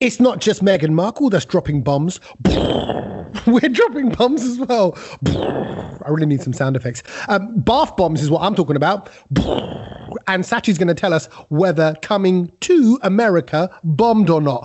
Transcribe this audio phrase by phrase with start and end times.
[0.00, 2.20] it's not just Meghan Markle that's dropping bombs.
[3.46, 4.96] We're dropping bombs as well.
[5.26, 7.02] I really need some sound effects.
[7.28, 9.08] Um, bath bombs is what I'm talking about.
[10.26, 14.64] And Sachi's going to tell us whether coming to America bombed or not.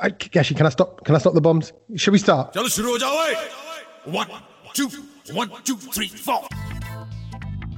[0.00, 1.04] I, Gashi, can I stop?
[1.04, 1.72] Can I stop the bombs?
[1.96, 2.52] Should we start?
[4.04, 4.28] One,
[4.74, 4.88] two,
[5.32, 6.42] one, two, three, four.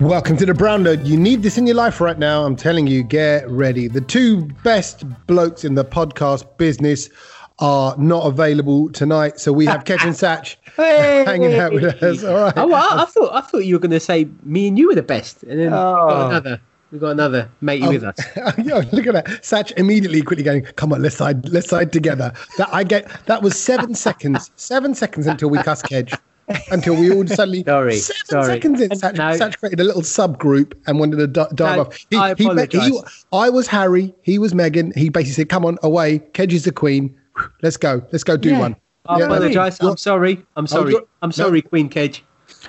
[0.01, 1.01] Welcome to the Brown Note.
[1.01, 2.45] You need this in your life right now.
[2.45, 3.87] I'm telling you, get ready.
[3.87, 7.09] The two best blokes in the podcast business
[7.61, 10.57] are not available tonight, so we have Kedge and Satch
[11.27, 12.25] hanging out with us.
[12.25, 12.53] All right.
[12.57, 14.97] Oh, I, I thought I thought you were going to say me and you were
[14.97, 16.09] the best, and then we Oh.
[16.09, 16.61] got another.
[16.91, 17.91] We've got another matey oh.
[17.91, 18.19] with us.
[18.65, 19.27] Yo, look at that.
[19.43, 22.33] Satch immediately quickly going, come on, let's side, let's side together.
[22.59, 24.51] That I get that was seven seconds.
[24.57, 26.13] Seven seconds until we cuss Kedge.
[26.71, 28.47] Until we all suddenly Sorry, seven sorry.
[28.47, 29.31] seconds in, Satch, No.
[29.39, 32.07] Satch created a little subgroup and wanted to di- dive No, off.
[32.15, 33.25] I apologise.
[33.33, 34.95] I was Harry, he was Meghan.
[34.97, 36.19] He basically said, Come on, away.
[36.35, 37.15] Kedge is the queen.
[37.63, 38.03] Let's go.
[38.13, 38.59] Let's go do Yeah.
[38.61, 38.77] one.
[39.07, 39.79] I yeah, apologize.
[39.81, 40.45] I'm sorry.
[40.57, 40.93] I'm sorry.
[40.93, 41.33] you're- I'm no.
[41.33, 42.23] sorry, Queen Kedge.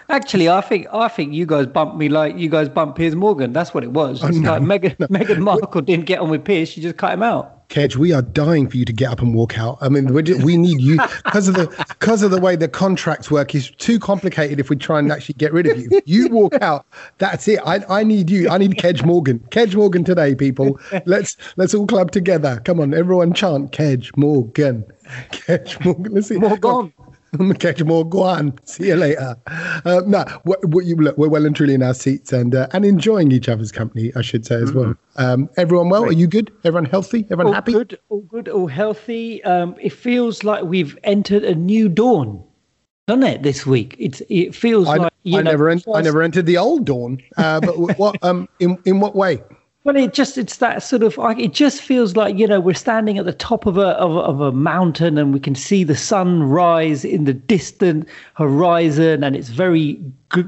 [0.09, 3.53] Actually, I think I think you guys bumped me like you guys bumped Piers Morgan.
[3.53, 4.23] That's what it was.
[4.23, 6.69] It's no, like Meghan, Meghan Markle didn't get on with Piers.
[6.69, 7.55] She just cut him out.
[7.69, 9.79] Kedge, we are dying for you to get up and walk out.
[9.81, 13.31] I mean, just, we need you because of the because of the way the contracts
[13.31, 13.55] work.
[13.55, 16.01] It's too complicated if we try and actually get rid of you.
[16.05, 16.85] You walk out.
[17.17, 17.59] That's it.
[17.65, 18.49] I, I need you.
[18.49, 19.39] I need Kedge Morgan.
[19.49, 20.79] Kedge Morgan today, people.
[21.05, 22.61] Let's let's all club together.
[22.65, 24.85] Come on, everyone, chant Kedge Morgan.
[25.31, 26.13] Kedge Morgan.
[26.13, 26.37] Let's see.
[26.37, 26.93] Morgan.
[27.59, 28.57] Kedge Morgan.
[28.65, 29.35] See you later.
[29.47, 32.67] Uh, no, what, what you look, we're well and truly in our seats and uh,
[32.73, 34.11] and enjoying each other's company.
[34.15, 34.95] I should say as well.
[35.17, 36.05] Um, everyone well?
[36.05, 36.51] Are you good?
[36.63, 37.25] Everyone healthy?
[37.25, 37.73] Everyone All happy?
[37.73, 39.43] good, all good, all healthy.
[39.43, 42.43] Um, it feels like we've entered a new dawn,
[43.07, 43.43] doesn't it?
[43.43, 46.45] This week, it's it feels I, like you I know, never, en- I never entered
[46.45, 47.19] the old dawn.
[47.37, 49.41] Uh, but what, um, in in what way?
[49.85, 52.73] Well, it just it's that sort of like it just feels like you know we're
[52.73, 55.95] standing at the top of a of, of a mountain and we can see the
[55.95, 59.99] sun rise in the distant horizon and it's very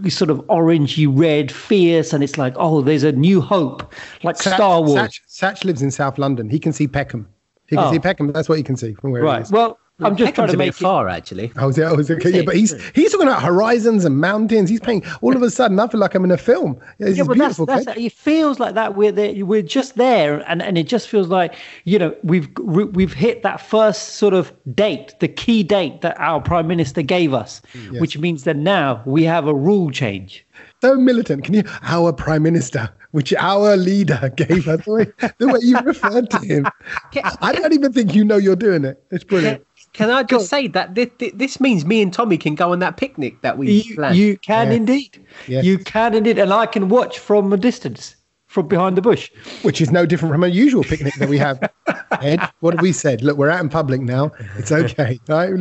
[0.09, 4.55] sort of orangey red, fierce, and it's like oh, there's a new hope, like Satch-
[4.55, 4.97] Star Wars.
[4.99, 6.49] Satch, Satch lives in South London.
[6.49, 7.27] He can see Peckham.
[7.67, 7.91] He can Oh.
[7.91, 8.31] see Peckham.
[8.31, 9.51] That's what he can see from where he Right.
[9.51, 10.75] Well, I'm just trying to a bit make it.
[10.75, 11.51] far, actually.
[11.55, 14.69] I was, I was okay, yeah, but he's he's talking about horizons and mountains.
[14.69, 15.03] He's playing.
[15.21, 16.79] All of a sudden, I feel like I'm in a film.
[16.99, 17.65] Yeah, Yeah, is but that's, beautiful.
[17.65, 21.29] that's it feels like that we're there, we're just there, and, and it just feels
[21.29, 26.19] like you know we've we've hit that first sort of date, the key date that
[26.19, 27.99] our prime minister gave us, mm.
[27.99, 30.45] which means that now we have a rule change.
[30.81, 31.43] so militant.
[31.43, 31.63] Can you?
[31.81, 34.85] Our prime minister, which our leader gave us.
[34.85, 35.05] The way,
[35.39, 36.67] the way you referred to him,
[37.41, 39.03] I don't even think you know you're doing it.
[39.09, 39.66] It's brilliant.
[39.97, 42.97] Can I just say that this, this means me and Tommy can go on that
[42.97, 44.15] picnic that we You, planned?
[44.15, 44.73] you can Yeah.
[44.77, 45.65] indeed, Yes.
[45.65, 48.15] you can indeed, and I can watch from a distance,
[48.45, 49.29] from behind the bush.
[49.63, 51.57] which is no different from a usual picnic that we have.
[52.21, 53.21] Ed, what have we said?
[53.23, 54.31] Look, we're out in public now.
[54.57, 55.19] It's okay.
[55.27, 55.51] Right?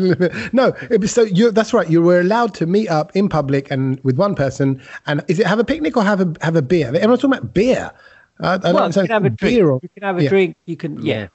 [0.52, 1.88] No, it was so you that's right.
[1.90, 4.80] You were allowed to meet up in public and with one person.
[5.06, 6.88] And is it have a picnic or have a have a beer?
[6.88, 7.90] Everyone's talking about beer.
[8.40, 9.56] I, I don't Well, you can have a drink.
[9.56, 10.28] beer or You can have a yeah.
[10.28, 10.56] drink.
[10.66, 11.28] You can, yeah.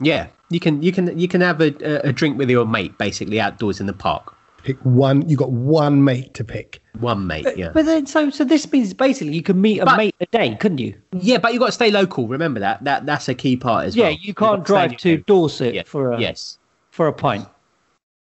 [0.00, 0.26] Yeah, yeah.
[0.50, 3.40] You can you can you can have a, a a drink with your mate basically
[3.40, 4.34] outdoors in the park.
[4.64, 5.26] pick one.
[5.28, 6.82] You got one mate to pick.
[6.98, 7.70] One mate, yeah.
[7.72, 10.54] But then, so so this means basically you can meet a But- mate a day,
[10.60, 10.94] couldn't you?
[11.12, 12.26] Yeah, but you got to stay local.
[12.28, 12.82] Remember that.
[12.84, 14.12] That that's a key part as Yeah, well.
[14.12, 15.18] you You've can't got drive in to your.
[15.18, 15.82] Dorset Yeah.
[15.86, 16.58] for a Yes.
[16.90, 17.46] for a pint.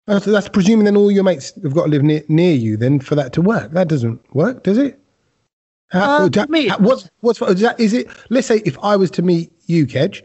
[0.08, 2.76] Oh, so that's presuming then all your mates have got to live near, near you
[2.78, 3.72] then for that to work.
[3.72, 4.98] That doesn't work, does it?
[5.90, 8.08] How, Uh, da- to me, how- what's what's is, that, is it?
[8.30, 10.22] Let's say if I was to meet you, Kedge,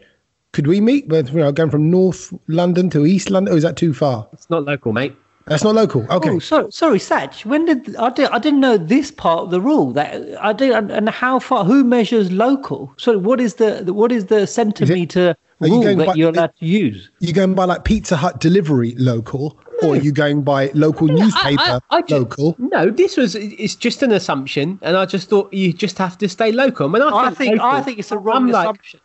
[0.54, 1.08] could we meet?
[1.08, 4.26] But you know, going from North London to East London, or is that too far?
[4.32, 5.14] It's not local, mate.
[5.46, 6.10] That's not local.
[6.10, 6.30] Okay.
[6.30, 7.44] Oh, so, sorry, Satch.
[7.44, 10.70] When did I did I didn't know this part of the rule that I did
[10.70, 12.94] and, and how far who measures local?
[12.96, 16.14] So what is the, the what is the centimeter are you rule going that by-
[16.14, 17.10] you're allowed to use?
[17.20, 21.80] you going by like Pizza Hut delivery local, or are you going by local newspaper
[21.90, 22.56] I ju- local?
[22.58, 26.28] No, this was it's just an assumption, and I just thought you just have to
[26.28, 26.88] stay local.
[26.88, 29.00] When I, I think I think it's a wrong I'm like, assumption.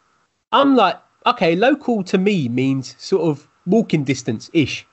[0.53, 0.97] I'm like,
[1.31, 4.85] okay, local to me means sort of walking distance ish.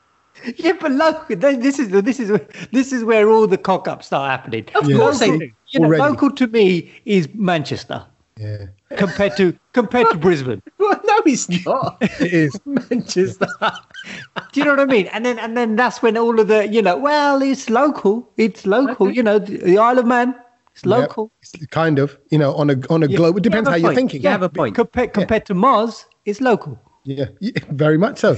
[0.57, 1.35] Yeah, but local.
[1.37, 2.39] This is this is
[2.73, 4.67] this is where all the cock ups start happening.
[4.75, 4.97] Of Yeah.
[4.99, 5.51] course they Local, do.
[5.69, 8.05] you know, local to me is Manchester
[8.39, 8.67] Yeah,
[8.97, 10.63] compared to compared to Brisbane.
[10.79, 11.97] Well, no, it's not.
[12.21, 12.61] it is.
[12.67, 13.49] Manchester.
[14.53, 15.07] Do you know what I mean?
[15.07, 18.29] And then and then that's when all of the you know, well, it's local.
[18.37, 19.11] It's local.
[19.11, 20.35] You know, the, the Isle of Man.
[20.75, 21.25] It's local.
[21.25, 21.31] Yep.
[21.55, 23.39] It's kind of, you know, on a on a You- globe.
[23.39, 23.97] It depends have how a you're point.
[23.97, 24.23] thinking.
[24.23, 24.75] You have a point.
[24.75, 26.79] Compared compared to Mars, it's local.
[27.05, 28.37] Yeah, yeah, very much so.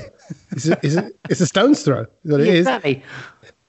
[0.52, 2.02] It's a, it's a, it's a stone's throw.
[2.02, 2.58] Is what Yeah, is.
[2.60, 3.02] exactly.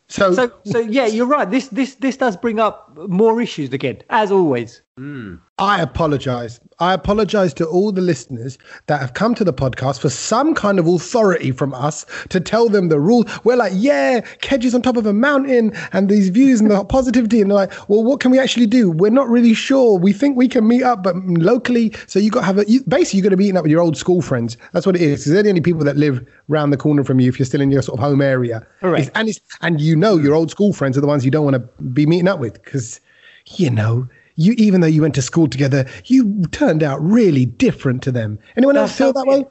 [0.10, 1.50] So, So so yeah, you're right.
[1.50, 4.82] This this this does bring up more issues again, as always.
[5.00, 5.40] Mm.
[5.60, 6.60] I apologize.
[6.80, 8.58] I apologize to all the listeners
[8.88, 12.68] that have come to the podcast for some kind of authority from us to tell
[12.68, 13.26] them the rules.
[13.46, 16.84] We're like, yeah, Kedge is on top of a mountain and these views and the
[16.90, 17.40] positivity.
[17.42, 18.92] And they're like, well, what can we actually do?
[18.92, 19.98] We're not really sure.
[19.98, 21.94] We think we can meet up, but locally.
[22.08, 23.72] So you got to have a, you, basically, you're going to be meeting up with
[23.72, 24.58] your old school friends.
[24.74, 25.22] That's what it is.
[25.22, 27.62] Because they're the only people that live round the corner from you if you're still
[27.62, 28.68] in your sort of home area.
[28.82, 29.08] Correct.
[29.08, 31.46] It's- and, it's, and you know your old school friends are the ones you don't
[31.46, 33.00] want to be meeting up with because
[33.58, 34.08] you know,
[34.40, 38.40] you even though you went to school together, you turned out really different to them.
[38.56, 39.46] Anyone else feel so that way?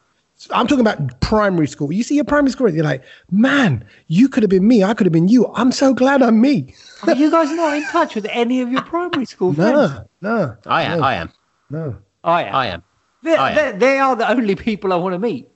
[0.50, 1.92] I'm talking about primary school.
[1.92, 4.84] You see your primary school, you're like, man, you could have been me.
[4.84, 5.52] I could have been you.
[5.54, 6.74] I'm so glad I'm me.
[7.02, 9.74] Are you guys not in touch with any of your primary school friends?
[9.74, 10.98] No, no, I am.
[10.98, 11.32] no, I am.
[11.70, 11.96] no.
[12.24, 12.54] I am.
[12.54, 12.82] I am.
[13.22, 13.56] They're, I am.
[13.56, 15.48] they're, they are the only people I want to meet.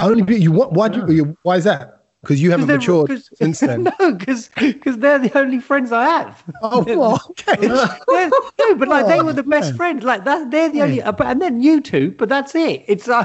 [0.00, 0.50] Only be- you.
[0.50, 0.72] What?
[0.72, 1.36] Why do you?
[1.42, 2.01] Why is that?
[2.22, 3.82] Because you haven't they're- since then.
[4.00, 6.42] no, because because they're the only friends I have.
[6.62, 7.66] Oh, well, okay.
[7.66, 9.76] No, but like they Oh, were the best man.
[9.76, 10.04] friends.
[10.04, 11.02] Like that, they're the only.
[11.02, 12.84] uh, but- And then you two, but that's it.
[12.86, 13.24] It's uh,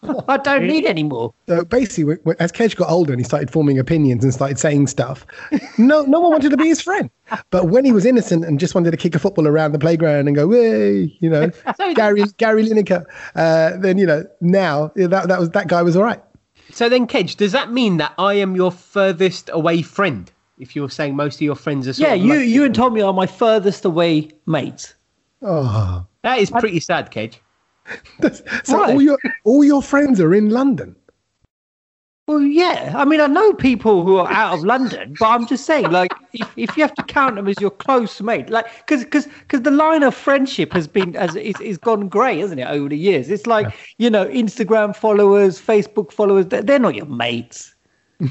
[0.28, 1.34] I don't need any more.
[1.46, 4.58] So basically, when- when- as Kedge got older and he started forming opinions and started
[4.58, 5.26] saying stuff,
[5.76, 7.10] no, no one wanted to be his friend.
[7.50, 10.26] But when he was innocent and just wanted to kick a football around the playground
[10.28, 11.50] and go, "Hey," you know,
[11.94, 13.04] Gary Gary Lineker,
[13.34, 16.22] uh, then you know now that that was that guy was all right.
[16.70, 20.30] So then, Kedge, does that mean that I am your furthest away friend?
[20.58, 22.74] If you're saying most of your friends are sort Yeah, of you like- you and
[22.74, 24.94] Tommy are my furthest away mates.
[25.40, 27.40] Oh, that is pretty sad, Kedge.
[28.64, 28.92] so Why?
[28.92, 30.96] all your all your friends are in London.
[32.28, 32.92] Well, yeah.
[32.94, 36.12] I mean, I know people who are out of London, but I'm just saying, like,
[36.34, 39.62] if, if you have to count them as your close mate, like, because because because
[39.62, 42.98] the line of friendship has been as is, is gone grey, hasn't it, over the
[42.98, 43.30] years?
[43.30, 47.74] It's like you know, Instagram followers, Facebook followers, they're, they're not your mates.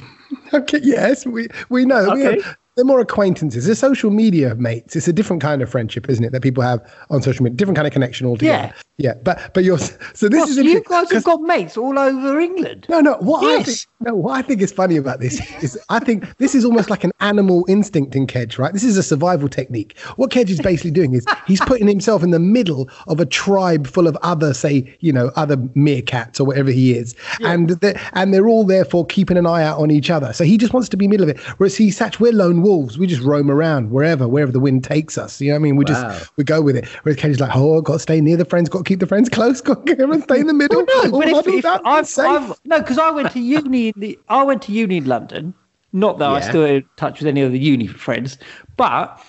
[0.54, 2.10] Okay, yes, we we know.
[2.10, 2.42] We Okay.
[2.44, 3.66] have, they're more acquaintances.
[3.66, 4.96] They're social media mates.
[4.96, 6.32] It's a different kind of friendship, isn't it?
[6.32, 6.80] That people have
[7.10, 8.72] on social media, different kind of connection altogether.
[8.98, 9.14] Yeah.
[9.14, 9.14] yeah.
[9.24, 12.86] But but you're so this What, is you guys have got mates all over England.
[12.88, 13.16] No, no.
[13.16, 13.66] What I Yes.
[13.66, 16.92] think, no, what I think is funny about this is I think this is almost
[16.92, 18.72] like an animal instinct in Kedge, right?
[18.72, 19.98] This is a survival technique.
[20.18, 23.88] What Kedge is basically doing is he's putting himself in the middle of a tribe
[23.88, 28.36] full of other, say, you know, other meerkats or whatever he is, and they're, and
[28.36, 30.32] they're all therefore keeping an eye out on each other.
[30.32, 31.40] So he just wants to be middle of it.
[31.58, 32.98] Whereas he's such, we're lone wolves.
[32.98, 35.40] We just roam around wherever, wherever the wind takes us.
[35.42, 35.76] You know what I mean?
[35.78, 36.10] We Wow.
[36.10, 36.86] just we go with it.
[37.04, 39.08] Whereas Kedge is like, oh, got to stay near the friends, got to keep the
[39.08, 40.86] friends close, got to everyone stay in the middle.
[41.04, 42.26] No, all but if, if I've, safe.
[42.28, 43.88] I've no, because I went to uni.
[43.90, 45.54] In the, I went to uni in London.
[45.94, 46.50] Not that I Yeah.
[46.50, 48.38] still in touch with any of the uni friends,
[48.76, 49.24] but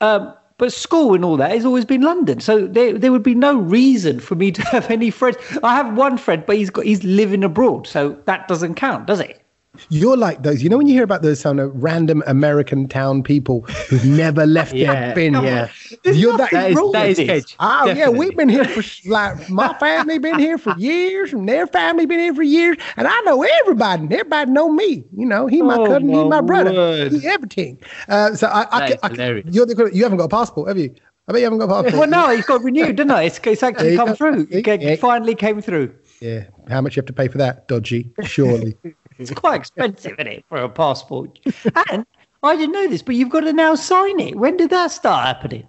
[0.00, 2.40] um, but school and all that has always been London.
[2.40, 5.36] So there there would be no reason for me to have any friends.
[5.62, 9.20] I have one friend, but he's got he's living abroad, so that doesn't count, does
[9.20, 9.43] it?
[9.88, 13.22] You're like those, you know, when you hear about those kind of random American town
[13.22, 15.34] people who've never left Yeah, their bin.
[15.34, 15.68] yeah.
[16.04, 17.56] You're that, That is, wrong that is.
[17.60, 21.66] Oh yeah, we've been here for like my family been here for years, and their
[21.66, 24.02] family been here for years, and I know everybody.
[24.02, 25.04] and Everybody know me.
[25.16, 27.12] You know, he my Oh, cousin, he my my brother, word.
[27.12, 27.78] he everything.
[28.08, 30.94] Uh, so I, I, is I you're the you haven't got a passport, have you?
[31.26, 32.10] I bet you haven't got a passport.
[32.10, 33.24] Well, no, it's got renewed, didn't it?
[33.26, 34.46] It's, it's actually come through.
[34.50, 34.96] It Yeah.
[34.96, 35.94] ca- finally came through.
[36.20, 37.68] Yeah, how much you have to pay for that?
[37.68, 38.76] Dodgy, surely.
[39.18, 41.38] It's quite expensive, isn't it, for a passport?
[41.90, 42.04] And
[42.42, 44.36] I didn't know this, but you've got to now sign it.
[44.36, 45.66] When did that start happening?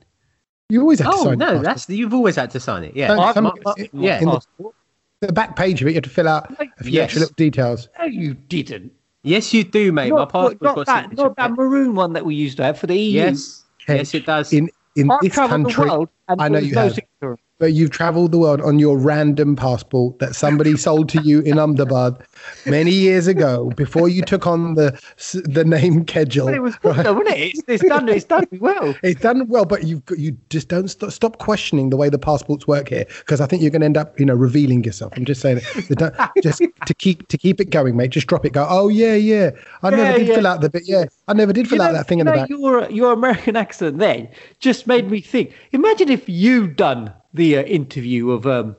[0.70, 1.32] You always have to Oh sign.
[1.38, 1.64] the no, passport.
[1.66, 2.96] that's you've always had to sign it.
[2.96, 4.20] Yeah, Don't- My- some- my- yeah.
[4.20, 4.42] the,
[5.22, 7.04] the back page of it, you have to fill out a few Yes.
[7.06, 7.88] extra little details.
[8.00, 8.92] No, you didn't.
[9.24, 10.12] Yes, you do, mate.
[10.12, 11.24] My Not, passport's not, got that, signature.
[11.24, 13.22] not that maroon one that we used to have for the EU.
[13.22, 14.52] Yes, yes, it does.
[14.54, 17.00] In in I've this travelled the country, world and I know you no have.
[17.58, 21.58] But you've travelled the world on your random passport that somebody sold to you in
[21.58, 22.18] Ahmedabad
[22.66, 25.00] many years ago before you took on the
[25.46, 26.46] the name Kedgel.
[26.46, 27.40] But it was good, though, wasn't it?
[27.42, 28.10] It's, it's done.
[28.10, 28.96] It's done well.
[29.04, 32.20] It's done well, but you've got, you just don't st- stop questioning the way the
[32.20, 35.14] passports work here because I think you're going to end up, you know, revealing yourself.
[35.16, 36.42] I'm just saying, it.
[36.44, 38.12] Just to keep to keep it going, mate.
[38.12, 38.54] Just drop it.
[38.54, 38.66] Go.
[38.70, 39.52] Oh yeah, yeah.
[39.84, 40.36] I Yeah, never did yeah.
[40.36, 40.84] fill out the bit.
[40.88, 42.50] Yeah, I never did fill You out know- that thing you in the back.
[42.50, 44.28] Your your American accent then
[44.60, 45.54] just made me think.
[45.72, 48.76] Imagine if you'd done the uh, interview of um,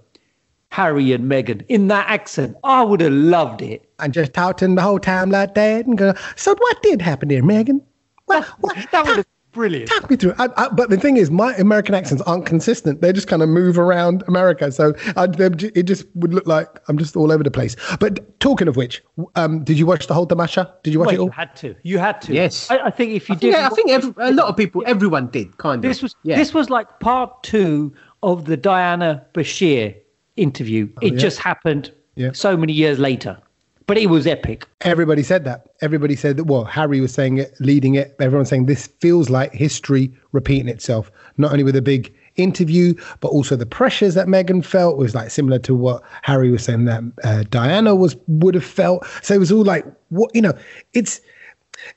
[0.71, 2.57] Harry and Meghan in that accent.
[2.65, 3.89] I would have loved it.
[3.99, 6.15] And just talking the whole time like that and go.
[6.37, 7.81] So what did happen there, Meghan?
[8.27, 8.45] What?
[8.61, 9.89] what That would talk, have brilliant.
[9.89, 10.33] talk me through.
[10.33, 10.37] it.
[10.39, 13.01] I, I, but the thing is, my American accents aren't consistent.
[13.01, 16.99] They just kind of move around America, so I, it just would look like I'm
[16.99, 17.75] just all over the place.
[18.01, 19.03] But talking of which,
[19.37, 20.75] um, did you watch the whole Tamasha?
[20.83, 21.27] Did you watch Well, it all?
[21.27, 21.75] you had to.
[21.85, 22.35] You had to.
[22.35, 22.71] Yes.
[22.71, 24.83] I, I think if you I think, did, I think every, a lot of people,
[24.85, 25.89] everyone did, kind of.
[25.89, 26.37] this was yeah.
[26.37, 29.95] this was like part two of the Diana Bashir
[30.37, 30.89] interview.
[31.03, 31.19] it Oh, yeah.
[31.21, 32.33] just happened Yeah.
[32.33, 33.39] so many years later,
[33.87, 34.67] but it was epic.
[34.83, 35.67] Everybody said that.
[35.81, 36.45] Everybody said that.
[36.45, 38.17] Well, Harry was saying it, leading it.
[38.21, 43.29] Everyone's saying this feels like history repeating itself, not only with a big interview, but
[43.29, 47.03] also the pressures that Meghan felt was like similar to what Harry was saying that
[47.25, 49.07] uh, Diana was would have felt.
[49.23, 50.53] So it was all like what you know.
[50.93, 51.21] It's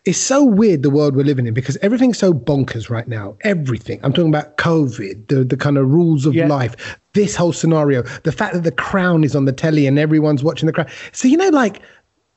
[0.05, 3.37] it's so weird the world we're living in because everything's so bonkers right now.
[3.41, 3.99] Everything.
[4.03, 6.47] I'm talking about COVID, the the kind of rules of Yeah.
[6.47, 10.43] life, this whole scenario, the fact that the crown is on the telly and everyone's
[10.43, 10.87] watching the crown.
[11.11, 11.81] So you know, like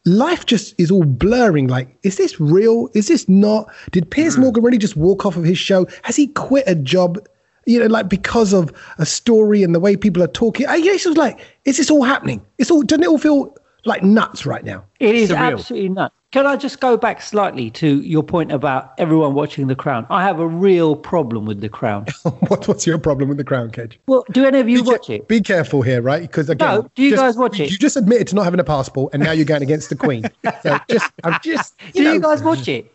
[0.05, 1.69] life just is all blurring.
[1.69, 2.89] Like, is this real?
[2.95, 3.71] Is this not?
[3.91, 4.41] Did Piers mm.
[4.41, 5.87] Morgan really just walk off of his show?
[6.03, 7.19] Has he quit a job?
[7.65, 10.67] You know, like because of a story and the way people are talking.
[10.67, 12.45] I guess it was like, is this all happening?
[12.59, 12.83] It's all.
[12.83, 14.85] Doesn't it all feel like nuts right now?
[14.99, 15.53] It is Surreal.
[15.59, 16.15] absolutely nuts.
[16.33, 20.07] Can I just go back slightly to your point about everyone watching The Crown?
[20.09, 22.07] I have a real problem with The Crown.
[22.49, 24.01] what, what's your problem with the crown, Kedge?
[24.07, 25.29] well, do any of you Be, watch ca- it?
[25.29, 26.23] be careful here, right?
[26.23, 27.71] Because again, No, do you just- guys watch it?
[27.71, 30.25] You just admitted to not having a passport, and now you're going against the Queen.
[30.63, 31.77] So just, I'm just.
[31.93, 32.91] Do You you guys watch it?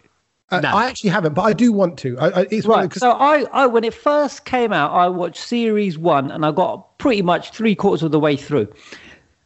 [0.50, 0.70] uh, No.
[0.70, 2.18] I actually haven't, but I do want to.
[2.18, 2.86] I, I, it's Right.
[2.86, 6.44] of- 'cause- So I, I, when it first came out, I watched series one, and
[6.46, 8.68] I got pretty much three quarters of the way through,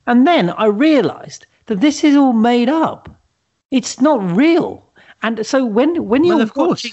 [0.07, 3.09] and then I realised that this is all made up.
[3.71, 4.85] It's not real.
[5.23, 6.85] And so when when you're of course.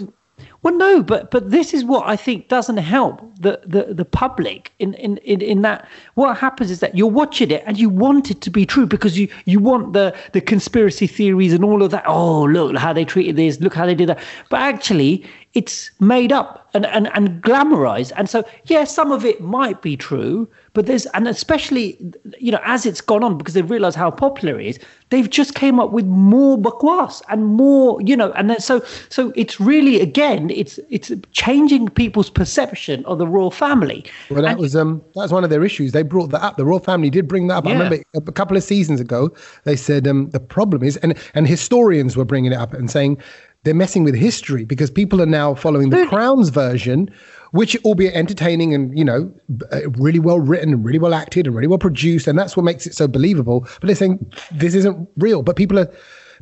[0.69, 4.71] Well, no, but but this is what I think doesn't help the the, the public
[4.79, 8.31] in, in in in that what happens is that you're watching it and you want
[8.31, 11.91] it to be true because you you want the the conspiracy theories and all of
[11.93, 12.05] that.
[12.07, 13.61] Oh, look how they treated this.
[13.61, 14.19] Look how they did that.
[14.51, 18.13] But actually, it's made up and and and glamorized.
[18.17, 21.99] And so, yeah, some of it might be true, but there's and especially
[22.39, 24.79] you know as it's gone on because they've realized how popular it is.
[25.11, 29.33] They've just came up with more bakwas and more, you know, and then so so
[29.35, 34.05] it's really again it's it's changing people's perception of the royal family.
[34.31, 35.93] Well, that And- was um that was one of their issues.
[35.93, 36.57] They brought that up.
[36.57, 37.67] The royal family did bring that up.
[37.67, 39.31] I remember a couple of seasons ago.
[39.65, 43.19] They said um the problem is, and and historians were bringing it up and saying
[43.65, 47.11] they're messing with history because people are now following the Crown's version,
[47.51, 49.33] which albeit entertaining and you know
[49.73, 52.63] uh, really well written and really well acted and really well produced, and that's what
[52.65, 53.61] makes it so believable.
[53.81, 55.43] But they're saying this isn't real.
[55.43, 55.91] But people are.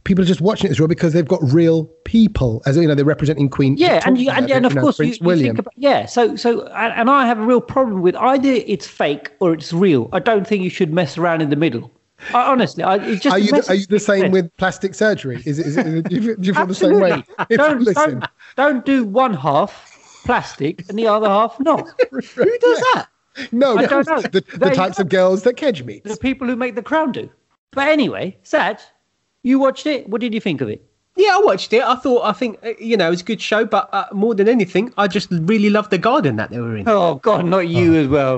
[0.06, 2.94] People are just watching it as real because they've got real people, as you know,
[2.94, 3.76] they're representing Queen.
[3.76, 5.56] yeah and you and, and of you know, course you, Prince you William.
[5.56, 9.32] think about yeah so so and, i have a real problem with either it's fake
[9.40, 11.90] or it's real i don't think you should mess around in the middle
[12.32, 15.42] I, honestly I, it just are you the, are you the same with plastic surgery?
[15.44, 17.22] Is it, is it, do, you, feel- do you feel the same way?
[17.50, 18.24] Don't, don't,
[18.56, 19.92] don't do one half
[20.24, 23.06] plastic and the other half not who does that
[23.52, 24.22] no, I don't know.
[24.22, 26.08] the, the types of girls that Kedge meets.
[26.08, 27.28] the people who make the crown do
[27.72, 28.80] but anyway sad
[29.46, 30.80] you watched it what did you think of it
[31.16, 31.82] Yeah, I watched it.
[31.82, 34.34] I thought, I think, uh, you know, it was a good show, but uh, more
[34.38, 36.84] than anything, I just really loved the garden that they were in.
[36.88, 38.34] oh god not you as well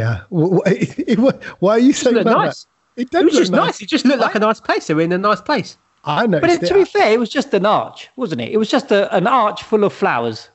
[0.00, 0.14] Yeah.
[0.38, 2.42] Wh- wh- it- it- wh- Why are you saying looked that?
[2.46, 2.66] nice.
[2.96, 3.76] It, It was look just nice.
[3.84, 4.82] It just looked like a nice place.
[4.88, 5.70] They were in a nice place.
[6.04, 6.40] I know.
[6.40, 8.88] but it, to be fair it was just an arch wasn't it it was just
[8.98, 10.48] a, an arch full of flowers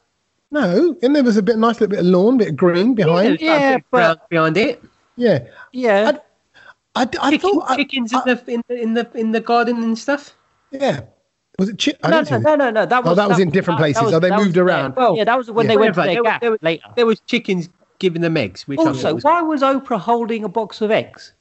[0.52, 3.40] no, and there was a bit nice little bit of lawn, bit of green behind.
[3.42, 4.82] Yeah, A bit of but- behind it.
[5.18, 5.40] Yeah.
[5.74, 6.20] yeah I,
[6.96, 7.78] I, I Chicken, thought.
[7.78, 10.36] Chickens I- in the in the in the in the garden and stuff.
[10.72, 11.02] yeah.
[11.58, 11.82] Was it?
[11.82, 12.86] Chi- No, didn't no, no, no, no.
[12.86, 14.04] That oh, was Oh, that was in different places.
[14.14, 14.96] Oh, they moved was around.
[14.98, 15.72] Well, yeah, that was when Yeah.
[15.74, 16.84] they went to their There was- gap later.
[16.98, 20.82] There was chickens giving them eggs, which Also, was why was Oprah holding a box
[20.82, 21.32] of eggs?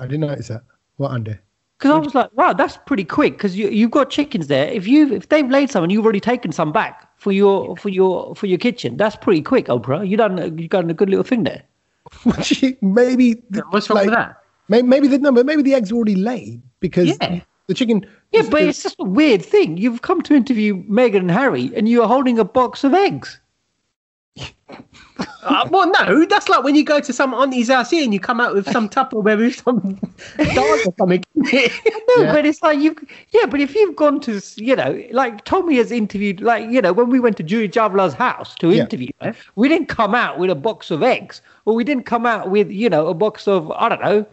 [0.00, 0.62] I didn't notice that.
[0.96, 1.40] What under?
[1.78, 3.32] Because I was like, wow, that's pretty quick.
[3.38, 4.68] Because you you've got chickens there.
[4.68, 7.88] If you if they've laid some and you've already taken some back for your for
[7.88, 10.06] your for your kitchen, that's pretty quick, Oprah.
[10.06, 11.62] You done you done a good little thing there.
[12.82, 13.42] maybe.
[13.50, 14.36] the- What's wrong with that?
[14.72, 17.40] Maybe, maybe the no, but maybe the eggs were already laid because Yeah.
[17.66, 18.06] the chicken.
[18.32, 19.76] Yeah, but it's just a weird thing.
[19.76, 23.38] You've come to interview Meghan and Harry, and you're holding a box of eggs.
[25.44, 28.20] Uh, well, no, that's like when you go to some auntie's house here and you
[28.20, 29.80] come out with some Tupperware with some
[30.54, 31.22] dog or something.
[31.34, 32.32] No, Yeah.
[32.32, 32.94] but it's like you,
[33.32, 33.46] yeah.
[33.46, 37.10] But if you've gone to, you know, like Tommy has interviewed, like you know, when
[37.10, 38.82] we went to Juhi Chawla's house to Yeah.
[38.84, 42.24] interview her, we didn't come out with a box of eggs, or we didn't come
[42.24, 44.24] out with, you know, a box of I don't know,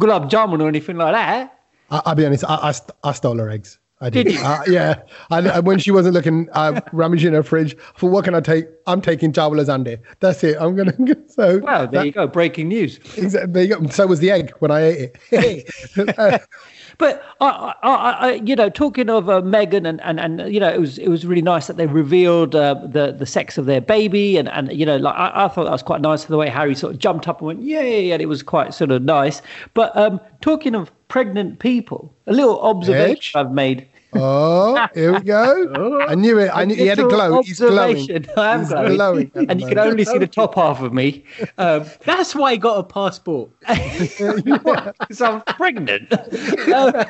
[0.00, 1.58] gulab jamun or anything like that.
[1.90, 2.44] I, I'll be honest.
[2.48, 2.74] I, I,
[3.08, 3.78] I stole her eggs.
[4.00, 4.24] I did.
[4.24, 4.40] Did you?
[4.44, 5.02] Uh, yeah.
[5.30, 8.66] And when she wasn't looking, I uh, in her fridge for what can I take?
[8.86, 9.96] I'm taking Chawla's Andy.
[10.20, 10.56] That's it.
[10.60, 10.92] I'm gonna.
[11.28, 12.98] So Well, there that- you go, breaking news.
[13.16, 13.52] Exactly.
[13.52, 13.86] There you go.
[13.88, 15.70] So was the egg when I ate it.
[16.98, 20.72] But I, I, I, you know, talking of uh, Meghan and, and, and you know,
[20.72, 23.80] it was it was really nice that they revealed uh, the the sex of their
[23.80, 26.48] baby, and, and you know, like I, I thought that was quite nice the way
[26.48, 29.42] Harry sort of jumped up and went, yeah, and it was quite sort of nice.
[29.74, 33.32] But um, talking of pregnant people, a little observation Edge?
[33.34, 33.88] I've made.
[34.14, 36.00] Oh, here we go.
[36.08, 36.50] I knew it.
[36.52, 37.42] I knew he had a glow.
[37.42, 38.26] He's glowing.
[38.36, 41.24] I am He's glowing, glowing and you can only see the top half of me.
[41.58, 43.50] Um, That's why he got a passport.
[43.60, 46.12] because I'm pregnant.
[46.12, 47.04] Uh,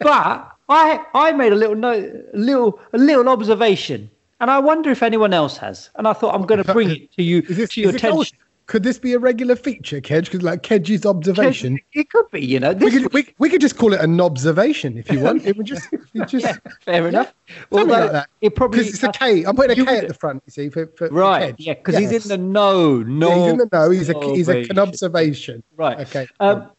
[0.00, 4.10] but I I made a little note, a little a little observation,
[4.40, 5.90] and I wonder if anyone else has.
[5.96, 8.38] And I thought I'm going to bring it to you Is this, to your attention.
[8.66, 10.24] Could this be a regular feature, Kedge?
[10.26, 11.78] Because like Kedge's observation.
[11.92, 12.72] It could be, you know.
[12.72, 15.46] We could, we, we could just call it an observation if you want.
[15.46, 17.32] It would just, it just yeah, fair enough.
[17.70, 18.28] Although like that.
[18.40, 19.44] it probably because it's a K.
[19.44, 20.42] I'm putting a K at the front.
[20.46, 21.56] You see, for, for right.
[21.56, 21.66] Kedge.
[21.66, 23.02] Yeah, because he's in the know.
[23.04, 23.90] No, Yeah, he's in the know.
[23.90, 24.78] He's a he's a, an observation.
[24.78, 25.62] observation.
[25.76, 26.00] Right.
[26.00, 26.26] Okay.
[26.40, 26.70] Um,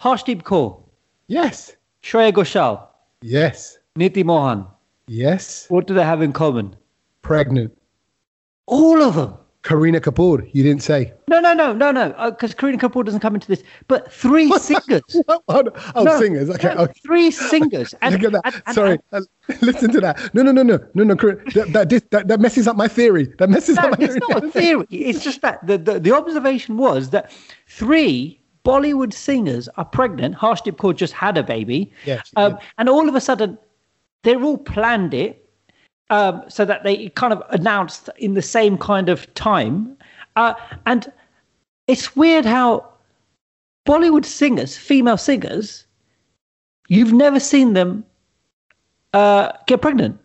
[0.00, 0.82] Harshdeep Kaur,
[1.28, 1.76] yes.
[2.02, 2.84] Shreya Ghoshal,
[3.20, 3.78] Yes.
[3.96, 4.66] Neeti Mohan.
[5.06, 5.66] Yes.
[5.68, 6.74] What do they have in common?
[7.22, 7.76] Pregnant.
[8.66, 9.36] All of them.
[9.62, 10.48] Kareena Kapoor.
[10.52, 11.12] You didn't say.
[11.28, 12.08] No, no, no, no, no.
[12.30, 13.62] Because Kareena Kapoor doesn't come into this.
[13.86, 15.02] But three singers.
[15.46, 15.76] What?
[15.94, 16.18] Oh, no.
[16.18, 16.50] Singers.
[16.50, 16.74] Okay.
[16.74, 16.92] no, okay.
[17.04, 17.94] Three singers.
[18.02, 18.54] And, Look at that.
[18.54, 18.98] and- and- Sorry.
[19.12, 19.20] Uh,
[19.60, 20.34] listen to that.
[20.34, 21.14] No, no, no, no, no, no.
[21.14, 23.32] That, that, that, that messes up my theory.
[23.38, 24.86] That messes No, up my it's not a theory.
[24.90, 27.30] It's just that the, the, the observation was that
[27.68, 30.36] three Bollywood singers are pregnant.
[30.36, 31.92] Harshdeep Kaur just had a baby.
[32.04, 33.58] Yes, um, and all of a sudden,
[34.22, 35.41] they're all planned it
[36.12, 39.96] um, so that they kind of announced in the same kind of time.
[40.36, 40.52] Uh,
[40.84, 41.10] and
[41.88, 42.86] it's weird how
[43.86, 45.86] Bollywood singers, female singers,
[46.88, 48.04] you've never seen them
[49.14, 50.20] uh, get pregnant.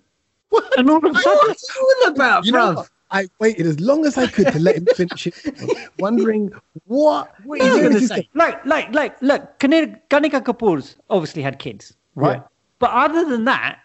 [0.78, 2.86] And all of a sudden, What's all about, You know?
[3.10, 6.52] I waited as long as I could to let him finish it, wondering
[6.84, 7.34] what.
[7.46, 8.28] What are you going to say?
[8.34, 12.40] like, like, like, look, Kanika, Kanika Kapoor's obviously had kids, right?
[12.40, 12.48] Yeah.
[12.80, 13.80] But other than that,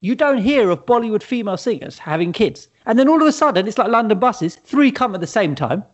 [0.00, 2.68] you don't hear of Bollywood female singers having kids.
[2.86, 5.54] And then all of a sudden, it's like London buses, three come at the same
[5.54, 5.84] time.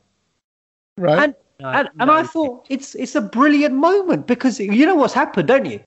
[0.97, 1.23] Right.
[1.25, 2.15] And No, and, and no.
[2.15, 5.81] I thought it's it's a brilliant moment because you know what's happened, don't you?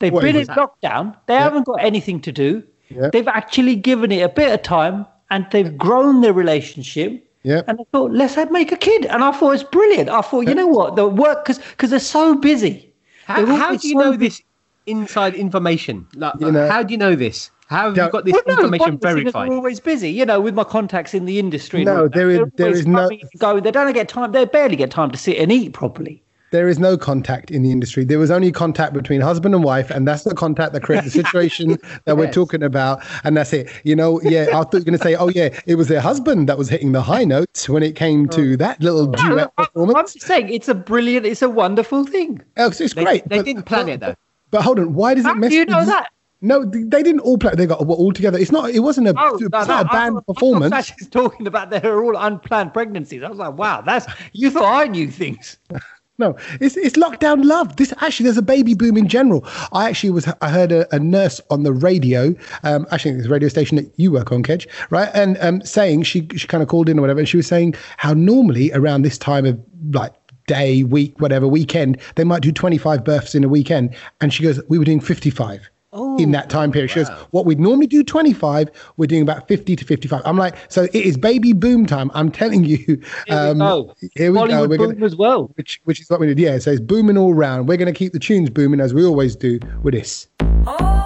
[0.00, 1.16] They've What been in is lockdown.
[1.26, 2.62] They haven't got anything to do.
[2.88, 3.10] Yeah.
[3.12, 7.24] They've actually given it a bit of time and they've grown their relationship.
[7.42, 7.62] Yeah.
[7.66, 9.06] And I thought, let's have, make a kid.
[9.06, 10.08] And I thought it's brilliant.
[10.08, 10.96] I thought, you know what?
[10.96, 12.92] The work because because they're so busy.
[13.26, 14.28] How, how do you so know busy.
[14.28, 14.42] this
[14.88, 16.06] inside information?
[16.14, 17.50] Like, You know- how do you know this?
[17.68, 19.48] How have you got this Well, no, information Bollywood singers verified?
[19.50, 21.84] are always busy, you know, with my contacts in the industry.
[21.84, 22.12] No, all that.
[22.14, 23.62] there is- They're there always is no- coming and going.
[23.62, 24.32] They don't get time.
[24.32, 26.22] They barely get time to sit and eat properly.
[26.50, 28.04] there is no contact in the industry.
[28.06, 31.10] There was only contact between husband and wife, and that's the contact that created the
[31.22, 31.76] situation
[32.06, 33.02] that we're talking about.
[33.22, 33.68] And that's it.
[33.84, 36.00] You know, yeah, I thought you were going to say, oh, yeah, it was their
[36.00, 38.56] husband that was hitting the high notes when it came to oh.
[38.56, 42.40] that little No, duet I'm, I'm just saying, it's a brilliant, it's a wonderful thing.
[42.56, 43.28] Oh, it's, it's They, great.
[43.28, 44.14] they but- didn't plan but- it though.
[44.50, 46.08] But hold on, why does How it mess do you know that?
[46.40, 47.52] No, they didn't all play.
[47.54, 48.38] They got all together.
[48.38, 48.70] It's not.
[48.70, 49.14] It wasn't a.
[49.18, 50.72] Oh, no, not no, a I band I performance.
[50.72, 53.24] thought Satch's talking about they're all unplanned pregnancies.
[53.24, 55.58] I was like, wow, that's you thought I knew things.
[56.20, 57.76] No, it's it's lockdown love.
[57.76, 59.46] This actually, there's a baby boom in general.
[59.72, 60.26] I actually was.
[60.42, 62.34] I heard a, a nurse on the radio.
[62.64, 65.10] Um, actually, it's a radio station that you work on, Kedge, right?
[65.14, 67.76] And um, saying she she kind of called in or whatever, and she was saying
[67.98, 69.60] how normally around this time of
[69.92, 70.12] like
[70.48, 74.60] day, week, whatever weekend, they might do 25 births in a weekend, and she goes,
[74.68, 75.70] we were doing 55.
[76.18, 76.90] in that time period.
[76.90, 80.20] She goes, what we'd normally do 25, we're doing about 50 to 55.
[80.24, 82.10] I'm like, so it is baby boom time.
[82.14, 82.78] I'm telling you.
[82.86, 83.94] Here um, we go.
[84.14, 84.66] Here we go.
[84.66, 85.50] We're boom gonna, as well.
[85.54, 86.38] which which is what we did.
[86.38, 87.68] Yeah, so it's booming all round.
[87.68, 90.28] We're going to keep the tunes booming as we always do with this.
[90.66, 90.97] O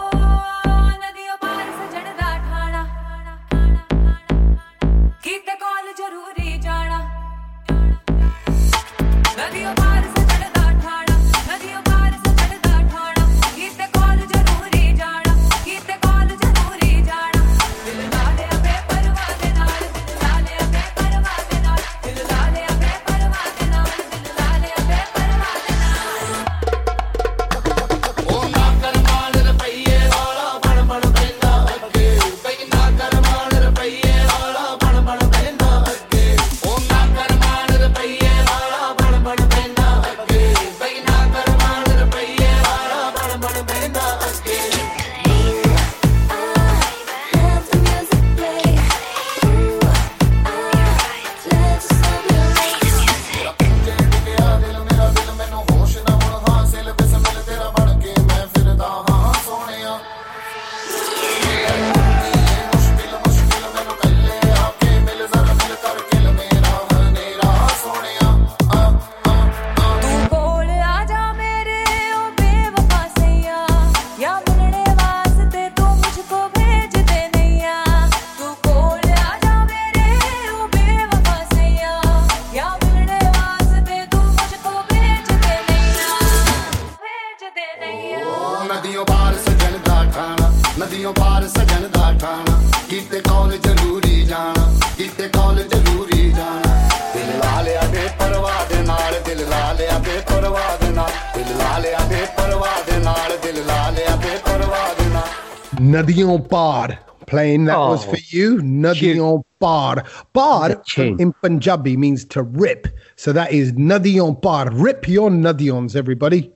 [107.66, 110.04] That was Oh, for you, Nadion Bar.
[110.32, 112.88] Bar in Punjabi means to rip.
[113.16, 114.70] So that is Nadion Bar.
[114.72, 116.52] Rip your Nadions, everybody.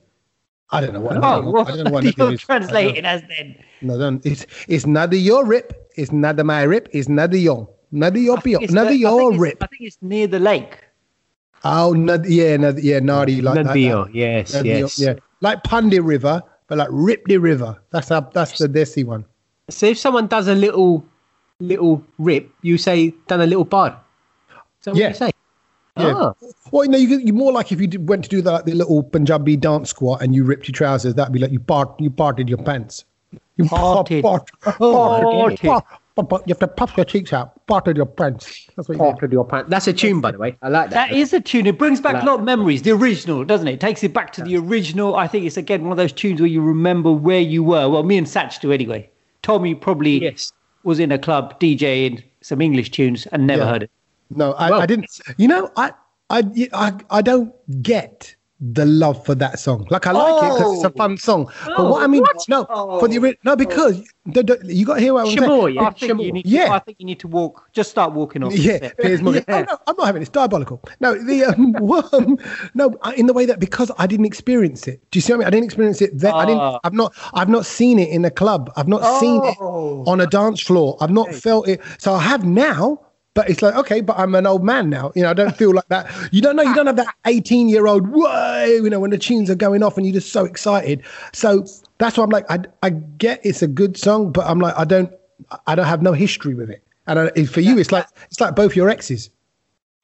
[0.69, 1.17] I don't know what.
[1.23, 2.41] Oh, what I don't know what you're is.
[2.41, 3.55] translating as then?
[3.81, 4.25] No, don't.
[4.25, 5.89] It's it's Nadion Rip.
[5.95, 6.89] It's Nada my rip.
[6.91, 7.67] It's Nadion.
[7.93, 8.59] Nadion Pio.
[8.59, 9.63] It's the- I Nadion think Rip.
[9.63, 10.83] I think it's near the lake.
[11.63, 13.65] Oh, Nad- yeah, Nad- yeah, Nadi like that.
[13.67, 14.99] Nadio, yes, Nadion, yes.
[14.99, 17.81] Yeah, like Pundi River, but like Rip River.
[17.89, 19.25] That's how, that's the Desi one.
[19.69, 21.05] So if someone does a little
[21.59, 23.99] little rip, you say done a little bar.
[24.79, 25.09] Is that what Yeah.
[25.09, 25.31] you say?
[25.97, 26.13] Yeah.
[26.15, 26.33] Ah.
[26.71, 28.65] Well, you know, you, you're more like if you did, went to do the, like
[28.65, 31.99] the little Punjabi dance squat and you ripped your trousers, that'd be like you part
[31.99, 33.03] you parted your pants.
[33.57, 34.21] You Parted.
[34.23, 34.77] part- Parted.
[34.79, 35.59] parted.
[35.61, 35.83] part-
[36.15, 37.65] part- part- You have to puff your cheeks out.
[37.67, 38.67] Parted your pants.
[38.75, 39.69] That's what you Part of your pants.
[39.69, 40.55] That's a tune, by the way.
[40.61, 41.09] I like that.
[41.09, 41.65] That is a tune.
[41.65, 42.83] It brings back Like- a lot of memories.
[42.83, 43.73] The original, doesn't it?
[43.73, 45.15] It takes it back to the original.
[45.15, 47.89] I think it's again one of those tunes where you remember where you were.
[47.89, 49.09] Well, me and Satch do anyway.
[49.47, 50.51] Tommy probably Yes.
[50.83, 53.69] was in a club DJing some English tunes and never Yeah.
[53.71, 53.91] heard it.
[54.29, 55.07] No, I, Well- I didn't.
[55.37, 55.93] You know, I,
[56.29, 59.87] I, I, I don't get the love for that song.
[59.91, 60.97] Like I like it because it's a Oh.
[60.97, 61.45] fun song.
[61.65, 62.43] but Oh, what I mean, what?
[62.49, 62.99] no, Oh.
[62.99, 65.41] for the no because the, the, you got to hear what I'm saying.
[65.41, 65.81] Shamoy, yeah.
[65.83, 66.25] I think Shamoy.
[66.25, 66.45] you need.
[66.47, 66.71] Yeah.
[66.73, 67.69] I think you need to walk.
[67.73, 68.53] Just start walking off.
[68.57, 69.43] Yeah, Piers Morgan.
[69.47, 69.65] Yeah.
[69.69, 70.23] Oh, no, I'm not having it.
[70.23, 70.81] It's diabolical.
[70.99, 71.75] No, the um,
[72.13, 72.37] um,
[72.73, 75.01] no, in the way that because I didn't experience it.
[75.11, 75.47] Do you see what I mean?
[75.47, 76.17] I didn't experience it.
[76.17, 76.59] Then I didn't.
[76.61, 76.79] Ah.
[76.83, 77.13] I've not.
[77.35, 78.71] I've not seen it in a club.
[78.75, 80.03] I've not seen it Oh.
[80.07, 80.97] on a dance floor.
[80.99, 81.79] I've not felt it.
[81.99, 83.01] So I have now.
[83.37, 85.11] But it's like okay, but I'm an old man now.
[85.13, 86.11] You know, I don't feel like that.
[86.31, 86.63] You don't know.
[86.63, 88.07] You don't have that 18 year old.
[88.07, 88.65] Whoa!
[88.65, 91.03] You know, when the tunes are going off and you're just so excited.
[91.33, 91.63] So
[91.99, 94.85] that's why I'm like, I I get it's a good song, but I'm like, I
[94.85, 95.11] don't.
[95.67, 96.83] I don't have no history with it.
[97.05, 99.29] And I, for you, it's like it's like both your exes.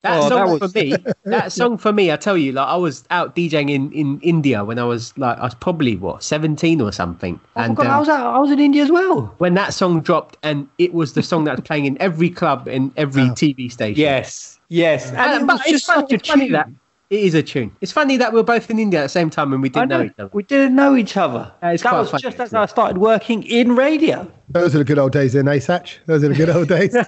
[0.04, 2.68] That Oh, song that was- for me, that song for me, I tell you, like
[2.68, 6.24] I was out DJing in, in India when I was like I was probably what
[6.24, 8.92] seventeen or something, Oh, and God, I um, was out, I was in India as
[8.92, 9.34] well.
[9.38, 12.68] when that song dropped, and it was the song that was playing in every club
[12.68, 14.00] and every TV station.
[14.02, 16.52] Yes, yes, and, and, it but it's just funny, such a funny tune.
[16.52, 16.70] that
[17.10, 17.74] it is a tune.
[17.80, 19.88] It's funny that we are both in India at the same time and we didn't
[19.88, 20.30] know, know, each other.
[20.34, 21.50] we didn't know each other.
[21.62, 24.30] That is that was funny, just as isn't I started working in radio.
[24.50, 26.00] Those are the good old days, in eh, Satch?
[26.08, 26.94] Those are the good old days.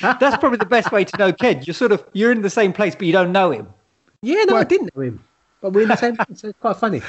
[0.00, 1.66] That's probably the best way to know Ked.
[1.66, 3.68] You're sort of you're in the same place, but you don't know him.
[4.22, 5.24] Yeah, no, I didn't know him,
[5.60, 6.16] but we're in the same.
[6.34, 7.02] so it's quite funny.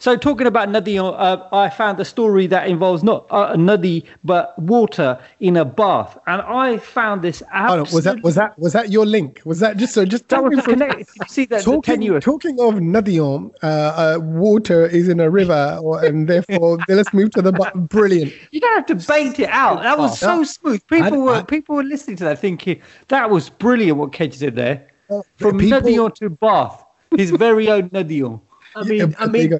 [0.00, 4.58] So talking about nadi, uh, I found a story that involves not uh, nadi but
[4.58, 7.42] water in a bath, and I found this.
[7.52, 9.42] Hold on, was that was that was that your link?
[9.44, 10.06] Was that just so?
[10.06, 11.10] Just tell was me the from- connect?
[11.20, 15.78] You see that the Talking, talking of Nadion, uh, uh, water is in a river,
[15.82, 18.32] or, and therefore let's move to the bu- brilliant.
[18.52, 19.82] You don't have to bait it out.
[19.82, 20.80] That was so smooth.
[20.86, 23.98] People I- were I- people were listening to that, thinking that was brilliant.
[23.98, 24.88] What Kedge did there,
[25.36, 26.82] from people- Nadion to Bath,
[27.18, 28.40] his very own Nadion.
[28.76, 29.58] I mean, I mean, go.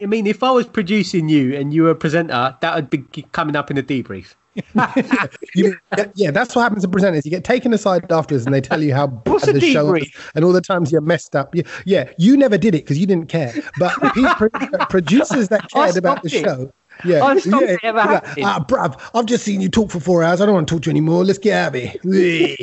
[0.00, 2.98] I mean, if I was producing you and you were a presenter, that would be
[3.32, 4.34] coming up in the debrief.
[5.54, 5.76] You-
[6.14, 7.24] yeah, that's what happens to presenters.
[7.24, 10.02] You get taken aside afterwards, and they tell you how bad the show debrief?
[10.02, 11.54] is, and all the times you're messed up.
[11.54, 13.52] Yeah, yeah you never did it because you didn't care.
[13.78, 14.48] But people,
[14.90, 16.44] producers that cared about the it.
[16.44, 16.72] show.
[17.04, 18.06] Yeah, I stopped yeah, it ever yeah.
[18.06, 18.44] happening.
[18.44, 20.40] Ah, bruv, I've just seen you talk for four hours.
[20.40, 21.24] I don't want to talk to you anymore.
[21.24, 22.56] Let's get out of here.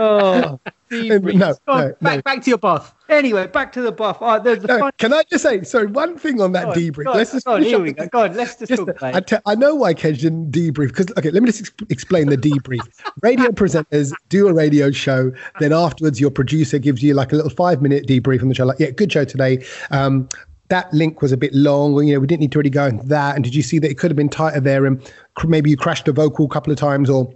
[0.00, 0.58] Oh,
[0.90, 2.22] no, no, back, no.
[2.22, 2.94] back to your bath.
[3.08, 4.18] Anyway, back to the Bath.
[4.20, 7.14] Oh, there's the No, can I just say, sorry, one thing on that debrief.
[7.14, 8.08] Let's just here we go.
[8.08, 10.88] Go on, let's just, Just, talk about I, te- I know why Kedge didn't debrief
[10.88, 12.80] because okay, let me just ex- explain the debrief.
[13.22, 17.50] radio presenters do a radio show, then afterwards your producer gives you like a little
[17.50, 18.64] five minute debrief on the show.
[18.64, 19.64] Like, yeah, good show today.
[19.90, 20.28] Um,
[20.68, 22.86] that link was a bit long, or you know, we didn't need to really go
[22.86, 23.34] into that.
[23.34, 24.86] And did you see that it could have been tighter there?
[24.86, 25.02] And
[25.34, 27.30] cr- maybe you crashed a vocal a couple of times, or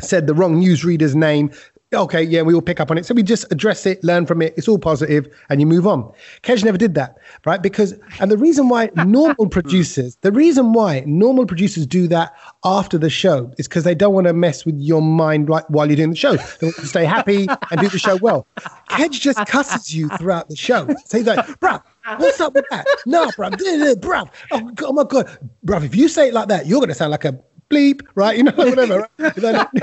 [0.00, 1.50] said the wrong newsreader's name.
[1.94, 3.06] Okay, yeah, we all pick up on it.
[3.06, 4.52] So we just address it, learn from it.
[4.58, 6.12] It's all positive, and you move on.
[6.42, 7.62] Kedge never did that, right?
[7.62, 12.98] Because, and the reason why normal producers, the reason why normal producers do that after
[12.98, 15.96] the show is because they don't want to mess with your mind right while you're
[15.96, 16.36] doing the show.
[16.36, 18.46] They want to stay happy and do the show well.
[18.90, 20.86] Kedge just cusses you throughout the show.
[21.06, 21.82] So he's like, bruv,
[22.18, 22.86] what's up with that?
[23.06, 23.52] No, bruv,
[23.96, 24.28] bruv.
[24.50, 25.26] Oh, oh my God.
[25.64, 28.36] Bruv, if you say it like that, you're going to sound like a bleep, right?
[28.36, 29.08] You know, whatever.
[29.18, 29.66] Right?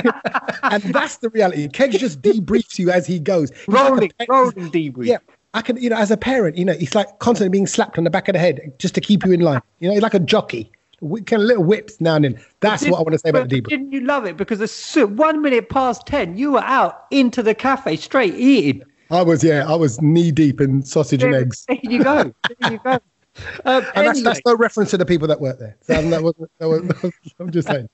[0.63, 1.67] And that's the reality.
[1.69, 3.51] Kedge just debriefs you as he goes.
[3.51, 5.05] He's like rolling, rolling debrief.
[5.05, 5.17] Yeah.
[5.53, 8.03] I can, you know, as a parent, you know, it's like constantly being slapped on
[8.03, 9.61] the back of the head just to keep you in line.
[9.79, 10.69] You know, he's like a jockey.
[11.01, 12.41] We kind of little whips now and then.
[12.61, 13.69] That's Did- what I want to say about the debrief.
[13.69, 14.35] Didn't you love it?
[14.37, 18.81] Because as soon, one minute past 10, you were out into the cafe straight eating.
[19.11, 21.63] I was, yeah, I was knee deep in sausage and There, eggs.
[21.67, 22.33] there you go.
[22.59, 22.99] There you go.
[23.65, 25.75] Um, And that's, anyway, that's no reference to the people that work there.
[25.81, 27.89] So that wasn't, that was, I'm just saying.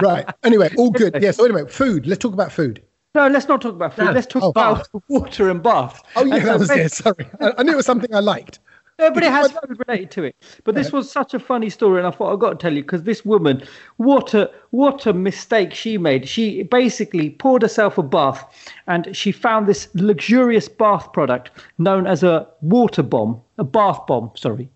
[0.00, 0.26] Right.
[0.44, 1.16] Anyway, all good.
[1.20, 1.30] Yeah.
[1.30, 2.06] So anyway, food.
[2.06, 2.82] Let's talk about food.
[3.14, 4.04] no, let's not talk about food.
[4.04, 4.12] No.
[4.12, 4.50] Let's talk Oh.
[4.50, 6.02] about water and bath.
[6.14, 6.92] Oh, yeah, And so that was when- it.
[6.92, 7.30] Sorry.
[7.40, 8.58] I, I knew it was something I liked.
[8.98, 9.54] Yeah, but it has
[9.86, 10.36] related to it.
[10.64, 12.82] But this was such a funny story, and I thought I've got to tell you
[12.82, 13.62] because this woman,
[13.98, 16.26] what a what a mistake she made.
[16.26, 18.42] She basically poured herself a bath,
[18.86, 24.30] and she found this luxurious bath product known as a water bomb, a bath bomb.
[24.34, 24.66] Sorry,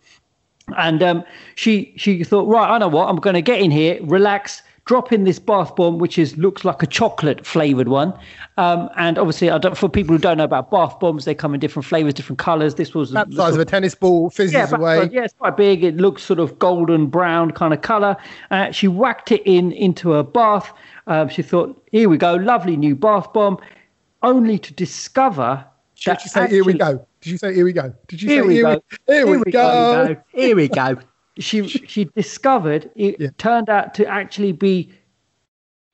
[0.76, 3.98] and um, she she thought, right, I know what, I'm going to get in here,
[4.02, 8.12] relax, drop in this bath bomb, which is looks like a chocolate flavored one.
[8.56, 11.54] Um, and obviously, I don't, for people who don't know about bath bombs, they come
[11.54, 12.74] in different flavors, different colors.
[12.74, 14.98] This was That size of a tennis ball fizzes yeah, away.
[14.98, 15.84] but yeah, it's quite big.
[15.84, 18.16] It looks sort of golden brown kind of color.
[18.50, 20.72] Uh, she whacked it in into her bath.
[21.06, 23.58] Um, she thought, "Here we go, lovely new bath bomb,"
[24.24, 27.06] only to discover Did that you say here we go?
[27.20, 27.94] Did you say here we go?
[28.08, 28.82] Did you Here say we here go.
[29.06, 30.14] we, here we go?
[30.14, 30.16] Go.
[30.32, 30.98] Here we go.
[31.38, 33.28] She she discovered it Yeah.
[33.38, 34.92] turned out to actually be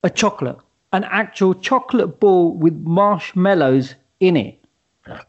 [0.03, 0.57] a chocolate,
[0.92, 4.59] an actual chocolate ball with marshmallows in it.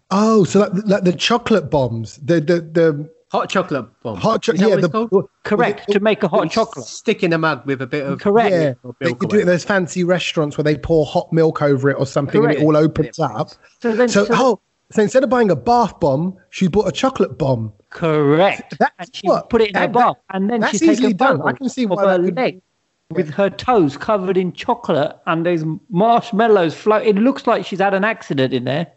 [0.10, 4.16] Oh, so like, like the chocolate bombs, the the the Hot chocolate bomb.
[4.18, 4.62] hot chocolate.
[4.62, 5.30] Yeah, what it's the called?
[5.44, 6.86] Correct to make a hot chocolate.
[6.86, 8.52] Stick in a mug with a bit of Correct.
[8.52, 11.62] Yeah, Or they could do it in those fancy restaurants where they pour hot milk
[11.62, 12.60] over it or something, Correct.
[12.60, 13.50] and it all opens up.
[13.82, 14.60] So then, So, so- oh,
[14.92, 17.74] so instead of buying a bath bomb, she bought a chocolate bomb.
[17.98, 18.76] Correct.
[18.80, 20.92] That's and she what- put it in her that- bath, and then that's she take
[20.92, 21.42] easily a done.
[21.42, 22.62] I can see why her could- leg
[23.10, 27.08] with her toes covered in chocolate and there's marshmallows float.
[27.08, 28.88] It looks like she's had an accident in there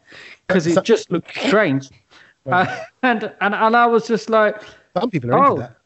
[0.48, 1.88] because So- it just looks strange.
[2.44, 2.66] Uh,
[3.02, 4.62] and, and and I was just like,
[4.98, 5.50] Some people are Oh.
[5.52, 5.76] into that.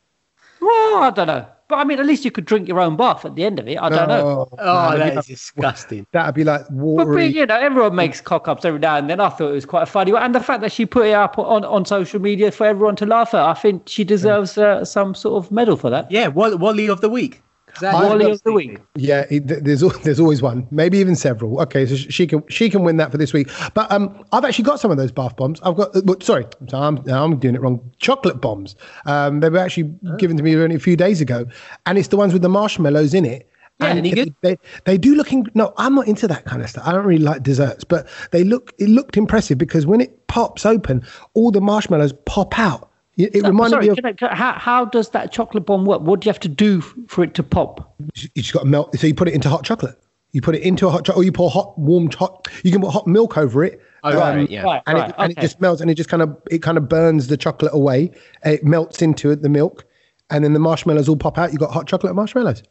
[0.61, 1.47] well, I don't know.
[1.67, 3.67] But I mean, at least you could drink your own bath at the end of
[3.67, 3.79] it.
[3.81, 4.47] I don't know.
[4.53, 6.07] Oh, Oh, man, that that'd, is be, disgusting.
[6.13, 7.27] that'd be like But, but watery.
[7.27, 9.19] you know, everyone makes cock ups every now and then.
[9.19, 11.13] I thought it was quite a funny one, and the fact that she put it
[11.15, 14.85] up on, on social media for everyone to laugh at, I think she deserves uh,
[14.85, 16.11] some sort of medal for that.
[16.11, 17.41] Yeah, Wall- Wally of the week.
[17.81, 18.79] That- Wally of the week.
[18.95, 21.61] Yeah, it, there's there's always one, maybe even several.
[21.63, 23.49] Okay, so she can she can win that for this week.
[23.75, 25.61] But um, I've actually got some of those bath bombs.
[25.63, 27.81] I've got uh, sorry, I'm I'm doing it wrong.
[27.99, 28.77] Chocolate bombs.
[29.07, 30.17] Um, they were actually Oh.
[30.17, 31.47] given to me only a few days ago,
[31.87, 33.49] and it's the ones with the marshmallows in it.
[33.81, 34.35] Yeah, and they, good?
[34.43, 37.05] They, they do look in, no i'm not into that kind of stuff i don't
[37.05, 41.03] really like desserts but they look it looked impressive because when it pops open
[41.35, 44.53] all the marshmallows pop out it, it reminded Sorry, me of can I, can how,
[44.53, 46.01] how does that chocolate bomb work?
[46.01, 47.95] What do you have to do for it to pop?
[48.15, 48.97] you just got to melt.
[48.99, 49.97] So you put it into hot chocolate.
[50.33, 52.49] You put it into a hot chocolate, or you pour hot, warm hot.
[52.65, 53.81] You can put hot milk over it.
[54.03, 54.63] Oh, right, um, yeah.
[54.63, 56.77] Right, and right, it and it just melts, and it just kind of it kind
[56.77, 58.11] of burns the chocolate away.
[58.45, 59.85] It melts into it, the milk,
[60.31, 61.53] and then the marshmallows all pop out.
[61.53, 62.65] You got hot chocolate and marshmallows.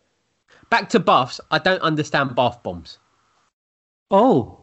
[0.69, 1.39] Back to baths.
[1.51, 2.99] I don't understand bath bombs.
[4.12, 4.62] Oh,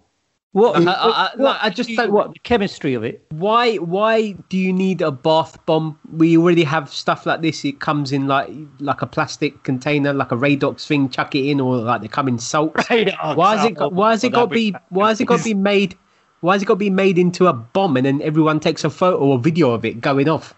[0.52, 0.76] Uh, what?
[0.76, 3.24] I- I- I- what- I just don't- What the chemistry of it?
[3.30, 3.76] Why?
[3.76, 5.96] Why do you need a bath bomb?
[6.12, 7.64] We already have stuff like this.
[7.64, 11.08] It comes in like like a plastic container, like a Radox thing.
[11.08, 12.84] Chuck it in, or like they come in salts.
[12.88, 13.74] Radox, Why has it?
[13.76, 14.74] Got, oh, why has it got to be?
[14.88, 15.96] Why has it got to be made?
[16.40, 18.90] Why has it got to be made into a bomb and then everyone takes a
[18.90, 20.54] photo or video of it going off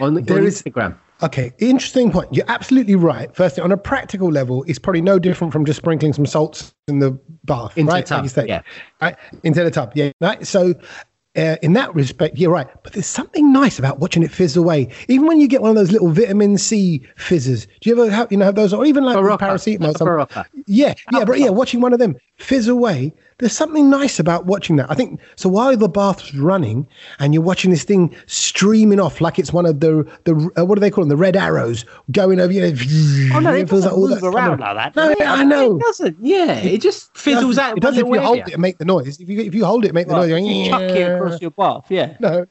[0.00, 0.96] on, There on is- Instagram?
[1.22, 2.32] Okay, interesting point.
[2.32, 3.34] You're absolutely right.
[3.34, 6.98] Firstly, on a practical level, it's probably no different from just sprinkling some salts in
[6.98, 8.06] the bath, Into the right?
[8.06, 8.60] tub, you say, yeah.
[9.00, 9.16] right?
[9.42, 10.10] Into the tub, yeah.
[10.20, 10.46] Right.
[10.46, 10.74] So,
[11.36, 12.66] uh, in that respect, you're right.
[12.82, 14.88] But there's something nice about watching it fizz away.
[15.08, 18.30] Even when you get one of those little vitamin C fizzes, do you ever have
[18.30, 19.38] you know have those, or even like Berocca.
[19.38, 19.80] paracetamol?
[19.80, 20.42] Like a or something?
[20.42, 20.44] Berocca.
[20.66, 23.12] Yeah, yeah, but yeah, watching one of them fizz away.
[23.38, 24.90] There's something nice about watching that.
[24.90, 25.50] I think so.
[25.50, 29.80] While the bath's running and you're watching this thing streaming off like it's one of
[29.80, 31.10] the the uh, what do they call them?
[31.10, 32.50] The red arrows going over.
[32.50, 34.96] You know, Oh no, it feels doesn't all move that's around like that.
[34.96, 35.14] No?
[35.26, 35.76] I know.
[35.76, 36.16] It doesn't.
[36.20, 37.76] Yeah, it just fizzles out.
[37.76, 39.20] It does if you hold it and make the noise.
[39.20, 40.42] If you if you hold it, make the Right, noise.
[40.42, 41.84] you you're chuck it across your bath.
[41.90, 42.16] Yeah.
[42.20, 42.46] no,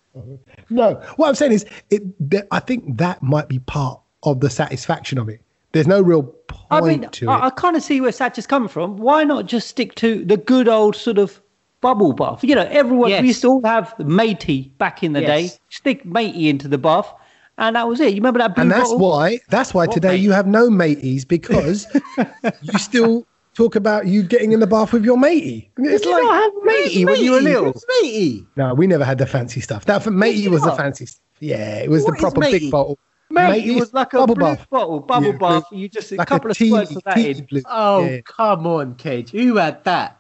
[0.70, 0.94] no.
[1.16, 2.04] What I'm saying is, it.
[2.30, 5.42] That, I think that might be part of the satisfaction of it.
[5.76, 8.48] There's no real point I mean, to I, I kind of see where Satch is
[8.48, 8.96] coming from.
[8.96, 11.42] Why not just stick to the good old sort of
[11.82, 12.44] bubble bath?
[12.46, 13.22] You know, everyone Yes.
[13.22, 15.50] we used to all have matey back in the day.
[15.70, 17.14] Stick matey into the bath,
[17.58, 18.12] and that was it.
[18.12, 19.00] You remember that blue And that's bottle?
[19.00, 19.40] why.
[19.50, 20.22] That's why today mate?
[20.22, 21.86] you have no mateys because
[22.62, 25.70] you still talk about you getting in the bath with your matey.
[25.78, 27.56] It's Did you like not have matey when you were matey?
[27.58, 27.82] little.
[28.02, 28.46] Matey?
[28.56, 29.84] No, we never had the fancy stuff.
[29.86, 31.22] That for matey you was the fancy stuff.
[31.42, 32.98] Yeah, it was What the proper big bottle.
[33.36, 34.70] Mate, it was like a bubble blue bath.
[34.70, 35.64] bottle, bubble Yeah, bath.
[35.72, 37.46] You just a couple a of tea, squirts of that in.
[37.46, 37.62] blue.
[37.68, 38.22] Oh Yeah.
[38.22, 39.32] come on, Kedge.
[39.32, 40.20] Who had that?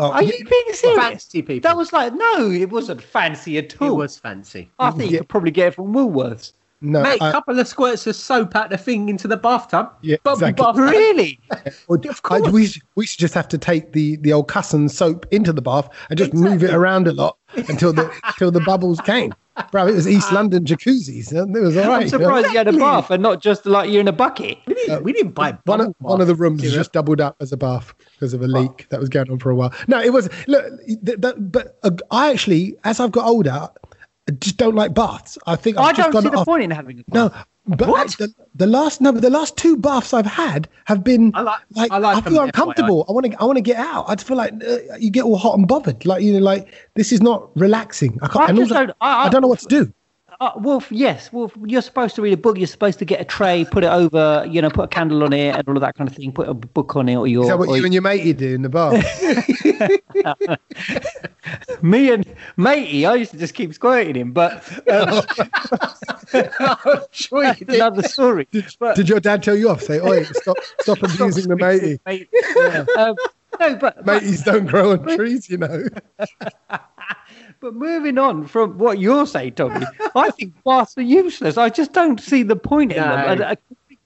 [0.00, 0.32] Oh, Are yeah.
[0.38, 0.96] you being serious?
[0.96, 1.68] Fancy people.
[1.68, 3.88] That was like no, it wasn't fancy at all.
[3.88, 4.70] It was fancy.
[4.78, 6.52] I think you could probably get it from Woolworths.
[6.80, 9.90] No, Mate, a couple of squirts of soap out the thing into the bathtub.
[10.00, 10.64] Yeah, Bubble exactly.
[10.64, 10.76] bath.
[10.76, 11.40] Really?
[11.88, 15.26] Or- I- we, should- we should just have to take the, the old cussing soap
[15.32, 17.36] into the bath and just move it around a lot
[17.68, 19.34] until the until the bubbles came.
[19.72, 21.32] Bro, it was East London jacuzzis.
[21.32, 22.02] It was all right.
[22.02, 24.58] I'm surprised you had a bath and not just like you're in a bucket.
[24.68, 27.34] We didn't, we didn't buy One of, one of the rooms was just doubled up
[27.40, 29.74] as a bath because of a leak that was going on for a while.
[29.88, 33.68] No, it was look, th- that, but uh, I actually, as I've got older,
[34.32, 35.38] just don't like baths.
[35.46, 37.28] I think I've I just don't gone see the off- point in having a No,
[37.30, 37.46] bath.
[37.66, 38.08] but What?
[38.18, 41.60] the, the last no, but the last two baths I've had have been I like-
[41.76, 43.04] like I I, feel uncomfortable.
[43.08, 44.04] I want to I want to get out.
[44.08, 46.04] I just feel like uh, you get all hot and bothered.
[46.04, 48.18] Like you know, like this is not relaxing.
[48.22, 48.50] I can't.
[48.50, 49.92] I just also, don't- I- I don't know what to do.
[50.40, 51.32] Uh, well, yes.
[51.32, 51.52] Wolf.
[51.66, 52.58] you're supposed to read a book.
[52.58, 55.32] You're supposed to get a tray, put it over, you know, put a candle on
[55.32, 56.30] it, and all of that kind of thing.
[56.30, 57.42] Put a book on it, or your.
[57.42, 58.92] Is that what you and your matey do in the bar?
[61.82, 62.24] me and
[62.56, 65.22] matey, I used to just keep squirting him, but um,
[67.10, 67.70] sure you that's did.
[67.70, 68.46] another story.
[68.78, 69.82] But, Did your dad tell you off?
[69.82, 71.98] Say, oi, stop, stop abusing the matey.
[72.06, 72.28] Mate,
[72.96, 73.16] um,
[73.58, 75.82] no, but Mateys don't grow on trees, you know.
[77.60, 81.56] But moving on from what you're saying, Tommy, I think baths are useless.
[81.56, 83.08] I just don't see the point in them.
[83.18, 83.26] No.
[83.26, 83.54] And, uh,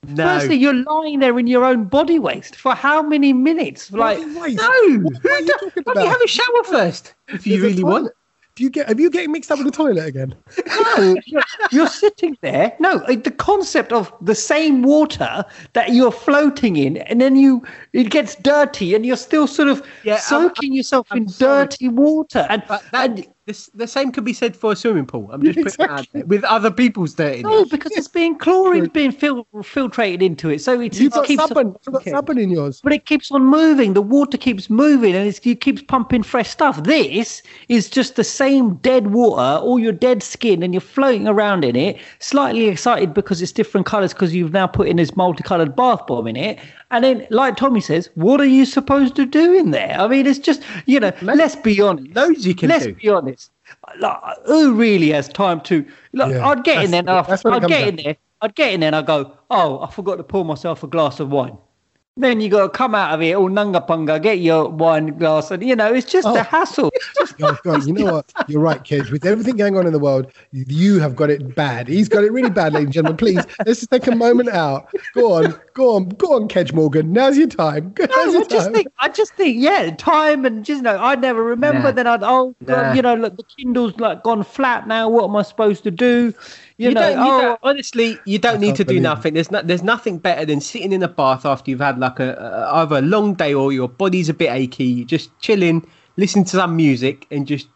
[0.09, 0.25] No.
[0.27, 3.93] Firstly, you're lying there in your own body waste for how many minutes?
[3.93, 4.37] Like, waste?
[4.37, 6.03] No, What are you talking Why don't about?
[6.05, 8.11] you have a shower first if you There's really want.
[8.55, 8.87] Do you get?
[8.89, 10.35] Have you getting mixed up with the toilet again?
[10.67, 12.75] no, you're, you're sitting there.
[12.81, 17.63] No, the concept of the same water that you're floating in, and then you
[17.95, 21.65] it gets dirty, and you're still sort of Yeah, I'm- soaking yourself I'm in sorry.
[21.67, 22.45] dirty water.
[22.51, 25.29] And, that, and this, the same could be said for a swimming pool.
[25.33, 27.43] I'm just putting that there, with other people's dirtiness.
[27.43, 31.43] no, because it's being chlorine being fil- filtrated into it, so it, it keeps.
[31.43, 31.75] sabun.
[31.85, 32.13] You've got Okay.
[32.13, 32.81] sabun in yours.
[32.83, 33.95] But it keeps on moving.
[33.95, 36.85] The water keeps moving, and it's, it keeps pumping fresh stuff.
[36.85, 41.65] This is just the same dead water, all your dead skin, and you're floating around
[41.65, 41.99] in it.
[42.21, 46.29] Slightly excited because it's different colours because you've now put in this multicoloured bath bomb
[46.29, 46.61] in it.
[46.93, 49.97] And then, like Tommy says, what are you supposed to do in there?
[49.99, 51.11] I mean, it's just you know.
[51.23, 52.15] let's be honest.
[52.15, 52.95] Loads you can let's do.
[52.95, 53.51] be honest.
[53.99, 55.85] Like, who really has time to?
[56.13, 57.09] Look, Yeah, I'd get in there.
[57.09, 58.17] I'd, that's what it I'd get down in there.
[58.43, 61.19] I'd get in there and I go, oh, I forgot to pour myself a glass
[61.19, 61.57] of wine.
[62.19, 65.51] Then you got to come out of it all nanga punga, get your wine glass,
[65.51, 66.37] and you know it's just Oh.
[66.37, 66.91] a hassle.
[67.41, 68.31] Oh, God, you know what?
[68.47, 69.11] You're right, Kedge.
[69.11, 71.89] With everything going on in the world, you have got it bad.
[71.89, 73.17] He's got it really bad, ladies and gentlemen.
[73.17, 74.89] Please, let's just take a moment out.
[75.15, 77.11] Go on, go on, go on, Kedge Morgan.
[77.13, 77.95] Now's your time.
[77.99, 78.75] Now's No, your I just time.
[78.75, 81.85] think, I just think, yeah, time and just you know, I never remember.
[81.85, 81.93] Nah.
[81.93, 82.93] Then I'd, oh, Nah.
[82.93, 85.09] You know, look, the Kindle's like gone flat now.
[85.09, 86.35] What am I supposed to do?
[86.83, 89.03] You, You, know, don't, you oh, don't- honestly, you don't need to do believe it.
[89.03, 89.35] nothing.
[89.35, 92.35] There's no, there's nothing better than sitting in a bath after you've had like a,
[92.35, 94.85] a either a long day or your body's a bit achy.
[94.85, 97.69] You Just chilling, listening to some music, and just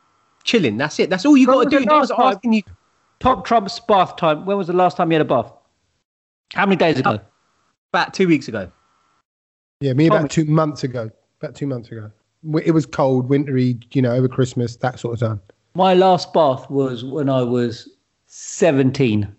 [0.43, 0.77] chilling.
[0.77, 1.09] That's it.
[1.09, 1.85] That's all you got to do.
[1.85, 2.63] No one's asking you.
[3.21, 4.45] top trumps bath time.
[4.45, 5.53] When was the last time you had a bath?
[6.55, 7.21] How many days ago?
[7.93, 8.71] About two weeks ago.
[9.81, 10.29] Yeah, me about Tommy.
[10.31, 11.11] two months ago.
[11.41, 12.11] About two months ago.
[12.65, 15.41] It was cold, wintry, you know, over Christmas, that sort of time.
[15.75, 17.89] My last bath was when I was
[18.39, 19.35] 17.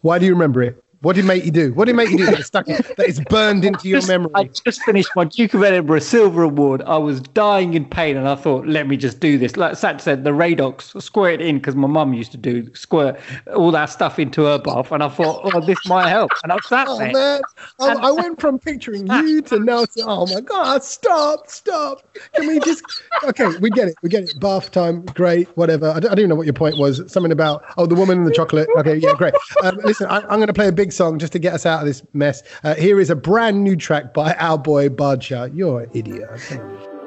[0.00, 0.82] Why do you remember it?
[1.02, 1.72] What did matey do?
[1.74, 4.30] What did matey do that is stuck that is burned into your Just- memory?
[4.34, 6.82] I just finished my Duke of Edinburgh Silver Award.
[6.86, 9.56] I was dying in pain, and I thought, let me just do this.
[9.56, 13.18] Like Sat said, the Radox squirt it in because my mum used to do squirt
[13.54, 16.30] all that stuff into her bath, and I thought, oh, this might help.
[16.42, 17.12] And I sat Oh there.
[17.12, 17.40] man,
[17.80, 22.02] I, I went from picturing you to now to oh my god, stop, stop.
[22.34, 22.82] Can we just
[23.24, 23.48] okay?
[23.60, 24.40] We get it, we get it.
[24.40, 25.90] Bath time, great, whatever.
[25.90, 27.02] I don't, I don't even know what your point was.
[27.12, 28.68] Something about oh the woman and the chocolate.
[28.78, 29.34] Okay, yeah, great.
[29.62, 31.66] Um, listen, I, I'm going to play a big big song just to get us
[31.66, 32.44] out of this mess.
[32.62, 35.50] Uh, here is a brand new track by our boy Badshah.
[35.52, 36.30] You're an idiot.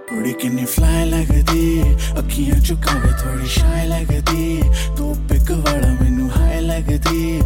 [0.09, 1.11] थोड़ी किन्नी fly
[2.17, 3.89] अखियां झुकावे थोड़ी शाय
[5.29, 7.39] pick वाला मैनू हाय मेरे ते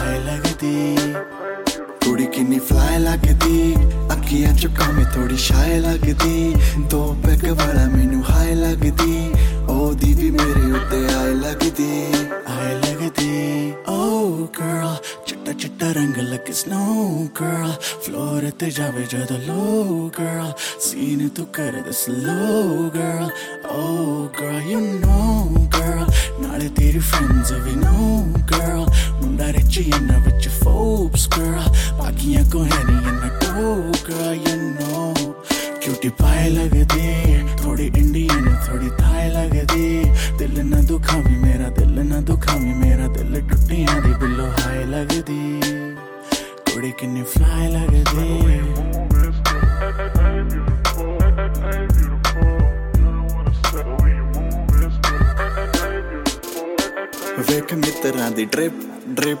[0.00, 0.16] आय
[2.06, 6.54] थोड़ी किन्नी fly ਚੁੱਕੀਆਂ ਚੁਕਾਵੇਂ ਥੋੜੀ ਸ਼ਾਇ ਲੱਗਦੀ।
[6.90, 9.30] ਦੋ ਪੈਕ ਵਾਲਾ ਮੈਨੂੰ ਹਾਇ ਲੱਗਦੀ।
[9.68, 12.04] ਉਹਦੀ ਵੀ ਮੇਰੇ ਉੱਤੇ ਆਇ ਲੱਗਦੀ।
[12.48, 19.38] ਆਇ ਲੱਗਦੀ। oh ਓ ਗਰਲ ਚਿੱਟਾ ਚਿੱਟਾ ਰੰਗ ਲੱਗ ਸਨੋ ਗਰਲ ਫਲੋਰ ਤੇ ਜਾਵੇ ਜਦੋਂ
[19.38, 23.30] ਲੋ ਗਰਲ ਸੀਨ ਤੂੰ ਕਰ ਦੇ slow girl
[23.70, 25.46] oh girl you know
[25.78, 26.06] girl
[26.40, 28.86] ਨਾਲੇ ਤੇਰੀ ਫਰੈਂਡਸ ਵੀ no girl
[29.35, 34.35] know girl ਮੁੰਡਾ ਰਿਚ ਇਹਨਾਂ ਵਿੱਚ ਫੋਬਸ girl ਬਾਕੀਆਂ ਕੋ ਹੈ ਨਹੀਂ ਇਹਨਾਂ to girl
[34.47, 35.33] you know
[35.83, 37.05] cutie पाए लगदी
[37.61, 39.87] थोड़ी इंडियन थोड़ी थाई लगदी
[40.39, 45.41] दिल ना दुखावी मेरा दिल ना दुखावी मेरा दिल टुटियां दी बिल्लो हाई लगदी
[46.71, 48.61] कुड़ी किन्नी फ्लाई लगदी
[57.49, 58.73] ਵੇਖ ਮਿੱਤਰਾਂ ਦੀ ਡ੍ਰਿਪ
[59.15, 59.39] ਡ੍ਰਿਪ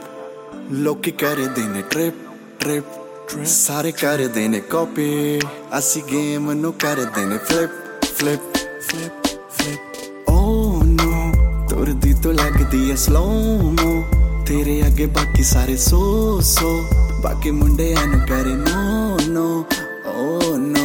[0.71, 2.13] ਲੋਕੀ ਕਰਦੇ ਨੇ ਟ੍ਰਿਪ
[2.59, 5.39] ਟ੍ਰਿਪ ਸਾਰੇ ਕਰਦੇ ਨੇ ਕਾਪੀ
[5.77, 7.69] ਅਸੀਂ ਗੇਮ ਨੂੰ ਕਰਦੇ ਨੇ flip
[8.17, 11.31] flip flip flip oh no
[11.69, 14.03] ਤੁਰਦੀ ਤੋਂ ਲੱਗਦੀ ਐ ਸਲੋਮੋ
[14.47, 16.77] ਤੇਰੇ ਅੱਗੇ ਬਾਕੀ ਸਾਰੇ ਸੋ ਸੋ
[17.23, 19.65] ਬਾਕੀ ਮੁੰਡਿਆਂ ਨੂੰ ਕਰੇ ਨੋ ਨੋ
[20.07, 20.84] ਓ ਨੋ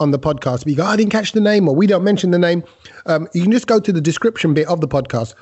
[0.00, 2.30] on the podcast, but you go, I didn't catch the name, or we don't mention
[2.30, 2.62] the name,
[3.06, 5.34] um, you can just go to the description bit of the podcast.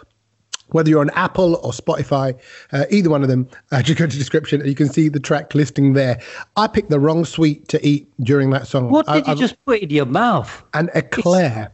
[0.70, 2.36] Whether you're on Apple or Spotify,
[2.72, 5.08] uh, either one of them, uh, just go to the description and you can see
[5.08, 6.20] the track listing there.
[6.56, 8.90] I picked the wrong sweet to eat during that song.
[8.90, 10.64] What I- did you I- just put in your mouth?
[10.74, 11.72] An eclair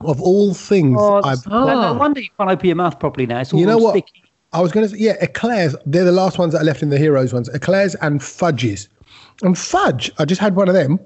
[0.00, 0.96] of all things.
[1.00, 3.40] Oh, I've, no, no wonder you can't open your mouth properly now.
[3.40, 3.92] It's all you know what?
[3.92, 4.24] sticky.
[4.52, 5.74] I was going to say, yeah, eclairs.
[5.86, 7.48] They're the last ones that are left in the heroes ones.
[7.50, 8.88] Eclairs and fudges.
[9.42, 10.98] And fudge, I just had one of them.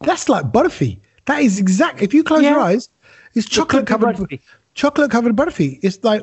[0.00, 0.98] That's like Butterfee.
[1.26, 2.02] That is exact.
[2.02, 2.88] If you close your eyes,
[3.34, 4.40] it's chocolate covered.
[4.74, 5.78] Chocolate covered Butterfee.
[5.82, 6.22] It's like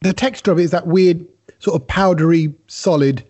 [0.00, 1.26] the texture of it is that weird
[1.58, 3.24] sort of powdery, solid,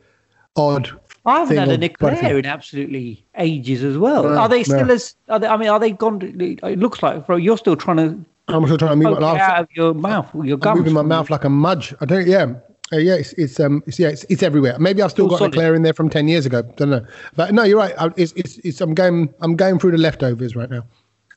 [0.56, 0.90] odd.
[1.26, 4.24] I haven't had an eclair in absolutely ages as well.
[4.24, 4.94] No, are they still no.
[4.94, 5.14] as?
[5.28, 6.20] Are they, I mean, are they gone?
[6.22, 9.60] It looks like bro, you're still trying to I'm still trying to move it out
[9.60, 10.78] of your mouth, your I'm gums.
[10.78, 11.94] moving my mouth like a mudge.
[12.00, 12.26] I don't.
[12.26, 12.54] Yeah,
[12.92, 13.14] uh, yeah.
[13.14, 13.82] It's, it's um.
[13.86, 14.08] It's, yeah.
[14.08, 14.78] It's, it's everywhere.
[14.78, 15.54] Maybe I've still got solid.
[15.54, 16.62] eclair in there from ten years ago.
[16.62, 17.06] Don't know.
[17.36, 17.94] But no, you're right.
[17.98, 18.80] I, it's, it's it's.
[18.80, 19.32] I'm going.
[19.40, 20.84] I'm going through the leftovers right now.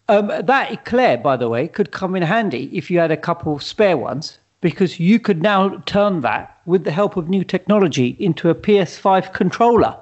[0.10, 3.60] Um, that eclair, by the way, could come in handy if you had a couple
[3.60, 8.50] spare ones, because you could now turn that with the help of new technology into
[8.50, 9.98] a PS5 controller.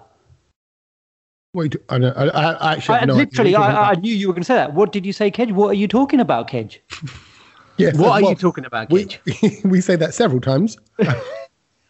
[1.55, 4.13] Wait, I, don't, I, I actually I, no literally, what you're talking I, I knew
[4.13, 4.73] you were going to say that.
[4.73, 5.53] What did you say, Kedge?
[5.53, 6.81] What are you talking about, Kedge?
[7.77, 9.07] yeah, What are well, you talking about, We,
[9.65, 10.77] we say that several times.
[10.97, 11.17] that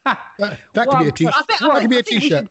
[0.05, 1.27] that could Well, be a t.
[1.27, 2.49] I think- That could be I a think we t-shirt.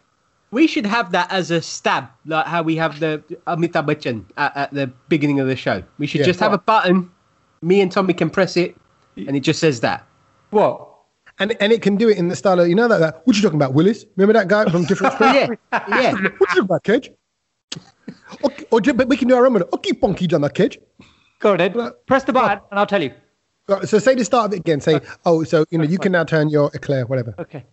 [0.51, 4.55] We should have that as a stab, like how we have the Amitabh Bachchan at,
[4.55, 5.83] at the beginning of the show.
[5.97, 6.27] We should Yeah.
[6.27, 7.09] just have a button.
[7.61, 8.75] Me and Tommy can press it,
[9.17, 10.05] and it just says that.
[10.51, 10.87] What?
[11.39, 13.35] And and it can do it in the style of you know that, that what
[13.35, 14.05] you talking about, Willis?
[14.15, 15.35] Remember that guy from Diff'rent Strokes?
[15.35, 15.47] Yeah,
[15.89, 16.11] yeah.
[16.13, 17.09] What you talking about, Kedge?
[18.43, 19.63] Okay, or, but we can do our own one.
[19.73, 20.77] Okay, bonky done that, Kedge.
[21.39, 21.91] Go on, then.
[22.05, 23.11] Press the button, and I'll tell you.
[23.67, 24.79] Right, So say the start of it again.
[24.79, 27.33] Say, oh, so you know you can now turn your eclair, whatever.
[27.39, 27.65] Okay.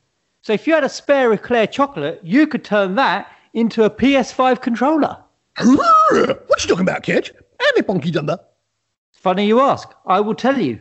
[0.43, 4.61] So if you had a spare eclair chocolate, you could turn that into a PS5
[4.61, 5.17] controller.
[5.59, 7.31] what you talking about, Kedge?
[7.31, 8.55] And the bonky done that.
[9.13, 9.89] Funny you ask.
[10.07, 10.81] I will tell you.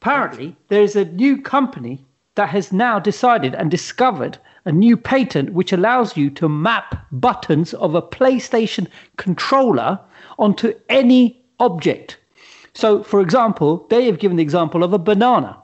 [0.00, 2.04] Apparently, there is a new company
[2.34, 7.74] that has now decided and discovered a new patent which allows you to map buttons
[7.74, 10.00] of a PlayStation controller
[10.38, 12.18] onto any object.
[12.76, 15.56] So, for example, they have given the example of a banana.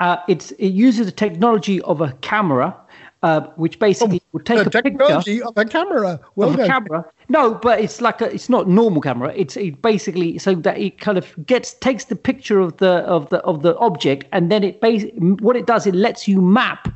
[0.00, 2.76] Uh, it's, it uses the technology of a camera,
[3.22, 6.18] uh, which basically will take The a picture technology of a camera.
[6.34, 7.04] Well of a camera.
[7.28, 9.32] No, but it's like a, it's not normal camera.
[9.36, 13.28] It's it basically so that it kind of gets takes the picture of the of
[13.28, 15.06] the of the object, and then it bas-
[15.40, 16.88] what it does it lets you map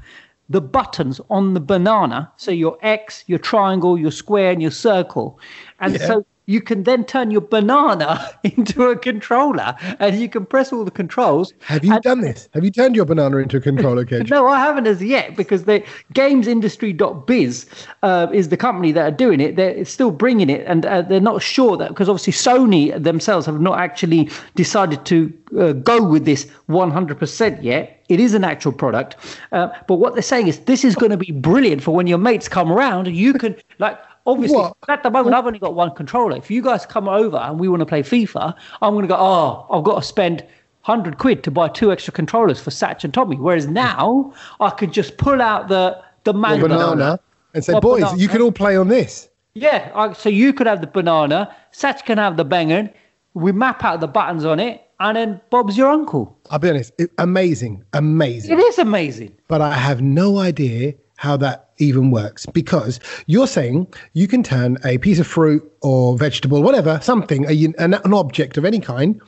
[0.51, 2.31] the buttons on the banana.
[2.37, 5.39] So your X, your triangle, your square, and your circle,
[5.79, 6.07] and Yeah.
[6.09, 6.27] so.
[6.49, 10.91] You can then turn your banana into a controller, and you can press all the
[10.91, 11.53] controls.
[11.67, 12.49] Have you and- done this?
[12.55, 14.31] Have you turned your banana into a controller, Kedge?
[14.31, 15.85] no, I haven't as yet because the
[16.15, 17.67] gamesindustry.biz
[18.03, 19.57] uh, is the company that are doing it.
[19.57, 23.61] They're still bringing it, and uh, they're not sure that because obviously Sony themselves have
[23.61, 28.03] not actually decided to uh, go with this 100% yet.
[28.09, 29.17] It is an actual product,
[29.53, 32.17] uh, but what they're saying is this is going to be brilliant for when your
[32.17, 33.99] mates come around and you can like.
[34.29, 34.77] Obviously, What?
[34.89, 36.37] at the moment, I've only got one controller.
[36.37, 39.17] If you guys come over and we want to play FIFA, I'm going to go,
[39.19, 40.43] oh, I've got to spend
[40.85, 43.37] 100 quid to buy two extra controllers for Satch and Tommy.
[43.37, 43.73] Whereas hmm.
[43.73, 46.69] now, I could just pull out the, the mango.
[46.69, 47.19] banana
[47.55, 48.19] and say, boys, banana.
[48.19, 49.31] you can all play on this.
[49.55, 52.93] Yeah, I, so you could have the banana, Satch can have the banger.
[53.33, 56.39] We map out the buttons on it, and then Bob's your uncle.
[56.51, 58.53] I'll be honest, it, amazing, amazing.
[58.53, 59.35] It is amazing.
[59.49, 64.79] but I have no idea how that even works because you're saying you can turn
[64.85, 69.21] a piece of fruit or vegetable, whatever, something, a, an, an object of any kind,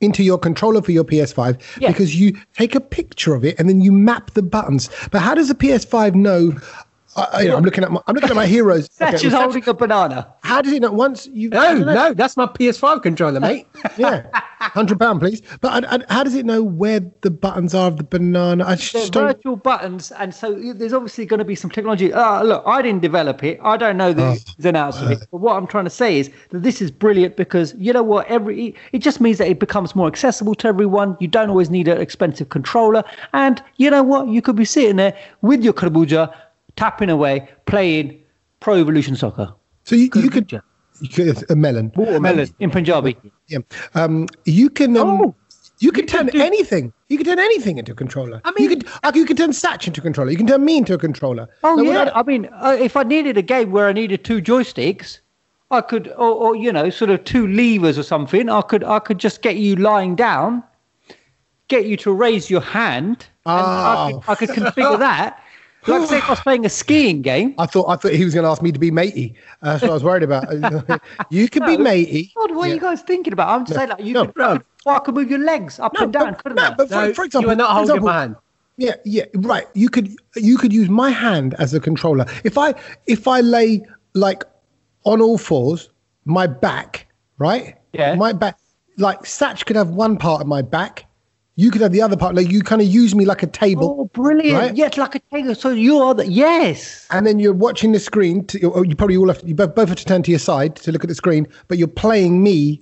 [0.00, 1.88] into your controller for your PS5 Yeah.
[1.88, 4.90] because you take a picture of it and then you map the buttons.
[5.10, 6.52] But how does the PS5 know?
[7.18, 8.88] I, I, I'm looking at my I'm looking at my heroes.
[9.00, 10.32] Satch Okay, is well, holding a banana.
[10.42, 11.50] How does it know once you?
[11.50, 11.94] No, I don't know.
[11.94, 13.66] no, that's my PS5 controller, mate.
[13.96, 14.26] yeah,
[14.60, 15.42] hundred pound, please.
[15.60, 18.64] But I, I, how does it know where the buttons are of the banana?
[18.64, 19.26] I They're just don't.
[19.26, 22.12] virtual buttons, and so there's obviously going to be some technology.
[22.12, 23.58] Uh, look, I didn't develop it.
[23.62, 25.20] I don't know the Oh, ins and outs of it.
[25.30, 28.26] But what I'm trying to say is that this is brilliant because you know what?
[28.28, 31.16] Every it just means that it becomes more accessible to everyone.
[31.20, 33.02] You don't always need an expensive controller,
[33.32, 34.28] and you know what?
[34.28, 36.34] You could be sitting there with your Krabuja,
[36.78, 38.18] tapping away, playing
[38.60, 39.52] Pro Evolution Soccer.
[39.84, 40.50] So you, you could
[41.00, 41.92] You could, a melon.
[41.96, 43.16] Watermelon in Punjabi.
[43.48, 43.58] Yeah.
[43.94, 44.96] Um, you can.
[44.96, 45.34] Um, Oh,
[45.80, 46.92] you can you could turn do- anything.
[47.08, 48.40] You can turn anything into a controller.
[48.44, 48.90] I mean, you mean- could.
[49.04, 50.30] Like, you can turn Satch into a controller.
[50.30, 51.48] You can turn me into a controller.
[51.62, 54.24] Oh Like, yeah, without- I mean, uh, if I needed a game where I needed
[54.24, 55.20] two joysticks,
[55.70, 58.48] I could, or, or you know, sort of two levers or something.
[58.48, 60.62] I could, I could just get you lying down,
[61.68, 64.20] get you to raise your hand, and I, Oh.
[64.20, 65.42] could, I could configure that.
[65.86, 67.54] Like say, if I was playing a skiing game.
[67.56, 67.88] I thought.
[67.88, 69.34] I thought he was going to ask me to be matey.
[69.62, 70.46] Uh, that's what I was worried about.
[71.30, 72.32] you could be matey.
[72.36, 73.48] God, what are you guys thinking about?
[73.48, 75.94] I'm just saying, like, you no, could, I could, I could move your legs up
[75.94, 76.74] No, and down, but- couldn't no, I?
[76.74, 78.36] but for, no, for example, you are not holding example, my hand.
[78.76, 79.66] Yeah, yeah, right.
[79.74, 82.26] You could you could use my hand as a controller.
[82.44, 82.74] If I
[83.06, 83.82] if I lay
[84.14, 84.44] like
[85.04, 85.90] on all fours,
[86.26, 87.08] my back,
[87.38, 87.76] right?
[87.92, 88.14] Yeah.
[88.14, 88.56] My back
[88.96, 91.06] like Satch could have one part of my back.
[91.58, 92.36] You could have the other part.
[92.36, 93.96] Like you kind of use me like a table.
[93.98, 94.56] Oh, brilliant!
[94.56, 94.76] Right?
[94.76, 95.56] Yes, like a table.
[95.56, 97.04] So you are the yes.
[97.10, 98.46] And then you're watching the screen.
[98.46, 100.38] To, oh, you probably all have to, you both both have to turn to your
[100.38, 101.48] side to look at the screen.
[101.66, 102.80] But you're playing me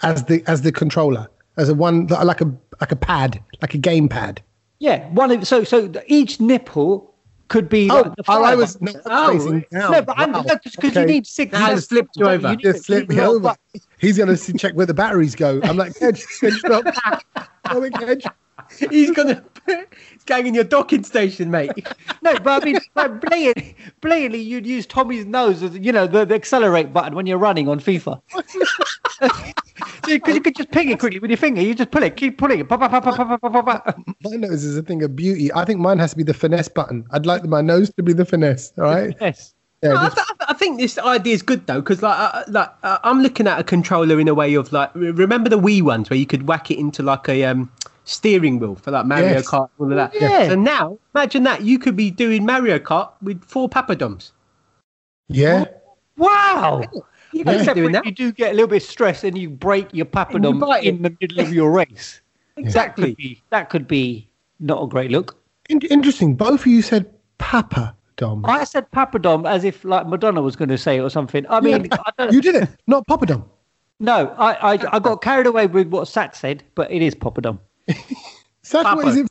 [0.00, 1.28] as the as the controller,
[1.58, 4.40] as a one like a like a pad, like a game pad.
[4.78, 7.14] Yeah, one of so so each nipple
[7.48, 7.90] could be.
[7.90, 9.62] Oh, like the oh, I was no, Oh.
[9.70, 10.44] No, but I'm Wow.
[10.64, 11.52] because you need six.
[11.52, 12.48] Now you just flipped you over.
[12.48, 13.54] need just to flip me over.
[13.98, 15.60] He's going to check where the batteries go.
[15.62, 16.86] I'm like, Kedge, Kedge, stop.
[17.72, 18.24] Oh, Kedge.
[18.90, 19.42] He's gonna.
[19.66, 21.70] It's going in your docking station, mate.
[22.22, 26.24] No, but I mean, like blatantly, blatantly, you'd use Tommy's nose as you know the,
[26.24, 28.20] the accelerate button when you're running on FIFA.
[30.04, 31.62] Because you could just ping it quickly with your finger.
[31.62, 32.68] You just pull it, keep pulling it.
[32.68, 33.98] Pop, pop, pop, pop, pop, pop, pop, pop.
[34.22, 35.52] My nose is a thing of beauty.
[35.54, 37.04] I think mine has to be the finesse button.
[37.12, 38.72] I'd like my nose to be the finesse.
[38.78, 39.16] All right.
[39.20, 39.54] Yes.
[39.82, 42.70] Yeah, I, just- th- I think this idea is good though, because like, uh, like
[42.82, 46.10] uh, I'm looking at a controller in a way of like, remember the Wii ones
[46.10, 47.70] where you could whack it into like a um,
[48.04, 49.48] steering wheel for like Mario Yes.
[49.48, 50.12] Kart, all of that.
[50.14, 50.48] Yeah.
[50.48, 54.32] So now, imagine that you could be doing Mario Kart with four papadoms.
[55.28, 55.64] yeah.
[56.16, 56.82] Wow.
[57.32, 57.52] You Yeah.
[57.52, 58.04] Except doing when that.
[58.04, 60.88] you do get a little bit stressed and you break your papadum bite it.
[60.94, 62.20] in the middle of your race.
[62.56, 63.06] That Exactly.
[63.08, 64.28] could be that could be
[64.60, 65.38] not a great look.
[65.70, 66.34] In- interesting.
[66.34, 68.44] Both of you said Papa Dom.
[68.46, 71.44] I said papadom as if like Madonna was going to say it or something.
[71.48, 73.44] I mean, I don't, you did it, not Papa Dom.
[73.98, 77.58] no, I, I I got carried away with what Sat said, but it is papadom.
[77.86, 79.26] That's what is it?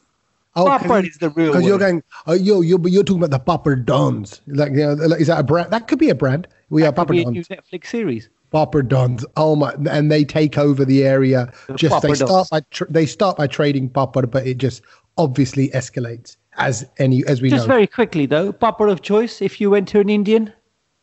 [0.57, 3.39] Oh, Papa is the real Because you're going, oh, yo, you're, you're talking about the
[3.39, 4.41] Papa Dons.
[4.47, 5.71] Like, you know, like, is that a brand?
[5.71, 6.45] That could be a brand.
[6.69, 7.47] We are Could Papa Dons.
[7.47, 8.27] Netflix series.
[8.51, 9.23] Papa Dons.
[9.37, 9.73] Oh my!
[9.89, 11.53] And they take over the area.
[11.75, 12.49] Just Papa they start Dons.
[12.49, 14.81] by they start by trading Papa, but it just
[15.17, 17.73] obviously escalates as any as we Just know.
[17.73, 19.41] very quickly though, bubble of choice.
[19.41, 20.51] If you went to an Indian,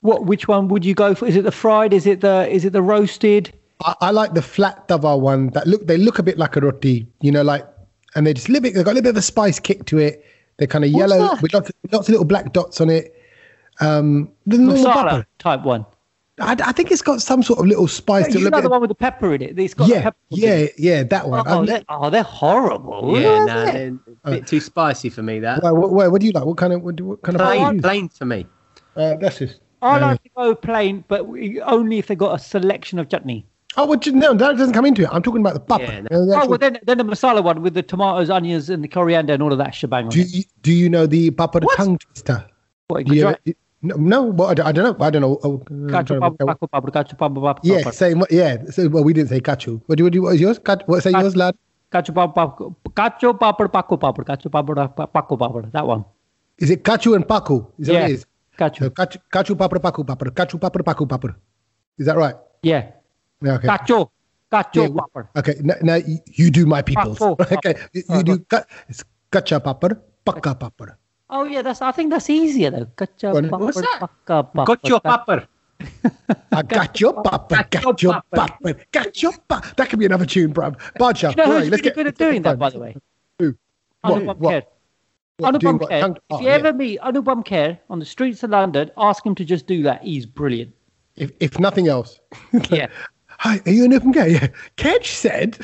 [0.00, 1.26] what which one would you go for?
[1.26, 1.92] Is it the fried?
[1.92, 3.52] Is it the is it the roasted?
[3.84, 6.60] I, I like the flat tawa one that look they look a bit like a
[6.60, 7.66] roti, you know, like
[8.14, 9.84] and they just a little bit they've got a little bit of a spice kick
[9.86, 10.24] to it.
[10.56, 11.42] They're kind of What's yellow that?
[11.42, 13.14] with lots, lots of little black dots on it.
[13.80, 15.86] Um, the normal type one.
[16.40, 18.34] I, I think it's got some sort of little spice to it.
[18.36, 19.58] a You little know bit the one with the pepper in it.
[19.58, 20.74] It's got yeah, pepper yeah, it.
[20.78, 21.42] yeah, that one.
[21.46, 23.18] Oh, I've they're, oh, they're horrible.
[23.20, 25.40] Yeah, Look no, they're a bit too spicy for me.
[25.40, 26.44] That Why, what, why, what do you like?
[26.44, 28.38] What kind of what, do- what kind of plain, do plain for me.
[28.38, 28.46] use?
[28.96, 29.60] Uh, that's just.
[29.82, 30.06] I no.
[30.06, 31.26] like to go plain, but
[31.64, 33.46] only if they got a selection of chutney.
[33.76, 35.08] Oh, well, ju- no, that doesn't come into it.
[35.12, 35.84] I'm talking about the papa.
[35.84, 36.08] Yeah, no.
[36.10, 38.82] You know, the Oh, well, then, then the masala one with the tomatoes, onions, and
[38.82, 40.34] the coriander and all of that shebang on do it.
[40.34, 41.76] you do you know the papa What?
[41.76, 42.44] tongue twister?
[42.88, 43.40] What, Do you Gujarat?
[43.44, 45.06] you- no, no, well, I, don't, I don't know.
[45.06, 45.38] I don't know.
[45.44, 47.94] Oh, I'm Kachu trying to papu paku papu, kachu papu papu Yeah, papu.
[47.94, 48.22] same.
[48.30, 48.64] Yeah.
[48.70, 49.80] So, well, we didn't say kachu.
[49.86, 50.22] What do you?
[50.22, 50.58] What is yours?
[50.58, 51.56] Kat, what say yours, lad?
[51.92, 55.70] Kachu papu papu, kachu papad paku papad, kachu papad pa- paku papad.
[55.72, 56.04] That one.
[56.58, 57.66] Is it kachu and paku?
[57.78, 58.00] Is that Yeah.
[58.02, 58.26] what it is?
[58.58, 58.80] Kachu.
[58.80, 60.30] No, kachu, kachu papra paku papra.
[60.32, 61.36] Kachu papra paku papra.
[61.98, 62.34] Is that right?
[62.62, 62.90] Yeah.
[63.40, 63.68] Yeah, okay.
[63.68, 64.08] Kachu.
[64.50, 65.28] Kachu Yeah, papad.
[65.36, 65.54] Okay.
[65.62, 67.18] Now, now you, you do my people's.
[67.18, 67.74] Paku, Okay.
[67.92, 68.38] You, you do.
[68.40, 70.96] Ka, it's kacha papra, paka papra.
[71.30, 71.82] Oh yeah, that's.
[71.82, 72.86] I think that's easier though.
[72.96, 73.98] Kacha What- papad, what's that?
[74.26, 74.66] paka papad.
[74.66, 75.46] Got your pepper.
[76.52, 79.74] I got your papa, got your papa, got your papa.
[79.76, 80.76] That could be another tune, bruv.
[80.98, 82.96] Baja, You know right, who's let's really get good at doing that, by the way?
[83.38, 83.56] Who?
[84.00, 84.22] What?
[84.22, 84.64] Anupam What?
[84.64, 84.66] Kher.
[85.36, 85.90] What, doing Anupam what?
[85.90, 86.00] Kher.
[86.00, 86.52] Tongue- If oh, you yeah.
[86.54, 90.02] ever meet Anupam Kher on the streets of London, ask him to just do that.
[90.02, 90.74] He's brilliant.
[91.14, 92.18] If, if nothing else.
[92.70, 92.88] Yeah.
[93.40, 94.26] Hi, are you an open guy?
[94.26, 94.48] Yeah.
[94.76, 95.58] Kedge said,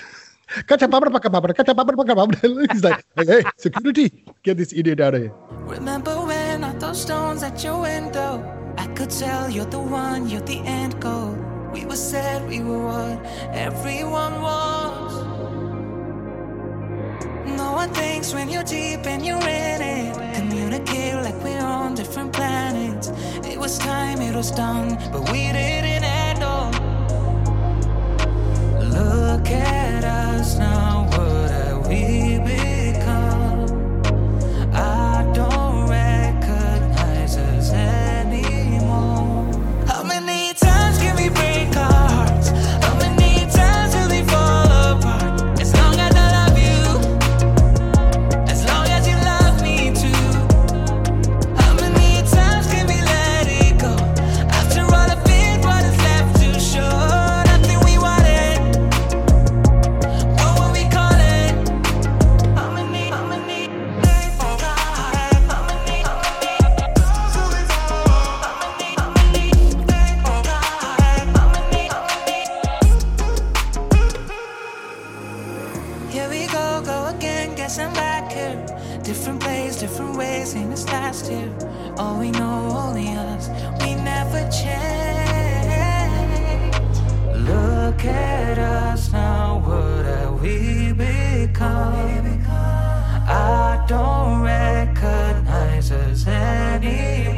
[0.62, 2.38] "Kacha papra, paka papra, kacha papra, paka papra."
[2.72, 5.32] He's like, hey, hey, security, get this idiot out of here.
[5.66, 8.42] Remember when I threw stones at your window?
[8.78, 11.36] I could tell you're the one, you're the end goal.
[11.72, 15.14] We were said we were what everyone wants.
[17.57, 20.34] No one thinks when you're deep and you're in it.
[20.36, 23.09] Communicate like we're on different planets.
[23.44, 26.05] It was time, it was done, but we didn't
[29.45, 31.07] Look at us now,
[76.15, 78.65] Here we go, go again, guess I'm back here.
[79.03, 81.51] Different place, different ways, in this last year.
[81.99, 83.49] All we know, only us,
[83.81, 84.77] we never change.
[87.37, 92.45] Look at us now, what have we become?
[92.47, 97.34] I don't recognize us anymore.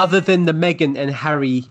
[0.00, 1.64] Other than the Meghan and Harry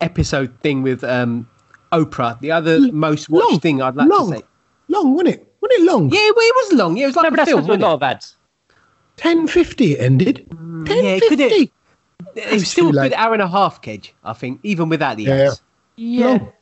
[0.00, 1.48] episode thing with um,
[1.92, 4.44] Oprah, the other most watched long, thing I'd like long, to say.
[4.88, 5.52] long, wasn't it?
[5.60, 6.08] Wasn't it long?
[6.10, 6.96] Yeah, well, it was long.
[6.96, 7.66] Yeah, it was like No, a but that's film.
[7.66, 7.94] not a lot it?
[7.94, 8.36] of ads.
[9.16, 10.46] Ten fifty it ended.
[10.86, 11.70] Ten yeah, could it-
[12.34, 15.24] It was still a good hour and a half, Kedge, I think, even without the
[15.24, 15.34] Yeah.
[15.34, 15.62] ads.
[15.96, 16.26] Yeah.
[16.26, 16.52] Long.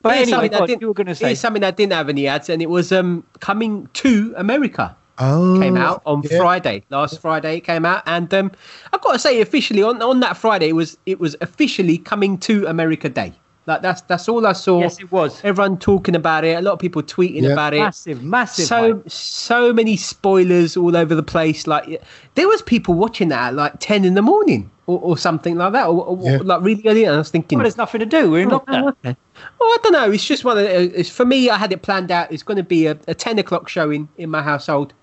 [0.00, 1.26] But Here's anyway, something I didn't- you were going to say.
[1.26, 4.96] Here's something that didn't have any ads, and it was um, coming to America.
[5.20, 6.38] Oh, Came out on yeah.
[6.38, 7.56] Friday, last Friday.
[7.56, 8.52] It came out, and um,
[8.92, 12.38] I've got to say, officially on, on that Friday, it was it was officially coming
[12.38, 13.32] to America Day.
[13.66, 14.80] Like that's that's all I saw.
[14.80, 15.40] Yes, it was.
[15.44, 16.56] Everyone talking about it.
[16.56, 17.50] A lot of people tweeting Yeah.
[17.50, 17.80] about it.
[17.80, 18.64] Massive, massive.
[18.66, 19.10] so hype.
[19.10, 21.66] so many spoilers all over the place.
[21.66, 22.00] Like
[22.34, 25.72] there was people watching that at like ten in the morning or, or something like
[25.74, 26.38] that, or, or Yeah.
[26.42, 27.04] like really early.
[27.04, 28.30] And I was thinking, Well, there's nothing to do.
[28.30, 28.88] We're in Oh, lockdown.
[29.04, 29.16] okay.
[29.60, 30.10] Well, I don't know.
[30.12, 31.50] It's just one of the, it's, for me.
[31.50, 32.32] I had it planned out.
[32.32, 34.94] It's going to be a, a ten o'clock showing in my household,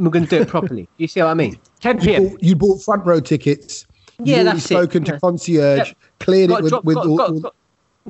[0.00, 0.88] and we're going to do it properly.
[0.96, 1.60] you see what I mean?
[1.80, 2.28] 10 You p.m.
[2.28, 3.86] bought, you bought front row tickets.
[4.18, 4.68] You'd Yeah, already that's it.
[4.68, 5.18] spoken to Yeah.
[5.18, 5.96] concierge, Yep.
[6.20, 7.54] cleared Got, it with, dro- with got, all, got, all- got,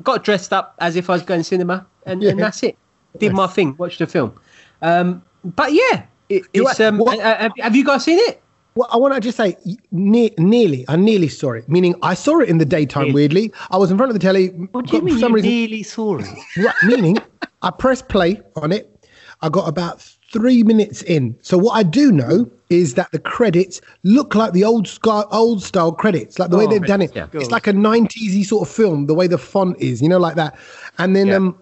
[0.03, 2.77] got dressed up as if I was going cinema, and, and that's it.
[3.19, 3.75] Did my thing.
[3.77, 4.39] Watched the film.
[4.81, 6.79] Um, but yeah, it, it's.
[6.79, 8.41] Um, what- uh, have, have you guys seen it?
[8.75, 9.57] Well, I want to just say,
[9.91, 11.67] ne- nearly, I nearly saw it.
[11.67, 13.03] Meaning, I saw it in the daytime.
[13.07, 13.13] Nearly.
[13.15, 14.47] Weirdly, I was in front of the telly.
[14.47, 16.25] What do you mean you reason, nearly saw it?
[16.55, 17.17] Right, meaning,
[17.61, 19.05] I pressed play on it.
[19.41, 21.37] I got about three minutes in.
[21.41, 24.87] So what I do know is that the credits look like the old
[25.31, 27.15] old style credits, like the way Oh, they've done it.
[27.15, 27.27] yeah.
[27.33, 30.35] It's like a '90s sort of film, the way the font is, you know, like
[30.35, 30.57] that.
[30.97, 31.35] And then Yeah.
[31.35, 31.57] um,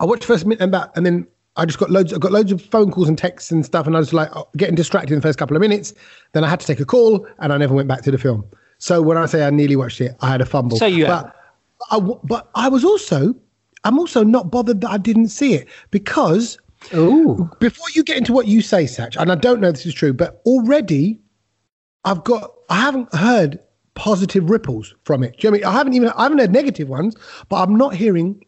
[0.00, 1.26] I watched first minute and that, and then
[1.56, 2.12] I just got loads.
[2.12, 4.48] I got loads of phone calls and texts and stuff, and I was like oh,
[4.56, 5.94] getting distracted in the first couple of minutes.
[6.32, 8.44] Then I had to take a call, and I never went back to the film.
[8.78, 10.78] So when I say I nearly watched it, I had a fumble.
[10.78, 11.34] So you but.
[11.92, 13.36] I, but I was also,
[13.84, 16.58] I'm also not bothered that I didn't see it because
[16.94, 17.50] Ooh.
[17.60, 19.94] before you get into what you say, Satch, and I don't know if this is
[19.94, 21.18] true, but already
[22.04, 23.58] I've got, I haven't heard
[23.94, 25.38] positive ripples from it.
[25.38, 25.74] Do you know what I mean?
[25.74, 27.16] I haven't even, I haven't heard negative ones,
[27.48, 28.44] but I'm not hearing,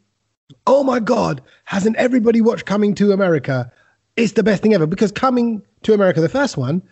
[0.66, 3.70] oh my God, hasn't everybody watched Coming to America?
[4.16, 6.82] It's the best thing ever because Coming to America, the first one,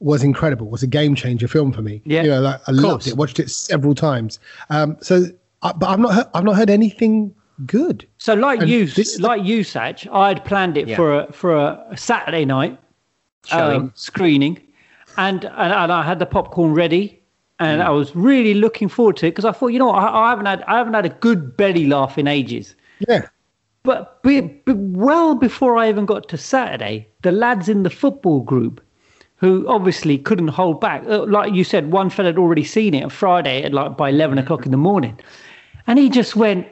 [0.00, 0.68] was incredible.
[0.68, 2.02] Was a game changer film for me.
[2.04, 3.16] Yeah, you know, like I loved it.
[3.16, 4.38] Watched it several times.
[4.68, 5.26] Um, so,
[5.62, 7.34] I, but I've not, heard, I've not heard anything
[7.64, 8.06] good.
[8.18, 8.86] So, like And you,
[9.20, 10.96] like you, Satch, I had planned it Yeah.
[10.96, 12.78] for a for a Saturday night
[13.46, 13.80] Showing.
[13.80, 14.60] um, screening,
[15.16, 17.18] and, and and I had the popcorn ready,
[17.58, 17.86] and Mm.
[17.86, 20.46] I was really looking forward to it because I thought, you know, I, I haven't
[20.46, 22.74] had I haven't had a good belly laugh in ages.
[23.08, 23.22] Yeah.
[23.82, 28.40] But, be, be, well before I even got to Saturday, the lads in the football
[28.40, 28.80] group,
[29.36, 33.04] who obviously couldn't hold back, uh, like you said, one fella had already seen it
[33.04, 35.16] on Friday at like by eleven o'clock in the morning,
[35.86, 36.66] and he just went,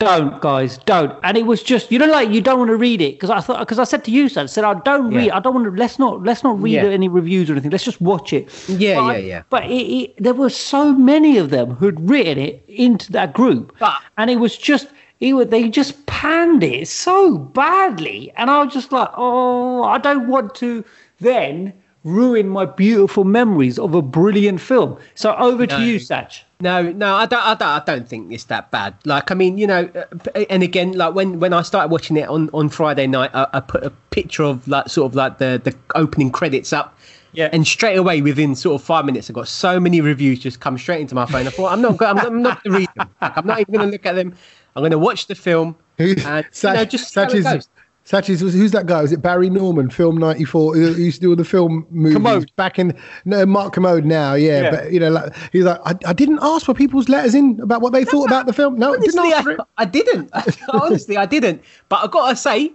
[0.00, 3.00] "Don't, guys, don't." And it was just, you know, like you don't want to read
[3.00, 5.30] it because I thought because I said to you, I said, "I don't read.
[5.30, 5.70] I don't want to.
[5.72, 6.22] Let's not.
[6.24, 6.84] Let's not read Yeah.
[6.84, 7.70] any reviews or anything.
[7.70, 9.42] Let's just watch it." Yeah, But yeah, yeah.
[9.50, 13.74] But it, it, there were so many of them who'd written it into that group,
[13.78, 14.88] But- and it was just
[15.20, 19.98] it was, they just panned it so badly, and I was just like, oh, I
[19.98, 20.82] don't want to
[21.20, 21.74] then
[22.04, 24.98] ruin my beautiful memories of a brilliant film.
[25.14, 26.42] So over to you, Satch.
[26.62, 27.68] No, no, I don't, I don't.
[27.68, 28.94] I don't think it's that bad.
[29.04, 32.28] Like, I mean, you know, uh, and again, like when when I started watching it
[32.28, 35.60] on on Friday night, I, I put a picture of like sort of like the
[35.62, 36.96] the opening credits up.
[37.32, 37.48] Yeah.
[37.52, 40.76] And straight away, within sort of five minutes, I got so many reviews just come
[40.76, 41.46] straight into my phone.
[41.46, 43.08] I thought, I'm not, I'm, I'm not going to read them.
[43.22, 44.34] Like, I'm not even going to look at them.
[44.74, 45.76] I'm going to watch the film.
[45.98, 47.68] Who- And, you know, just see how Satch it is,
[48.10, 48.22] goes.
[48.22, 49.02] Satch is, who's that guy?
[49.02, 50.74] Was it Barry Norman, Film 94?
[50.74, 52.56] Who who used to do all the film movies Kermode.
[52.56, 54.62] back in, no, Mark Kermode now, yeah.
[54.62, 54.70] Yeah.
[54.70, 57.80] But, you know, like, he's like, I, I didn't ask for people's letters in about
[57.82, 58.78] what they thought about the film.
[58.78, 59.60] No, I didn't Honestly, ask for it.
[59.60, 60.30] I, I didn't.
[60.72, 61.62] Honestly, I didn't.
[61.88, 62.72] But I got to say,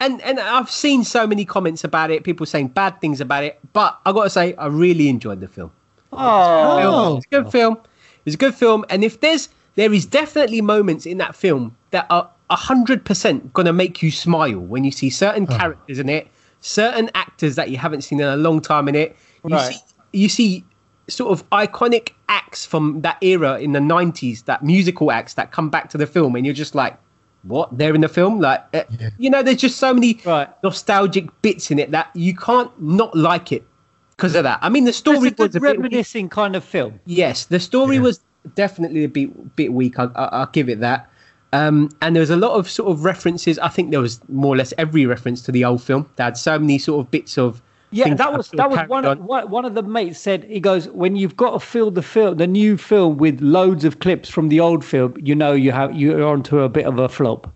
[0.00, 3.58] and and I've seen so many comments about it, people saying bad things about it.
[3.72, 5.70] But I got to say, I really enjoyed the film.
[6.12, 7.16] Oh.
[7.16, 7.78] It's a good film.
[8.26, 12.06] It's a good film, and if there's there is definitely moments in that film that
[12.10, 15.56] are hundred percent gonna make you smile when you see certain Oh.
[15.56, 16.28] characters in it,
[16.60, 19.16] certain actors that you haven't seen in a long time in it.
[19.46, 19.74] You Right.
[19.74, 19.80] see,
[20.12, 20.64] you see
[21.08, 25.68] sort of iconic acts from that era in the nineties, that musical acts that come
[25.70, 26.98] back to the film, and you're just like,
[27.42, 27.76] what?
[27.76, 29.10] They're in the film, like uh, Yeah.
[29.18, 30.48] you know, there's just so many Right.
[30.62, 33.66] nostalgic bits in it that you can't not like it
[34.16, 34.58] because of that.
[34.62, 37.00] I mean, the story a was a bit reminiscing kind of film.
[37.04, 38.20] Yes, the story was
[38.54, 39.98] definitely a bit bit weak.
[39.98, 41.10] I, I, I'll give it that.
[41.54, 43.58] Um, and there was a lot of sort of references.
[43.60, 46.08] I think there was more or less every reference to the old film.
[46.16, 47.62] They had so many sort of bits of.
[47.92, 49.18] Yeah, that was that was one on.
[49.18, 52.02] of, one one of the mates said he goes when you've got to fill the
[52.02, 55.70] film the new film with loads of clips from the old film you know you
[55.70, 57.52] have you're onto a bit of a flop.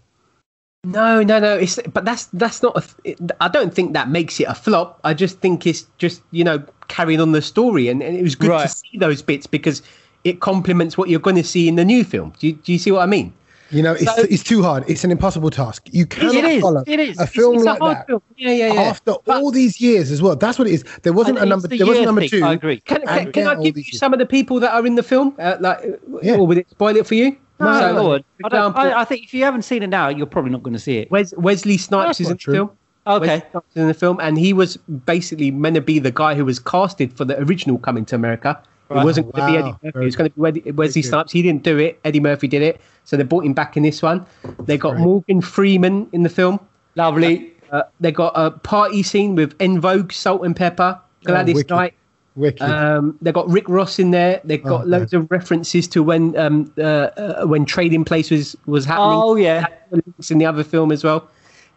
[0.84, 1.56] No, no, no.
[1.56, 2.76] It's but that's that's not.
[2.76, 5.00] A, it, I don't think that makes it a flop.
[5.02, 8.36] I just think it's just you know carrying on the story, and, and it was
[8.36, 8.62] good Right.
[8.62, 9.82] to see those bits because
[10.22, 12.32] it complements what you're going to see in the new film.
[12.38, 13.32] Do you, do you see what I mean?
[13.70, 14.84] You know, it's, So- it's too hard.
[14.88, 15.88] It's an impossible task.
[15.92, 17.18] You cannot is, follow it is.
[17.18, 18.22] a film it's like a that film.
[18.36, 18.80] Yeah, yeah, yeah.
[18.82, 20.36] after But- all these years as well.
[20.36, 20.84] That's what it is.
[21.02, 21.68] There wasn't a number.
[21.68, 22.44] the There wasn't number thing, two.
[22.44, 22.80] I agree.
[22.80, 24.94] Can, I can, can I give you these- some of the people that are in
[24.94, 25.34] the film?
[25.38, 25.80] Uh, like,
[26.22, 26.36] Yeah.
[26.36, 27.36] or will it spoil it for you?
[27.60, 28.24] No, So, go on.
[28.44, 30.74] I, don't- I, I think if you haven't seen it now, you're probably not going
[30.74, 31.10] to see it.
[31.10, 32.70] Wes, Wesley Snipes That's is not in the film.
[33.06, 33.26] Okay.
[33.26, 36.34] Wesley Snipes is in the film, and he was basically meant to be the guy
[36.34, 38.62] who was casted for the original Coming to America.
[38.88, 39.02] Right.
[39.02, 39.98] It wasn't going to be Eddie Murphy.
[40.00, 41.08] It was going to be Wesley, Wesley good.
[41.08, 41.32] Snipes.
[41.32, 42.00] He didn't do it.
[42.04, 42.80] Eddie Murphy did it.
[43.04, 44.24] So they brought him back in this one.
[44.60, 45.02] They got Great.
[45.02, 46.58] Morgan Freeman in the film.
[46.94, 47.52] Lovely.
[47.70, 51.70] Uh, they got a party scene with En Vogue, Salt-N-Pepa, Gladys wicked.
[51.70, 51.94] Knight.
[52.34, 52.62] Wicked.
[52.62, 54.40] Um, they got Rick Ross in there.
[54.44, 58.56] They've got Oh, loads of references to when um, uh, uh, when Trading Place was
[58.66, 59.20] was happening.
[59.22, 59.66] Oh yeah.
[59.90, 61.28] Links in the other film as well.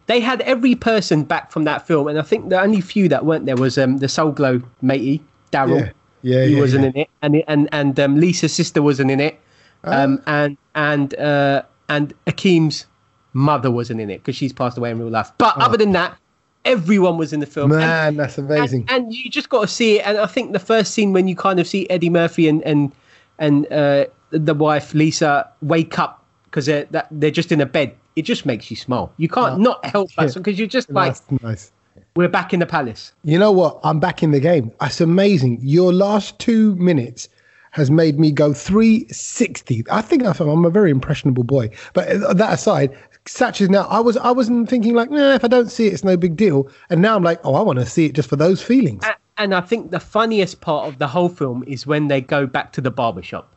[0.06, 3.24] They had every person back from that film, and I think the only few that
[3.26, 5.20] weren't there was um, the Soul Glo matey
[5.52, 5.80] Daryl.
[5.80, 5.92] Yeah.
[6.22, 6.90] Yeah, he yeah, wasn't yeah.
[6.90, 9.40] in it, and and and um, Lisa's sister wasn't in it,
[9.84, 10.02] Ah.
[10.02, 12.86] um, and and uh, and Akeem's
[13.32, 15.32] mother wasn't in it because she's passed away in real life.
[15.38, 16.16] But other than that,
[16.64, 17.72] everyone was in the film.
[17.72, 18.86] And- Man, that's amazing.
[18.88, 20.06] and, and you just got to see it.
[20.06, 22.92] And I think the first scene when you kind of see Eddie Murphy and and
[23.38, 27.94] and uh, the wife Lisa wake up because they're that, they're just in a bed,
[28.16, 29.12] it just makes you smile.
[29.16, 30.28] You can't not help yeah.
[30.34, 31.72] because you're just like that's nice.
[32.14, 33.12] We're back in the palace.
[33.24, 33.80] You know what?
[33.84, 34.70] I'm back in the game.
[34.80, 35.58] That's amazing.
[35.62, 37.28] Your last two minutes
[37.70, 39.84] has made me go 360.
[39.90, 41.70] I think I'm I'm a very impressionable boy.
[41.94, 42.94] But that aside,
[43.26, 45.94] such as now, I was I wasn't thinking like, nah, if I don't see it,
[45.94, 46.68] it's no big deal.
[46.90, 49.02] And now I'm like, oh, I want to see it just for those feelings.
[49.04, 52.46] A- And I think the funniest part of the whole film is when they go
[52.46, 53.50] back to the barbershop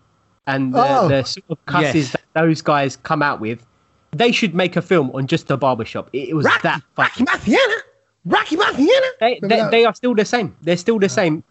[0.48, 1.08] and the, Oh.
[1.10, 2.12] the sort of cusses Yes.
[2.14, 3.66] that those guys come out with.
[4.12, 6.10] They should make a film on just the barbershop.
[6.14, 7.10] It, it was Rocky, that funny.
[7.10, 7.78] Rocky Marciano,
[8.26, 9.10] Rocky Marciano.
[9.20, 10.56] They, they, they are still the same.
[10.62, 11.44] They're still the same,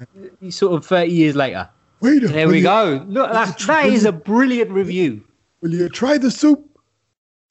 [0.51, 1.69] sort of 30 years later.
[2.01, 3.05] Wait a There we go.
[3.07, 5.25] Look, that's, that is a brilliant review.
[5.61, 6.69] Will you try the soup?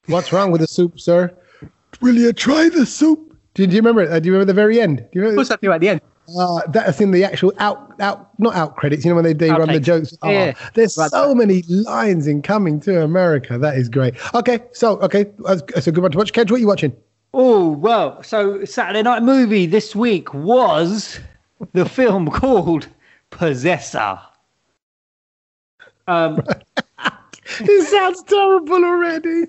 [0.06, 1.34] What's wrong with the soup, sir?
[2.00, 3.36] Will you try the soup?
[3.54, 4.10] Do, do you remember it?
[4.12, 4.98] Uh, do you remember the very end?
[4.98, 5.38] Do you remember?
[5.38, 6.00] What's that do at the end?
[6.38, 9.04] Uh, that's in the actual out out not out credits.
[9.04, 10.16] You know when they, they run the jokes.
[10.22, 10.54] Oh, Yeah.
[10.74, 11.34] there's Right so there.
[11.34, 13.58] many lines in Coming to America.
[13.58, 14.14] That is great.
[14.34, 16.32] Okay, so okay, that's, that's a good one to watch.
[16.32, 16.96] Kedge, what are you watching?
[17.36, 21.18] Oh, well, so Saturday night movie this week was
[21.72, 22.86] the film called
[23.30, 24.18] Possessor.
[26.06, 26.40] Um,
[27.60, 29.44] It sounds terrible already.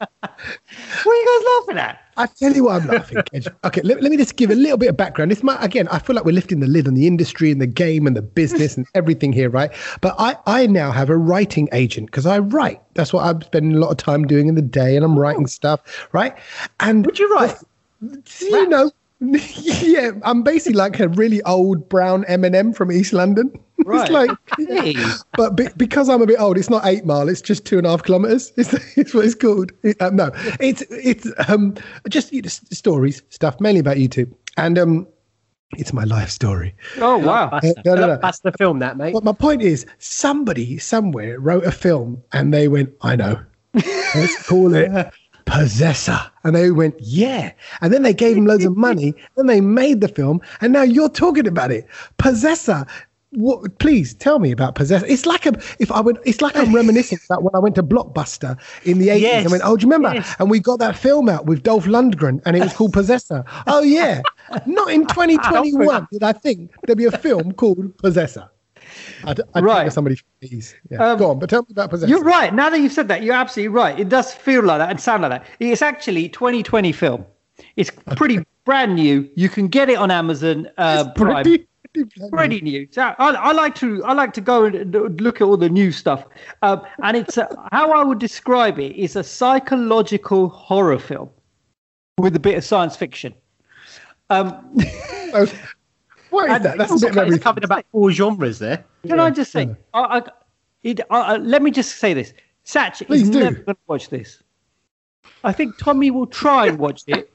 [0.00, 2.00] What are you guys laughing at?
[2.16, 3.22] I tell you what, I'm laughing.
[3.64, 5.30] Okay, let, let me just give a little bit of background.
[5.30, 7.66] This might again, I feel like we're lifting the lid on the industry and the
[7.66, 9.70] game and the business and everything here, right?
[10.00, 12.80] But I, I now have a writing agent because I write.
[12.94, 15.46] That's what I'm spending a lot of time doing in the day, and I'm writing
[15.46, 16.36] stuff, right?
[16.80, 17.56] And Would you write?
[18.40, 18.90] you know,
[19.20, 23.52] yeah, I'm basically like a really old brown Eminem from East London.
[23.84, 24.02] Right.
[24.02, 24.94] It's like, Hey.
[25.36, 27.28] but be, because I'm a bit old, it's not eight mile.
[27.28, 28.52] It's just two and a half kilometers.
[28.56, 29.72] It's, it's what it's called.
[29.82, 31.74] It- uh, no, it's it's um
[32.08, 35.06] just you know, stories, stuff mainly about YouTube, and um,
[35.76, 36.74] it's my life story.
[36.98, 37.48] Oh, wow.
[37.62, 38.18] That's, no, no, no.
[38.20, 39.12] that's the film, that mate.
[39.12, 43.40] But my point is, somebody somewhere wrote a film, and they went, "I know,
[43.74, 45.12] let's call it."
[45.46, 47.50] Possessor, and they went, yeah,
[47.80, 50.82] and then they gave him loads of money, and they made the film, and now
[50.82, 52.86] you're talking about it, Possessor.
[53.32, 55.06] What, please tell me about Possessor.
[55.06, 56.18] It's like a if I would.
[56.24, 59.20] It's like I'm reminiscing about when I went to Blockbuster in the 80s.
[59.20, 59.46] Yes.
[59.46, 60.14] I went, oh, do you remember?
[60.14, 60.34] Yes.
[60.40, 63.44] And we got that film out with Dolph Lundgren, and it was called Possessor.
[63.68, 64.22] oh yeah,
[64.66, 68.50] not in 2021 did I think there'd be a film called Possessor.
[69.24, 69.82] I'd, I'd Right.
[69.84, 69.92] right.
[69.92, 70.74] somebody please.
[70.90, 71.12] Yeah.
[71.12, 72.10] Um, Go on, but tell me about Possessor.
[72.10, 72.52] You're right.
[72.52, 73.98] Now that you've said that, you're absolutely right.
[74.00, 75.46] It does feel like that and sound like that.
[75.60, 77.24] It's actually 2020 film.
[77.76, 79.28] It's pretty brand new.
[79.36, 81.44] You can get it on Amazon uh, Prime.
[81.44, 81.66] Pretty
[82.30, 82.86] Pretty new.
[82.90, 85.90] So I, I like to I like to go and look at all the new
[85.90, 86.24] stuff,
[86.62, 91.30] um, and it's a, how I would describe it is a psychological horror film
[92.18, 93.34] with a bit of science fiction.
[94.30, 94.76] Um,
[96.30, 96.78] What is that?
[96.78, 97.38] That's a bit of It's everything.
[97.40, 98.84] covered about four genres there.
[99.06, 99.68] Can I just say?
[99.92, 100.22] I, I,
[100.84, 102.32] it, I, let me just say this.
[102.64, 103.40] Satch Please is do.
[103.40, 104.40] never going to watch this.
[105.42, 107.32] I think Tommy will try and watch it,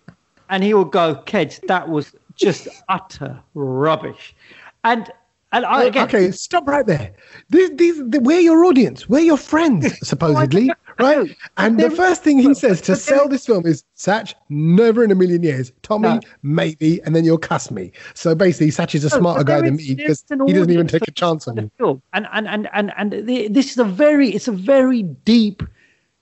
[0.50, 4.36] and he will go, "Kedge, that was just utter rubbish."
[4.84, 5.12] And
[5.56, 7.14] and I again, okay, stop right there.
[7.50, 9.08] These, these, the, we're your audience.
[9.08, 10.70] We're your friends, supposedly,
[11.00, 11.34] right?
[11.56, 15.16] And the first thing he says to sell this film is, Satch, never in a
[15.16, 15.72] million years.
[15.82, 16.20] Tommy, No.
[16.44, 17.94] maybe, and then you'll cuss me.
[18.16, 21.08] So basically, Satch is a No, smarter guy than me because he doesn't even take
[21.08, 22.02] a chance on you.
[22.12, 25.64] And and and and and the, this is a very it's a very deep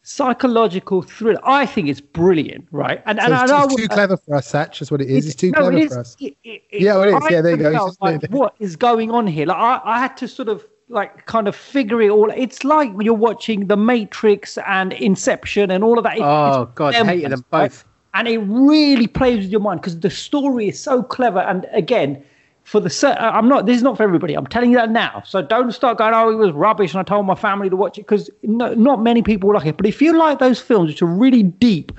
[0.04, 1.40] psychological thriller.
[1.44, 3.02] I think it's brilliant, right?
[3.06, 4.80] And So and, it's, and I it's would- too clever for us, Satch.
[4.80, 5.26] That's what it is.
[5.26, 6.16] It's too no, clever it is- for us.
[6.20, 7.14] it- it- Yeah, it is.
[7.16, 7.72] I Yeah, there you go.
[7.72, 9.46] felt It's just like, what is going on here?
[9.48, 12.30] Like I, I had to sort of like kind of figure it all.
[12.36, 16.18] It's like when you're watching The Matrix and Inception and all of that.
[16.18, 17.72] It- Oh, God, them hated them ones, right?
[17.72, 17.86] both.
[18.16, 21.40] And it really plays with your mind because the story is so clever.
[21.40, 22.24] And again,
[22.64, 23.66] for the cer- I'm not.
[23.66, 24.34] This is not for everybody.
[24.34, 25.22] I'm telling you that now.
[25.26, 26.14] So don't start going.
[26.14, 29.02] Oh, it was rubbish, and I told my family to watch it because no, not
[29.02, 29.78] many people like it.
[29.78, 31.92] But if you like those films, which are really deep,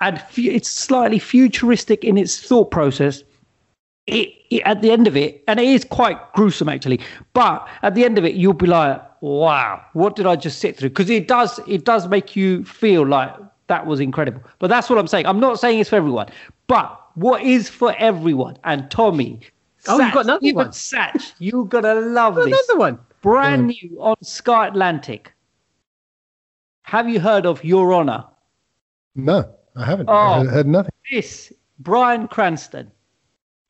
[0.00, 3.24] and fu- it's slightly futuristic in its thought process,
[4.06, 7.00] it, it at the end of it, and it is quite gruesome actually.
[7.32, 10.76] But at the end of it, you'll be like, "Wow, what did I just sit
[10.76, 11.58] through?" Because it does.
[11.66, 13.34] It does make you feel like
[13.68, 14.42] that was incredible.
[14.58, 15.26] But that's what I'm saying.
[15.26, 16.28] I'm not saying it's for everyone.
[16.66, 18.58] But what is for everyone?
[18.64, 19.40] And Tommy.
[19.88, 20.68] Oh, you've got Satch, another even one.
[20.70, 22.58] Satch, you're gonna love Oh, this.
[22.68, 22.98] Another one.
[23.20, 25.32] Brand new on Sky Atlantic.
[26.82, 28.24] Have you heard of Your Honor?
[29.14, 30.08] No, I haven't.
[30.08, 30.12] Oh.
[30.12, 30.92] I heard, heard nothing.
[31.10, 32.90] This Bryan Cranston,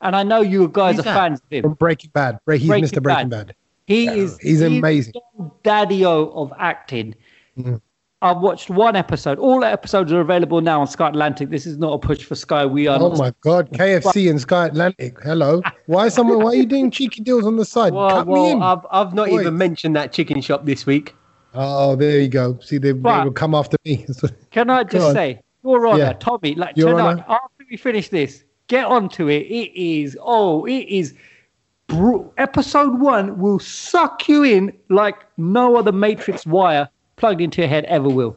[0.01, 1.15] and I know you guys Who's are that?
[1.17, 1.63] fans of him.
[1.63, 2.39] From Breaking Bad.
[2.45, 3.03] Break, he's Breaking Mr.
[3.03, 3.47] Breaking Bad.
[3.49, 3.57] Bad.
[3.87, 5.13] He is he's amazing.
[5.37, 7.15] the daddy-o of acting.
[7.59, 7.81] Mm.
[8.23, 9.39] I've watched one episode.
[9.39, 11.51] All the episodes are available now on Sky Atlantic.
[11.51, 12.64] This is not a push for Sky.
[12.64, 15.18] We are Oh my God, KFC and Sky Atlantic.
[15.23, 15.61] Hello.
[15.87, 16.39] Why someone?
[16.39, 17.93] Why are you doing cheeky deals on the side?
[17.93, 18.62] Well, Cut me in.
[18.62, 19.41] I've, I've not Boy.
[19.41, 21.14] even mentioned that chicken shop this week.
[21.55, 22.59] Oh, there you go.
[22.62, 24.07] See, they, they will come after me.
[24.53, 25.14] Can I just on.
[25.14, 26.12] say, Your Honor, Yeah.
[26.14, 27.25] Tommy, like Your tonight, Honor.
[27.29, 29.43] after we finish this, get onto it.
[29.43, 31.12] It is, oh, it is.
[31.89, 37.69] bru- Episode one will suck you in like no other Matrix wire plugged into your
[37.69, 38.37] head ever will.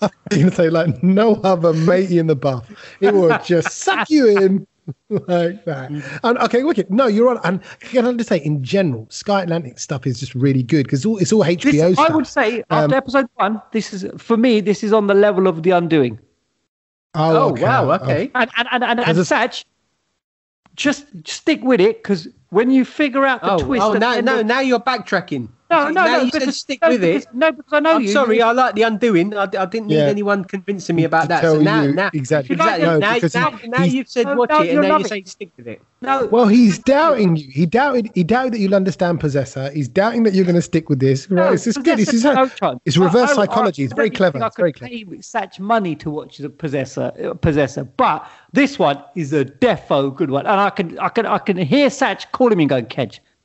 [0.00, 2.68] You're going to say, like, no other matey in the buff.
[3.00, 4.66] It will just suck you in
[5.10, 5.90] like that.
[6.22, 6.90] And okay, wicked.
[6.90, 7.38] No, you're on.
[7.44, 11.04] And can I just say, in general, Sky Atlantic stuff is just really good because
[11.04, 12.10] all, it's all This, HBO stuff.
[12.10, 14.60] I would say Um, after episode one, this is for me.
[14.60, 16.18] This is on the level of The Undoing.
[17.14, 17.62] Oh, okay.
[17.62, 17.90] wow.
[17.90, 18.30] Oh, Okay.
[18.34, 19.64] And and and and, and As a- Satch,
[20.74, 24.42] just stick with it because when you figure out the Oh, twist, oh no, no,
[24.42, 25.48] now you're backtracking.
[25.70, 27.26] No, no, now no, you said because- stick no, with it.
[27.34, 28.08] No, because I know I'm you.
[28.08, 29.34] sorry, I like the undoing.
[29.36, 30.04] I, I didn't need Yeah.
[30.04, 31.42] anyone convincing me about that.
[31.42, 32.54] So now, now, exactly.
[32.54, 32.84] exactly.
[32.86, 34.82] No, now, because he- now, now you've said No, watch no, it, you're and now
[34.82, 35.80] you're loving saying stick with it.
[36.02, 37.48] no, Well, he's doubting you.
[37.50, 38.10] He doubted.
[38.14, 39.70] He doubted that you'll understand Possessor.
[39.72, 41.28] He's doubting that you're going to stick with this.
[41.30, 41.46] Right?
[41.46, 41.98] No, it's just good.
[41.98, 43.82] that's It's, a just, no it's reverse I- I- psychology.
[43.84, 44.42] It's very clever.
[44.42, 44.90] I It's very clever.
[44.94, 50.14] pay such money to watch the possessor, uh, possessor, but this one is a defo
[50.14, 52.86] good one, and I can, I can, I can hear Satch calling me and going,
[52.86, 53.20] "Kedge,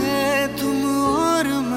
[0.00, 1.75] है तुम और मैं।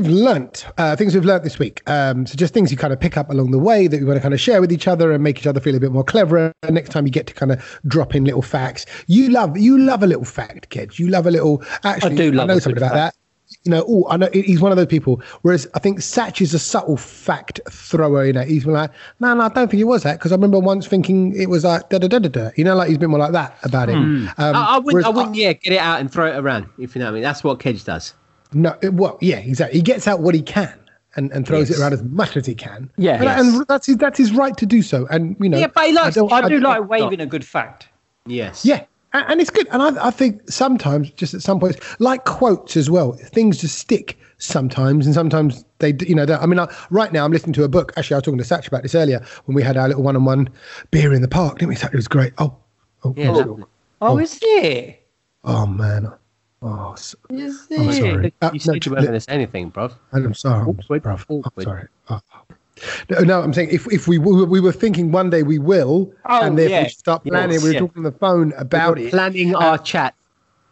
[0.00, 0.66] We've learnt.
[0.78, 1.82] Uh, things we've learnt this week.
[1.88, 4.16] Um, so just things you kind of pick up along the way that we want
[4.16, 6.04] to kind of share with each other and make each other feel a bit more
[6.04, 6.52] clever.
[6.68, 8.86] Next time you get to kind of drop in little facts.
[9.06, 10.98] You love you love a little fact, kids.
[10.98, 11.62] You love a little.
[11.84, 13.14] Actually, I do love know a something about that.
[13.64, 15.20] You know, oh, I know he's one of those people.
[15.42, 18.24] Whereas I think Satch is a subtle fact thrower.
[18.24, 20.36] You know, he's been like, no, no, I don't think it was that because I
[20.36, 22.50] remember once thinking it was like da da da da da.
[22.56, 23.96] You know, like he's been more like that about it.
[23.96, 25.04] Um, I, I wouldn't.
[25.04, 25.34] I wouldn't.
[25.34, 26.68] Yeah, get it out and throw it around.
[26.78, 27.22] If you know what I mean.
[27.22, 28.14] That's what Kedge does.
[28.52, 29.78] No, it- well, yeah, exactly.
[29.78, 30.72] He gets out what he can
[31.16, 31.78] and, and throws Yes.
[31.78, 32.90] it around as much as he can.
[32.96, 33.14] Yeah.
[33.14, 33.40] and, Yes.
[33.40, 35.06] and that's his, that's his right to do so.
[35.10, 37.44] And you know, Yeah, but he likes- don't- I do don't- like waving a good
[37.44, 37.88] fact.
[38.26, 38.64] Yes.
[38.64, 39.66] Yeah, and, and it's good.
[39.72, 43.78] And I, I think sometimes, just at some points, like quotes as well, things just
[43.78, 46.24] stick sometimes, and sometimes they, you know.
[46.40, 47.92] I mean, I, right now I'm listening to a book.
[47.96, 50.48] Actually, I was talking to Satch about this earlier when we had our little one-on-one
[50.90, 51.58] beer in the park.
[51.58, 51.74] Didn't we?
[51.76, 51.92] Satch?
[51.92, 52.32] It was great.
[52.38, 52.54] Oh,
[53.04, 53.64] oh, Yeah, oh, lovely.
[54.02, 55.06] Oh, is it?
[55.44, 56.10] oh, man.
[56.62, 58.34] Oh, s- Is I'm sorry.
[58.42, 59.92] Uh, You no, said you li- weren't going to say anything, bruv.
[60.12, 60.60] And I'm sorry.
[60.62, 61.88] I'm, Awkward, I'm sorry.
[62.10, 62.42] Oh, oh.
[63.10, 65.58] No, no, I'm saying if, if we we were, we were thinking one day we
[65.58, 66.82] will, Oh, and therefore yeah.
[66.84, 67.52] we start planning.
[67.54, 67.80] Yes, we were yeah.
[67.80, 69.10] talking on the phone about We're it.
[69.10, 70.14] planning our chat.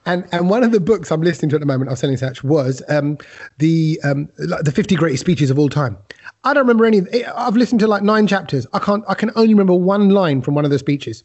[0.06, 2.16] And and one of the books I'm listening to at the moment, I was telling
[2.16, 3.18] Satch, was um,
[3.58, 5.98] the um, the 50 greatest speeches of all time.
[6.44, 7.02] I don't remember any.
[7.26, 8.66] I've listened to like nine chapters.
[8.72, 9.04] I can't.
[9.06, 11.24] I can only remember one line from one of the speeches.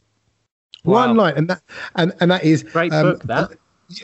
[0.84, 1.62] One line, and that
[1.96, 3.52] and and that is Great um, book, that.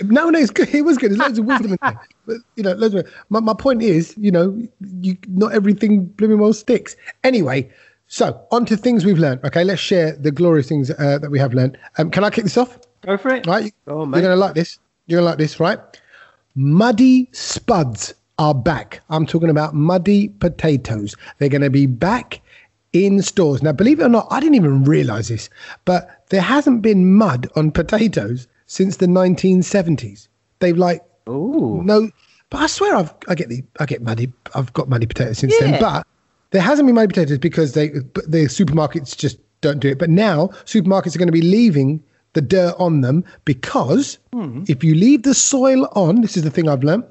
[0.03, 0.73] No, no, it's good.
[0.73, 1.11] It was good.
[1.11, 1.99] There's loads of wisdom in there.
[2.25, 4.57] But you know, loads of, my my point is, you know,
[5.01, 6.95] you not everything blooming well sticks.
[7.23, 7.69] Anyway,
[8.07, 9.43] so on to things we've learned.
[9.45, 11.77] Okay, let's share the glorious things uh, that we have learned.
[11.97, 12.79] Um, can I kick this off?
[13.01, 13.47] Go for it.
[13.47, 14.79] Right, Go on, you're gonna like this.
[15.07, 15.79] You're gonna like this, right?
[16.55, 19.01] Muddy spuds are back.
[19.09, 21.15] I'm talking about muddy potatoes.
[21.37, 22.41] They're gonna be back
[22.93, 23.71] in stores now.
[23.71, 25.49] Believe it or not, I didn't even realize this,
[25.85, 30.27] but there hasn't been mud on potatoes since the 1970s.
[30.59, 31.81] They've like Ooh.
[31.83, 32.09] no,
[32.49, 34.31] but I swear I've I get the I get muddy.
[34.55, 35.71] I've got muddy potatoes since Yeah.
[35.71, 36.07] then, but
[36.51, 39.99] there hasn't been muddy potatoes because they the supermarkets just don't do it.
[39.99, 42.01] But now supermarkets are going to be leaving
[42.33, 44.63] the dirt on them because hmm.
[44.67, 47.03] if you leave the soil on, this is the thing I've learned,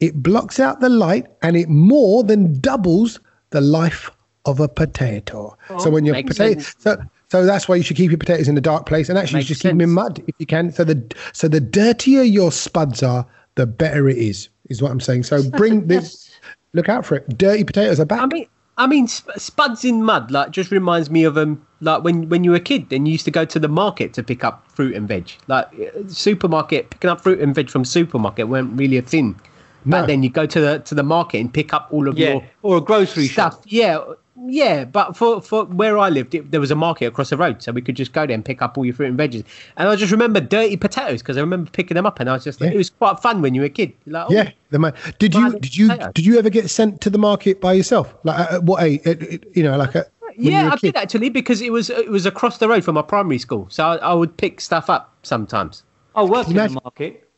[0.00, 3.20] it blocks out the light and it more than doubles
[3.50, 4.10] the life
[4.46, 5.56] of a potato.
[5.78, 6.74] so when your potato, sense.
[6.78, 6.96] so
[7.30, 9.40] so that's why you should keep your potatoes in a dark place and actually you
[9.40, 10.72] Makes should keep them in mud if you can.
[10.72, 13.26] So the so the dirtier your spuds are,
[13.56, 14.48] the better it is.
[14.70, 15.22] Is what I'm saying.
[15.24, 16.30] So bring this.
[16.74, 17.38] Look out for it.
[17.38, 18.20] Dirty potatoes are back.
[18.20, 22.28] I mean, I mean, spuds in mud like just reminds me of um like when
[22.28, 24.44] when you were a kid and you used to go to the market to pick
[24.44, 25.30] up fruit and veg.
[25.48, 29.40] Like uh, supermarket, picking up fruit and veg from supermarket weren't really a thing.
[29.84, 30.00] No.
[30.00, 32.34] But then you go to the to the market and pick up all of Yeah.
[32.34, 33.54] your Or a grocery stuff.
[33.54, 33.62] shop.
[33.66, 34.04] Yeah,
[34.46, 34.84] yeah.
[34.84, 37.72] But for for where I lived, it, there was a market across the road, so
[37.72, 39.44] we could just go there and pick up all your fruit and veggies.
[39.76, 42.44] And I just remember dirty potatoes because I remember picking them up, and I was
[42.44, 42.74] just like, Yeah.
[42.74, 43.92] it was quite fun when you were a kid.
[44.06, 44.94] Like, oh, yeah, the man.
[45.18, 46.12] Did you did you potato.
[46.12, 48.14] did you ever get sent to the market by yourself?
[48.24, 49.00] Like at, at what age?
[49.06, 50.94] At- at- you know, like at, yeah, I kid?
[50.94, 53.84] did actually because it was it was across the road from my primary school, so
[53.84, 55.82] I, I would pick stuff up sometimes.
[56.14, 57.28] I worked in the market.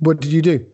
[0.00, 0.66] What did you do?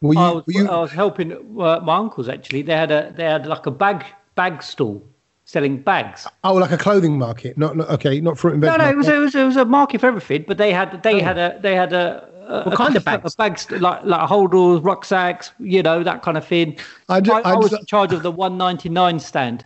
[0.00, 2.62] Were you, I was, were you I was helping uh, my uncles actually.
[2.62, 4.04] They had a they had like a bag
[4.34, 5.06] bag stall
[5.46, 6.26] selling bags.
[6.44, 7.58] oh like a clothing market?
[7.58, 8.78] Not, not okay, not fruit and No, veg.
[8.78, 10.44] no, it was it was it was a market for everything.
[10.46, 11.24] But they had they oh.
[11.24, 12.28] had a they had a.
[12.48, 13.34] a What kind of bags?
[13.36, 16.78] Bags like like holdalls, rucksacks, you know that kind of thing.
[17.08, 19.64] I I, I, I was just- in charge of the one ninety nine stand.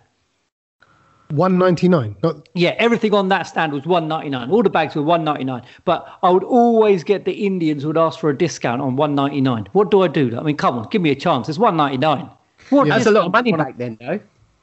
[1.31, 2.17] one ninety nine.
[2.23, 4.51] Not Yeah, everything on that stand was one ninety nine.
[4.51, 5.63] All the bags were one ninety nine.
[5.85, 9.15] But I would always get the Indians who would ask for a discount on one
[9.15, 9.69] ninety nine.
[9.73, 10.37] What do I do?
[10.39, 11.49] I mean, come on, give me a chance.
[11.49, 12.31] It's one ninety nine.
[12.71, 14.19] What That's a lot of money back then, though.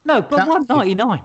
[0.06, 1.24] No, but That- one ninety nine.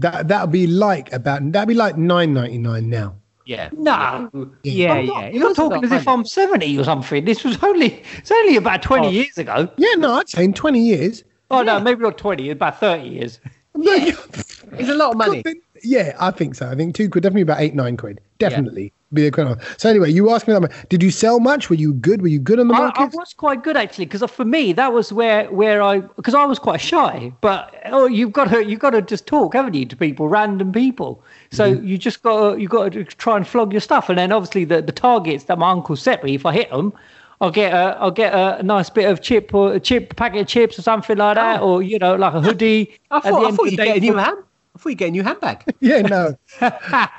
[0.00, 3.16] that that'd be like about that'd be like nine ninety nine now.
[3.46, 3.68] Yeah.
[3.72, 4.30] No.
[4.62, 5.12] Yeah, I'm yeah.
[5.12, 6.06] not- it You're was talking as if.
[6.06, 7.24] I'm 70 or something.
[7.24, 9.10] This was only, it's only about 20 Oh.
[9.10, 9.68] years ago.
[9.76, 11.24] Yeah, no, I'd say in twenty years.
[11.50, 13.40] Oh, no, maybe not 20, about 30 years.
[13.76, 14.12] Yeah.
[14.78, 15.42] It's a lot of money.
[15.82, 16.68] Yeah, I think so.
[16.70, 18.20] I think two quid, definitely about eight, nine quid.
[18.38, 19.56] Definitely be the kind.
[19.76, 20.88] So anyway, you asked me that.
[20.88, 21.68] Did you sell much?
[21.68, 22.22] Were you good?
[22.22, 23.02] Were you good on the market?
[23.02, 26.44] I was quite good actually, because for me that was where where I because I
[26.44, 27.32] was quite shy.
[27.40, 30.72] But oh, you've got to you've got to just talk, haven't you, to people, random
[30.72, 31.22] people.
[31.50, 31.86] So Mm-hmm.
[31.86, 34.64] you just got to, you got to try and flog your stuff, and then obviously
[34.64, 36.92] the, the targets that my uncle set me, if I hit them,
[37.40, 40.46] I'll get a I'll get a nice bit of chip or a chip packet of
[40.46, 42.94] chips or something like that, or you know like a hoodie.
[43.10, 44.44] I thought, I thought you'd get a new for- ham.
[44.76, 45.64] I thought you get a new handbag.
[45.80, 46.36] Yeah, no.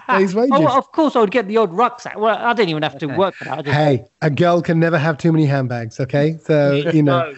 [0.09, 0.51] Days wages.
[0.53, 2.17] Oh, of course, I would get the odd rucksack.
[2.17, 3.65] Well, I didn't even have to work for that.
[3.65, 6.37] Just, Hey, a girl can never have too many handbags, okay?
[6.43, 7.33] So, you know,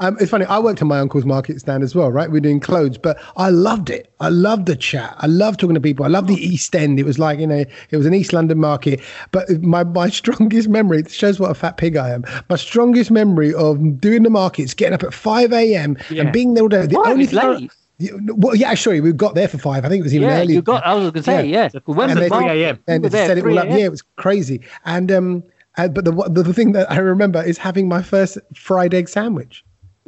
[0.00, 0.44] um, it's funny.
[0.46, 2.30] I worked on my uncle's market stand as well, right?
[2.30, 4.12] We are doing clothes, but I loved it.
[4.20, 5.14] I loved the chat.
[5.18, 6.04] I loved talking to people.
[6.04, 6.98] I loved the East End.
[6.98, 9.00] It was like, you know, it was an East London market.
[9.30, 12.24] But my, my strongest memory, it shows what a fat pig I am.
[12.50, 15.96] My strongest memory of doing the markets, getting up at 5 a.m.
[16.10, 16.24] Yeah.
[16.24, 16.86] and being there all day.
[16.86, 17.10] The Why?
[17.12, 17.62] only thing I- late.
[17.62, 17.68] Yeah,
[18.00, 19.84] Well, yeah, sorry, we got there for five.
[19.84, 20.54] I think it was even yeah, earlier.
[20.56, 20.84] you got.
[20.84, 21.68] I was going to say, yeah.
[21.84, 22.78] When And the they- market- 3 a.m..
[22.88, 23.68] and we were they there set it all up.
[23.68, 24.60] Yeah, it was crazy.
[24.84, 25.44] And um,
[25.78, 29.08] uh, but the, the the thing that I remember is having my first fried egg
[29.08, 29.64] sandwich.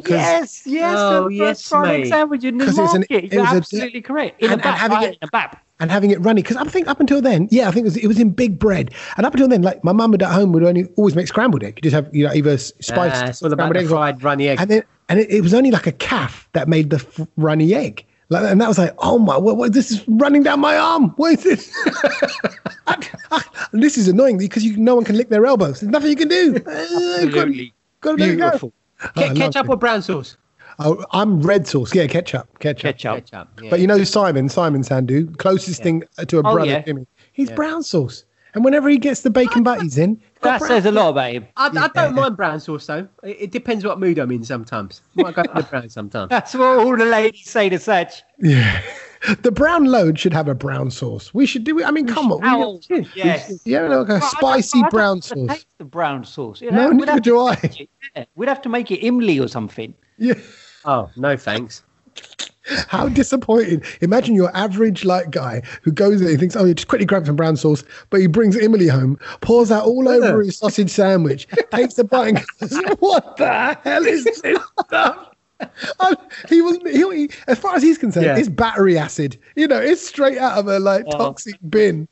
[0.07, 0.95] Yes, yes.
[0.99, 2.09] Oh, the yes, first Friday mate.
[2.09, 4.43] sandwich in the 'Cause it was an- it You're was a- absolutely correct.
[4.43, 5.62] In and- a bap, having right, it- in a bap.
[5.81, 7.97] And having it runny because I think up until then, yeah, I think it was
[7.97, 10.53] it was in big bread, and up until then, like my mum would at home
[10.53, 11.74] would only always make scrambled egg.
[11.77, 14.22] You just have you know either spiced it's all about scrambled the eggs or- fried
[14.22, 14.61] runny egg.
[14.61, 17.74] and then and it, it was only like a calf that made the f- runny
[17.74, 18.05] egg.
[18.29, 21.11] Like, and that was like, oh my, what, what, this is running down my arm.
[21.11, 21.72] What is this?
[22.89, 25.81] I- I- this is annoying because you, no one can lick their elbows.
[25.81, 26.57] There's nothing you can do.
[26.66, 27.72] Uh, Absolutely.
[28.01, 28.45] Got to let it go.
[28.47, 28.72] Beautiful.
[29.16, 30.37] Oh, ketchup or brown sauce?
[30.79, 31.95] Oh, I'm red sauce.
[31.95, 32.47] Yeah, ketchup.
[32.59, 32.83] Ketchup.
[32.83, 33.24] Ketchup.
[33.27, 33.61] Ketchup.
[33.62, 33.70] Yeah.
[33.70, 36.83] But you know Simon, Simon Sandu, closest thing to a Oh, brother yeah.
[36.83, 37.07] to me.
[37.33, 38.24] He's brown sauce.
[38.55, 41.47] And whenever he gets the bacon butties in, That says a lot about him.
[41.59, 43.07] I, I don't mind brown sauce though.
[43.22, 45.03] It, it depends what mood I'm in sometimes.
[45.14, 46.31] Might go for the brown sometimes.
[46.31, 48.22] That's what all the ladies say to Satch.
[48.41, 48.81] yeah.
[49.43, 51.35] The brown load should have a brown sauce.
[51.35, 51.85] We should do it.
[51.87, 52.45] I mean, come on.
[52.45, 52.79] Ow.
[52.89, 53.61] We, we, Yes.
[53.64, 55.49] yeah, like a But I don't- spicy I don't brown like the sauce.
[55.49, 56.61] taste of brown sauce.
[56.61, 57.59] You No, know, we'd neither have do to I.
[57.62, 59.95] make it- yeah, We'd have to make it Imli or something.
[60.18, 60.35] Yeah.
[60.87, 61.82] Oh no, thanks.
[62.89, 63.82] How disappointing.
[64.01, 67.37] Imagine your average like guy who goes there, he thinks, oh, just quickly grabs some
[67.37, 71.95] brown sauce, but he brings Imli home, pours that all over his sausage sandwich, takes
[71.95, 74.43] the bite and goes, what the hell is this
[74.87, 75.30] stuff?
[76.01, 76.16] Um,
[76.49, 78.37] he was he, he, as far as he's concerned, Yeah.
[78.37, 79.39] it's battery acid.
[79.55, 81.18] You know, it's straight out of a like Oh.
[81.18, 82.09] toxic bin.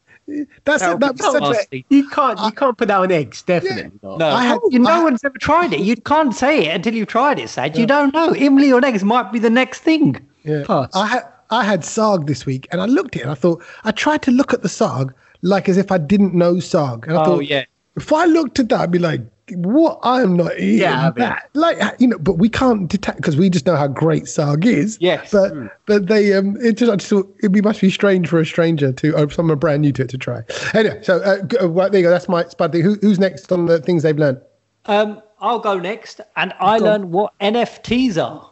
[0.64, 1.00] That's That it.
[1.00, 1.84] That would was such a.
[1.90, 2.38] You can't.
[2.40, 3.42] You can't put that on eggs.
[3.42, 4.18] Definitely not.
[4.18, 5.80] No, I had- you, no I- one's ever tried it.
[5.80, 7.76] You can't say it until you've tried it, Sad.
[7.76, 8.30] You don't know.
[8.30, 10.16] Imli on eggs might be the next thing.
[10.44, 10.64] Yeah.
[10.66, 10.90] Pass.
[10.94, 13.62] I had I had saag this week and I looked at it and I thought
[13.84, 15.12] I tried to look at the saag
[15.42, 17.06] like as if I didn't know saag.
[17.06, 17.64] And I Oh, thought yeah.
[17.96, 19.20] if I looked at that, I'd be like,
[19.50, 19.98] what?
[20.02, 21.50] I am not eating Yeah, that.
[21.54, 24.96] Like you know, but we can't detect because we just know how great saag is.
[25.00, 25.30] Yes.
[25.30, 25.66] But Hmm.
[25.86, 28.46] but they um it just I just thought it'd be must be strange for a
[28.46, 30.42] stranger to or someone brand new to it to try.
[30.72, 32.10] Anyway, so uh, uh, well, there you go.
[32.10, 32.82] That's my spud thing.
[32.82, 34.40] Who, who's next on the things they've learned?
[34.86, 36.90] Um, I'll go next, and I Go on.
[36.90, 38.50] learned what NFTs are.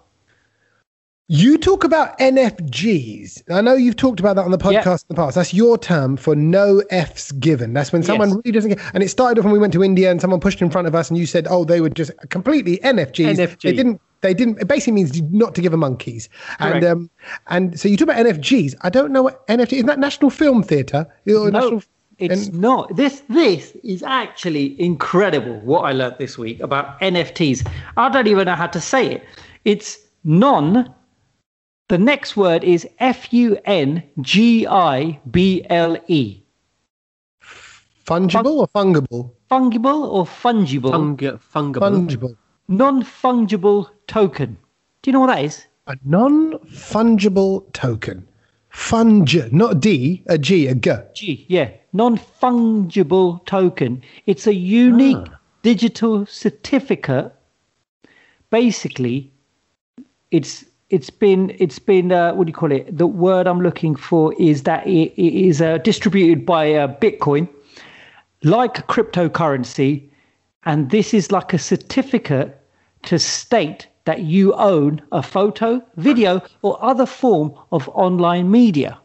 [1.28, 3.42] You talk about NFGs.
[3.50, 4.92] I know you've talked about that on the podcast Yeah.
[4.92, 5.34] in the past.
[5.36, 7.72] That's your term for no F's given.
[7.72, 8.36] That's when someone Yes.
[8.44, 8.80] really doesn't get.
[8.92, 10.94] And it started off when we went to India and someone pushed in front of
[10.94, 13.62] us and you said, "Oh, they were just completely NFGs." NFG.
[13.62, 14.00] They didn't.
[14.20, 14.60] They didn't.
[14.60, 16.28] It basically means not to give a monkeys.
[16.58, 17.10] And um,
[17.48, 18.74] and so you talk about NFGs.
[18.82, 19.84] I don't know what NFT is.
[19.84, 21.06] That National Film Theatre?
[21.24, 21.82] No, National,
[22.18, 22.94] it's and- not.
[22.96, 25.60] This this is actually incredible.
[25.60, 27.64] What I learned this week about NFTs.
[27.96, 29.24] I don't even know how to say it.
[29.64, 30.92] It's non.
[31.93, 36.40] The next word is F U N G I B L E.
[38.07, 39.32] fungible or fungible?
[39.51, 40.90] Fungible or fungible?
[40.90, 41.82] Fungi- fungible.
[41.82, 42.36] Fungible.
[42.68, 44.57] non fungible token.
[45.03, 45.66] Do you know what that is?
[45.86, 48.26] A non-fungible token.
[48.72, 50.92] Funge, not D, a G, a G.
[51.12, 54.00] G, yeah, non fungible token.
[54.25, 55.38] It's a unique Ah.
[55.61, 57.34] digital certificate.
[58.49, 59.30] Basically,
[60.30, 62.96] it's it's been it's been uh, what do you call it?
[62.96, 67.48] The word I'm looking for is that it, it is uh, distributed by uh, Bitcoin,
[68.42, 70.08] like cryptocurrency,
[70.64, 72.60] and this is like a certificate
[73.04, 78.98] to state that you own a photo, video, or other form of online media.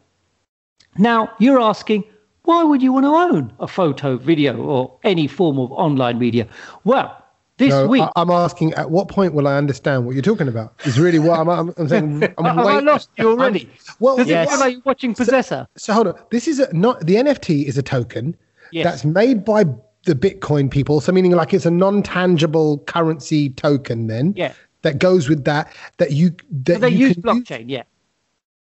[0.98, 2.04] Now, you're asking,
[2.42, 6.48] why would you want to own a photo, video, or any form of online media?
[6.84, 7.16] Well,
[7.58, 8.02] this No, week.
[8.16, 10.74] I, am asking at what point will I understand what you're talking about?
[10.84, 12.22] Is really what I'm, I'm, I'm saying.
[12.38, 13.68] I'm Have I lost you already?
[14.00, 14.46] Well, Does yes.
[14.46, 15.66] it feel like you're watching Possessor?
[15.76, 16.14] So hold on.
[16.30, 18.36] This is a, not the NFT is a token
[18.72, 18.84] Yes.
[18.84, 19.64] that's made by
[20.04, 21.00] the Bitcoin people.
[21.00, 24.06] So meaning like it's a non-tangible currency token.
[24.06, 24.52] Then Yeah.
[24.82, 25.72] that goes with that.
[25.98, 27.82] That you that So they you use can blockchain, yeah.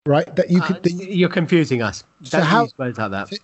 [0.06, 0.34] right?
[0.36, 0.82] That you Uh, could.
[0.82, 2.04] that you- you're confusing us.
[2.22, 3.28] So Don't how- use words like that.
[3.28, 3.36] so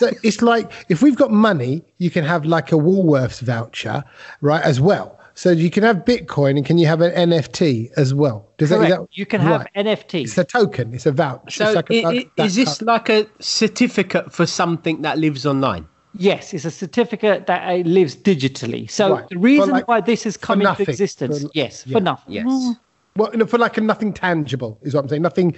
[0.00, 4.04] it's like if we've got money, you can have like a Woolworths voucher,
[4.40, 4.62] right?
[4.62, 5.18] As well.
[5.34, 8.48] So you can have Bitcoin and can you have an NFT as well?
[8.56, 9.00] Does that, is Correct.
[9.02, 9.66] that you can have.
[9.76, 10.22] NFT.
[10.24, 10.94] It's a token.
[10.94, 11.50] It's a voucher.
[11.50, 14.46] So It's like a- i- i- like that is this kind- like a certificate for
[14.46, 15.86] something that lives online?
[16.18, 18.90] Yes, it's a certificate that uh, lives digitally.
[18.90, 19.28] So Right.
[19.28, 21.98] the reason like, why this has for come into existence, For- yes, yeah.
[21.98, 22.32] for nothing.
[22.32, 22.46] Yes.
[22.46, 22.78] Mm.
[23.16, 25.20] well, for like a nothing tangible is what I'm saying.
[25.20, 25.54] Nothing.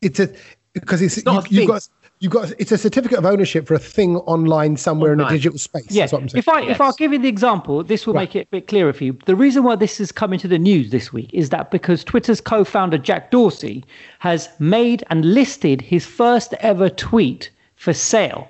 [0.00, 0.28] It's a
[0.74, 1.68] because it's, not a you, thing.
[1.68, 1.88] have got
[2.20, 5.58] you've got it's a certificate of ownership for a thing online somewhere in a digital
[5.58, 5.90] space.
[5.90, 6.02] Yeah.
[6.02, 6.38] That's what I'm saying.
[6.38, 8.92] If I if I'll give you the example, this will make it a bit clearer
[8.92, 9.18] for you.
[9.26, 12.40] The reason why this is coming to the news this week is that because Twitter's
[12.40, 13.84] co-founder Jack Dorsey
[14.18, 18.48] has made and listed his first ever tweet for sale.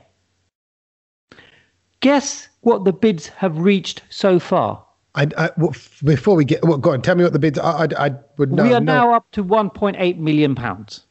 [2.01, 4.85] Guess what the bids have reached so far?
[5.15, 5.75] I, I, well,
[6.05, 7.59] before we get, well, go on, tell me what the bids.
[7.59, 8.63] I, I, I would know.
[8.63, 8.93] we are no.
[8.93, 11.07] now up to 1.8 million pounds.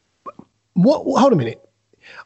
[0.72, 1.02] What?
[1.20, 1.67] Hold a minute.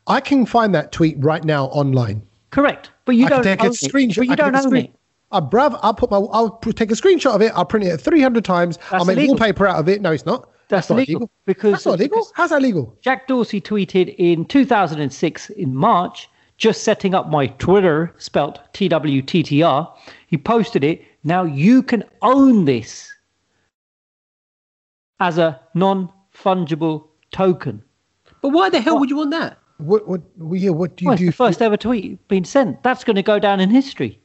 [0.07, 2.23] I can find that tweet right now online.
[2.51, 3.75] Correct, but you I don't can take a own it.
[3.77, 4.17] screenshot.
[4.17, 4.95] But you don't own screen- it.
[5.31, 7.53] Uh, bruv, I'll put my, I'll take a screenshot of it.
[7.55, 8.79] I'll print it 300 times.
[8.91, 9.35] I'll make illegal.
[9.37, 10.03] wallpaper out of it.
[10.03, 10.51] No, it's not.
[10.69, 12.19] That's not illegal, because- that's not legal.
[12.19, 12.95] because- How's that legal?
[13.01, 16.29] Jack Dorsey tweeted in 2006 in March,
[16.59, 19.93] just setting up my Twitter, spelt T W T T R.
[20.27, 21.03] He posted it.
[21.25, 23.11] Now you can own this
[25.19, 27.83] as a non fungible token.
[28.43, 29.59] But why the hell would you want that?
[29.83, 30.09] What?
[30.09, 30.23] What?
[30.53, 30.71] Yeah.
[30.71, 31.27] What do you Well, do?
[31.27, 32.83] the first ever tweet being sent.
[32.83, 34.19] That's going to go down in history.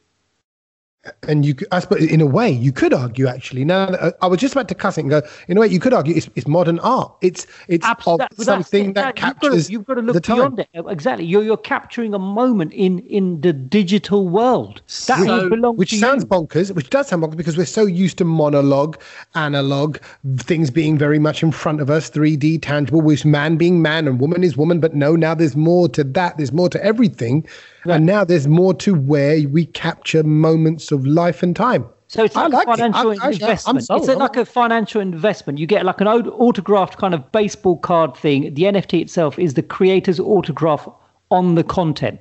[1.28, 3.66] And you, could- I suppose, in a way, you could argue actually.
[3.66, 5.22] Now, uh, I was just about to cuss it and go.
[5.48, 7.12] In a way, you could argue it's, it's modern art.
[7.22, 8.96] It's it's Abs- of that- that's something it.
[8.96, 10.38] that You've gotta- captures You've got to look the time.
[10.38, 10.68] beyond it.
[10.74, 11.26] Exactly.
[11.26, 14.82] You're you're capturing a moment in in the digital world.
[15.08, 16.28] That So- will belong which to sounds you.
[16.30, 18.98] bonkers, which does sound bonkers because we're so used to monologue,
[19.36, 19.98] analog,
[20.38, 24.20] things being very much in front of us, 3D, tangible, with man being man and
[24.20, 24.80] woman is woman.
[24.80, 26.38] But no, now there's more to that.
[26.38, 27.46] There's more to everything.
[27.86, 31.86] And now there's more to where we capture moments of life and time.
[32.10, 32.78] So it's like, like a it.
[32.78, 33.88] financial I- actually, I'm investment.
[33.90, 35.60] It's like a financial investment.
[35.60, 38.54] You get like an au- autographed kind of baseball card thing.
[38.54, 40.88] The NFT itself is the creator's autograph
[41.32, 42.20] on the content.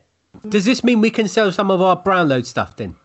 [0.49, 2.97] Does this mean we can sell some of our Brownload stuff then?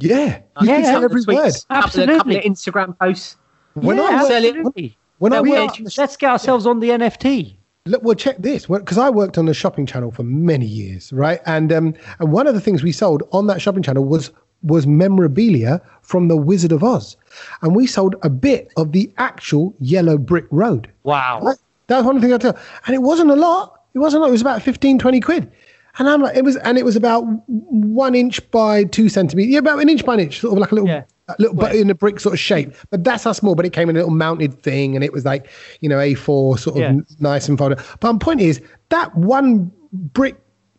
[0.00, 0.40] Yeah.
[0.60, 1.04] You Yeah, can sell yeah.
[1.04, 1.36] every Tweets, word.
[1.36, 2.36] Couple of, couple Absolutely.
[2.38, 3.36] of Instagram posts.
[3.74, 4.96] When yeah, I worked- sell it- absolutely.
[5.18, 7.56] When I Now we are, on the let's get ourselves on the NFT.
[7.86, 11.40] Look, well, check this because I worked on the shopping channel for many years, right?
[11.46, 14.30] And um, and one of the things we sold on that shopping channel was
[14.62, 17.16] was memorabilia from the Wizard of Oz,
[17.62, 20.90] and we sold a bit of the actual Yellow Brick Road.
[21.04, 21.40] Wow.
[21.40, 21.56] Right?
[21.86, 23.80] That's one thing I tell, and it wasn't a lot.
[23.94, 24.28] It wasn't a lot.
[24.28, 25.50] It was about 15, 20 quid.
[25.98, 29.50] And I'm like, it was, and it was about one inch by two centimeters.
[29.50, 31.02] Yeah, about an inch by an inch, sort of like a little, Yeah.
[31.38, 32.74] Little, but in a brick sort of shape.
[32.90, 33.54] But that's how small.
[33.54, 35.48] But it came in a little mounted thing, and it was like,
[35.80, 36.94] you know, A4 sort of Yeah.
[37.20, 37.78] nice and folded.
[38.00, 40.36] But my point is that one brick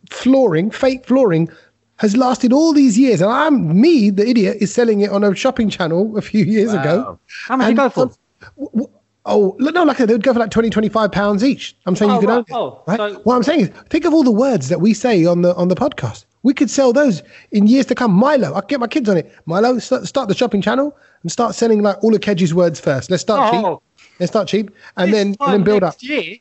[0.10, 1.49] flooring, fake flooring,
[1.98, 5.36] has lasted all these years, and I'm me, the idiot, is selling it on a
[5.36, 7.19] shopping channel a few years ago.
[7.48, 7.99] How much And go for?
[8.02, 8.11] some-
[8.57, 8.90] w- w-
[9.23, 11.76] Oh, look, no, like they would go for like 20, 25 pounds each.
[11.86, 12.36] I'm saying Oh, you could right.
[12.38, 12.98] own it, Oh, right?
[12.98, 15.53] so- what I'm saying is, think of all the words that we say on the
[15.56, 16.26] on the podcast.
[16.44, 18.12] We could sell those in years to come.
[18.12, 19.32] Milo, I'll get my kids on it.
[19.46, 23.12] Milo, start, start the shopping channel and start selling like all of Kedge's words first.
[23.12, 23.82] Let's start Oh.
[23.98, 24.08] cheap.
[24.20, 25.96] Let's start cheap and then and then build up.
[26.00, 26.38] Year,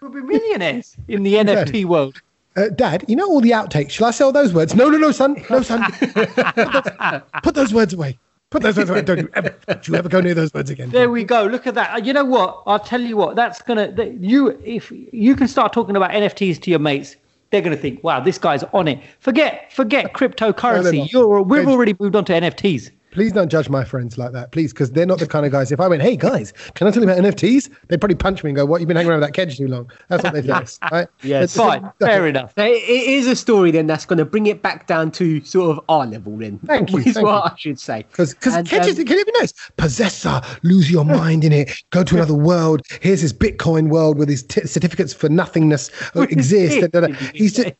[0.00, 2.20] we'll be millionaires in the NFT world.
[2.56, 3.90] Uh, Dad, you know all the outtakes.
[3.90, 4.74] Shall I sell those words?
[4.74, 5.36] No, no, no, son.
[5.48, 5.82] No, son.
[7.42, 8.18] put, those, words away.
[8.50, 9.02] Put those words away.
[9.02, 10.90] Don't you ever, don't you ever go near those words again.
[10.90, 11.44] There we go.
[11.44, 11.94] Look at that.
[11.94, 12.62] Uh, You know what?
[12.66, 13.36] I'll tell you what.
[13.36, 17.14] That's gonna that you if you can start talking about NFTs to your mates,
[17.50, 21.10] they're gonna think, "Wow, this guy's on it." Forget forget cryptocurrency.
[21.12, 22.90] You're we've already moved on to NFTs.
[23.10, 25.72] Please don't judge my friends like that, please, because they're not the kind of guys.
[25.72, 27.70] If I went, hey guys, can I tell you about NFTs?
[27.88, 28.80] They'd probably punch me and go, "What?
[28.80, 30.48] You've been hanging around with that kedge too long." That's what they say,
[30.92, 31.08] right?
[31.22, 31.56] Yes.
[31.56, 32.56] It's- Fine, fair enough.
[32.56, 35.76] It, it is a story then that's going to bring it back down to sort
[35.76, 36.58] of our level then.
[36.66, 37.50] Thank you, Is thank what you.
[37.50, 38.04] I should say.
[38.10, 39.54] Because because And, Kedge is, um, can you even notice?
[39.76, 42.82] Possessor, lose your mind in it, go to another world.
[43.00, 46.76] Here's his Bitcoin world with his t- certificates for nothingness uh, exist.
[46.82, 47.16] it?
[47.34, 47.72] He's just,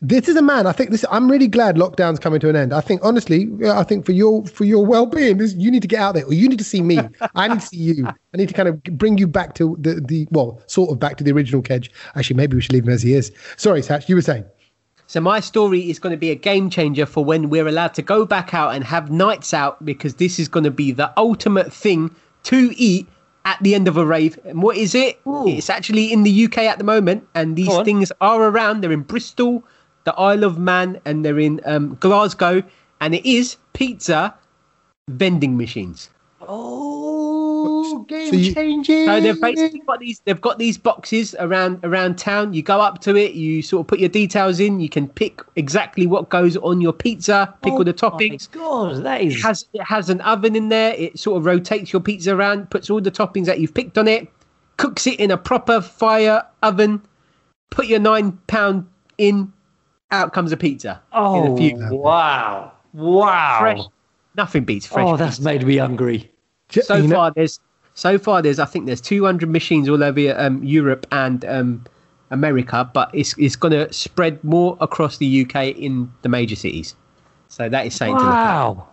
[0.00, 0.66] this is a man.
[0.66, 1.04] I think this.
[1.10, 2.72] I'm really glad lockdown's coming to an end.
[2.72, 6.00] I think honestly, I think for your for your well being, you need to get
[6.00, 6.98] out there, or you need to see me.
[7.34, 8.06] I need to see you.
[8.06, 11.16] I need to kind of bring you back to the the well, sort of back
[11.18, 11.90] to the original Kedge.
[12.16, 13.30] Actually, maybe we should leave him as he is.
[13.56, 14.44] Sorry, Satch, you were saying.
[15.06, 18.02] So my story is going to be a game changer for when we're allowed to
[18.02, 21.72] go back out and have nights out because this is going to be the ultimate
[21.72, 22.14] thing
[22.44, 23.08] to eat
[23.44, 24.38] at the end of a rave.
[24.44, 25.18] And what is it?
[25.48, 28.82] It's actually in the UK at the moment, and these things are around.
[28.82, 29.64] They're in Bristol,
[30.04, 32.62] the Isle of Man, and they're in um, Glasgow,
[33.00, 34.34] and it is pizza
[35.08, 36.10] vending machines.
[36.42, 37.09] Oh,
[37.98, 39.06] game So you- changing.
[39.06, 40.20] So they've basically got these.
[40.24, 42.54] They've got these boxes around around town.
[42.54, 43.32] You go up to it.
[43.32, 44.80] You sort of put your details in.
[44.80, 47.54] You can pick exactly what goes on your pizza.
[47.62, 48.48] Pick all oh the toppings.
[48.54, 50.94] Oh God, that is It has it has an oven in there.
[50.94, 54.08] It sort of rotates your pizza around, puts all the toppings that you've picked on
[54.08, 54.28] it,
[54.76, 57.02] cooks it in a proper fire oven.
[57.70, 58.86] Put your nine pound
[59.18, 59.52] in.
[60.12, 61.00] Out comes a pizza.
[61.12, 63.58] oh in a few oh, wow, wow.
[63.60, 63.80] fresh.
[64.36, 65.06] Nothing beats fresh.
[65.06, 65.44] oh, that's pizza.
[65.44, 66.30] made me hungry.
[66.70, 67.60] So you know- far there's
[68.00, 71.84] So far, there's I think there's 200 machines all over um, Europe and um,
[72.30, 76.96] America, but it's it's going to spread more across the UK in the major cities.
[77.48, 78.54] So that is saying to look at.
[78.54, 78.88] Wow.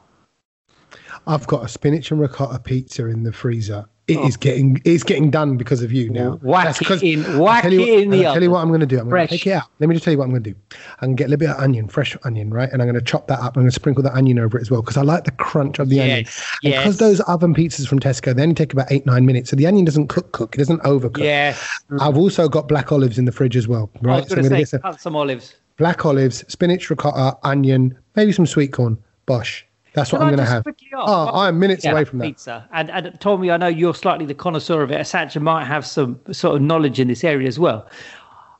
[1.25, 3.85] I've got a spinach and ricotta pizza in the freezer.
[4.07, 4.39] It is oh.
[4.39, 6.39] getting it's getting done because of you now.
[6.41, 8.79] Whack That's it in- whack it what- in the I'll tell you what I'm going
[8.79, 8.97] to do.
[8.99, 9.63] I'm going to take it out.
[9.79, 10.57] Let me just tell you what I'm going to do.
[11.01, 12.69] I'm going to get a little bit of onion, fresh onion, right?
[12.71, 13.57] And I'm going to chop that up.
[13.57, 15.79] I'm going to sprinkle the onion over it as well because I like the crunch
[15.79, 16.19] of the onion.
[16.19, 16.83] Yes, And yes.
[16.83, 19.67] because those oven pizzas from Tesco, they only take about eight nine minutes, so the
[19.67, 20.55] onion doesn't cook cook.
[20.55, 21.17] It doesn't overcook.
[21.23, 21.61] Yes.
[21.99, 24.15] I've also got black olives in the fridge as well, I right?
[24.21, 25.55] was So going I'm to say, get some cut some olives.
[25.75, 28.97] black olives, spinach, ricotta, onion, maybe some sweet corn.
[29.25, 29.65] Bosh.
[29.97, 30.63] That's what Can I'm going to have.
[30.93, 32.25] Oh, ah, I'm minutes away from that.
[32.25, 32.69] Pizza.
[32.71, 34.99] And, and Tommy, I know you're slightly the connoisseur of it.
[34.99, 37.89] Satcha might have some sort of knowledge in this area as well.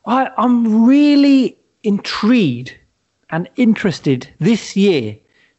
[0.08, 2.76] I, I'm really intrigued
[3.30, 5.16] and interested this year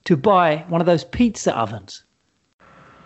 [0.06, 2.02] to buy one of those pizza ovens.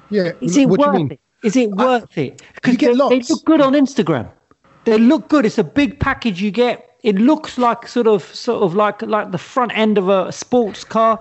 [0.08, 0.32] Yeah.
[0.40, 1.10] Is it what do you worth mean?
[1.12, 1.20] it?
[1.42, 2.40] Is it worth it?
[2.54, 4.30] Because You get they, they look good on Instagram.
[4.84, 5.44] They look good.
[5.44, 6.96] It's a big package you get.
[7.02, 10.84] It looks like sort of sort of like like the front end of a sports
[10.84, 11.20] car.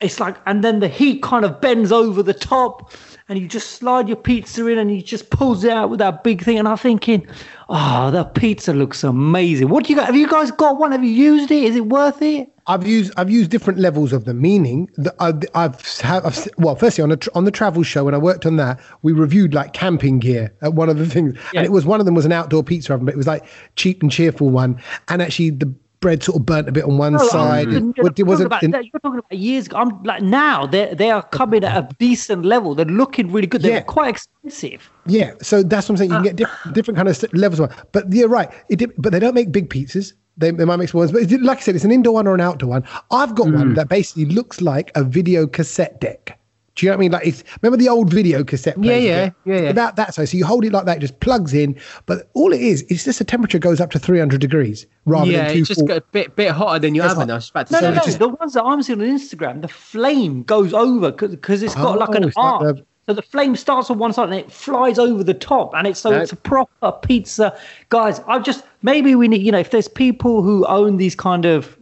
[0.00, 2.92] It's like, and then the heat kind of bends over the top,
[3.28, 6.24] and you just slide your pizza in, and you just pulls it out with that
[6.24, 6.58] big thing.
[6.58, 7.26] And I'm thinking,
[7.68, 9.68] ah, oh, the pizza looks amazing.
[9.68, 10.06] What do you got?
[10.06, 10.92] Have you guys got one?
[10.92, 11.64] Have you used it?
[11.64, 12.50] Is it worth it?
[12.66, 16.48] I've used I've used different levels of the Meaning that uh, I've, I've, have, I've
[16.56, 19.52] well, firstly on a on the travel show when I worked on that, we reviewed
[19.52, 21.60] like camping gear at one of the things, Yeah.
[21.60, 23.44] and it was one of them was an outdoor pizza oven, but it was like
[23.76, 27.12] cheap and cheerful one, and actually the bread sort of burnt a bit on one
[27.12, 27.68] No, I'm- side.
[27.70, 28.46] you're, It, you're it talking wasn't.
[28.46, 29.76] about, in- that- you're talking about years ago.
[29.76, 32.74] I'm like now they they are coming at a decent level.
[32.74, 33.62] They're looking really good.
[33.62, 33.80] They're Yeah.
[33.82, 34.90] quite expensive.
[35.06, 36.10] Yeah, so that's what I'm saying.
[36.10, 37.78] You can get different, different kind of st- levels of one.
[37.92, 38.50] But you're right.
[38.68, 40.14] It did, but they don't make big pizzas.
[40.36, 41.12] They, they might make small ones.
[41.12, 42.84] But it, like I said, it's an indoor one or an outdoor one.
[43.10, 43.54] I've got Mm.
[43.54, 46.38] one that basically looks like a video cassette deck.
[46.80, 47.12] Do you know what I mean?
[47.12, 48.82] Like, it's, remember the old video cassette?
[48.82, 49.68] Yeah, yeah, yeah, yeah.
[49.68, 50.30] About that size.
[50.30, 51.78] So you hold it like that, it just plugs in.
[52.06, 55.48] But all it is, is just the temperature goes up to 300 degrees rather yeah,
[55.48, 57.28] than it's just got a bit bit hotter than your That's oven.
[57.28, 57.34] hot.
[57.34, 57.88] I was about to No, say.
[57.90, 58.00] no, no.
[58.02, 61.98] just- The ones that I'm seeing on Instagram, the flame goes over because it's got
[61.98, 62.62] like Oh, an it's like arc.
[62.76, 65.86] the- So the flame starts on one side and it flies over the top, and
[65.86, 66.18] it's so No.
[66.20, 67.54] it's a proper pizza.
[67.90, 71.44] Guys, I just maybe we need you know if there's people who own these kind
[71.44, 71.76] of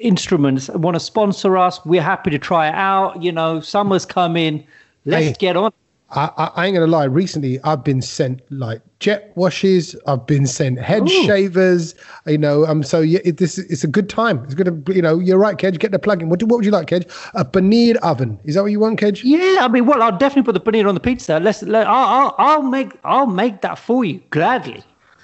[0.00, 3.22] instruments want to sponsor us, we're happy to try it out.
[3.22, 4.66] You know, summer's coming.
[5.04, 5.34] Let's Hey.
[5.38, 5.72] get on.
[6.12, 7.04] I, I, I ain't gonna lie.
[7.04, 9.94] Recently, I've been sent like jet washes.
[10.08, 11.94] I've been sent head shavers.
[12.26, 12.82] You know, um.
[12.82, 14.42] So yeah, it, this it's a good time.
[14.42, 15.78] It's gonna, you know, you're right, Kedge.
[15.78, 16.28] Get the plug in.
[16.28, 17.06] What, do, what would you like, Kedge?
[17.34, 18.40] A paneer oven.
[18.42, 19.22] Is that what you want, Kedge?
[19.22, 21.38] Yeah, I mean, well, I'll definitely put the paneer on the pizza.
[21.38, 24.82] Let's let I'll, I'll I'll make I'll make that for you gladly.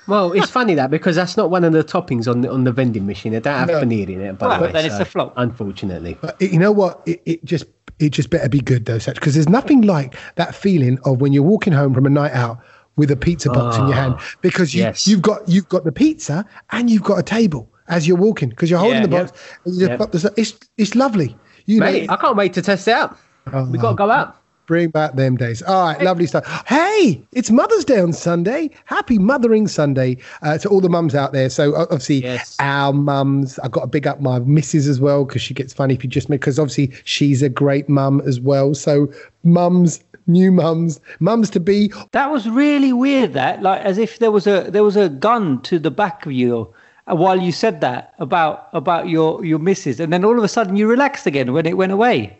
[0.09, 2.73] Well, it's funny that because that's not one of the toppings on the on the
[2.73, 3.33] vending machine.
[3.33, 3.81] They don't have No.
[3.83, 4.39] paneer in it.
[4.39, 5.33] By Well, the way, then it's a flop.
[5.37, 6.16] Unfortunately.
[6.20, 7.03] But it- you know what?
[7.07, 7.65] It, it just
[7.99, 11.33] it just better be good though, Satch because there's nothing like that feeling of when
[11.33, 12.59] you're walking home from a night out
[12.97, 15.07] with a pizza box in your hand ah, because you, yes.
[15.07, 18.70] you've got you've got the pizza and you've got a table as you're walking because
[18.70, 19.33] you're holding Yeah, the box
[19.65, 19.97] and you just yeah.
[19.97, 20.24] pop this.
[20.37, 21.37] It's it's lovely.
[21.66, 23.16] You know, Mate, I can't wait to test it out.
[23.53, 24.37] Oh, we got to go out.
[24.66, 25.62] Bring back them days.
[25.62, 26.44] All right, lovely stuff.
[26.66, 28.70] Hey, it's Mother's Day on Sunday.
[28.86, 31.48] Happy Mothering Sunday uh, to all the mums out there.
[31.51, 32.56] So obviously, Yes.
[32.59, 33.59] our mums.
[33.60, 36.10] I've got to big up my missus as well because she gets funny if you
[36.10, 38.74] just make because obviously she's a great mum as well.
[38.74, 39.09] So
[39.44, 41.93] mums, new mums, mums to be.
[42.10, 43.34] That was really weird.
[43.34, 46.32] That like as if there was a there was a gun to the back of
[46.32, 46.72] you
[47.09, 50.48] uh, while you said that about about your your missus, and then all of a
[50.48, 52.36] sudden you relaxed again when it went away.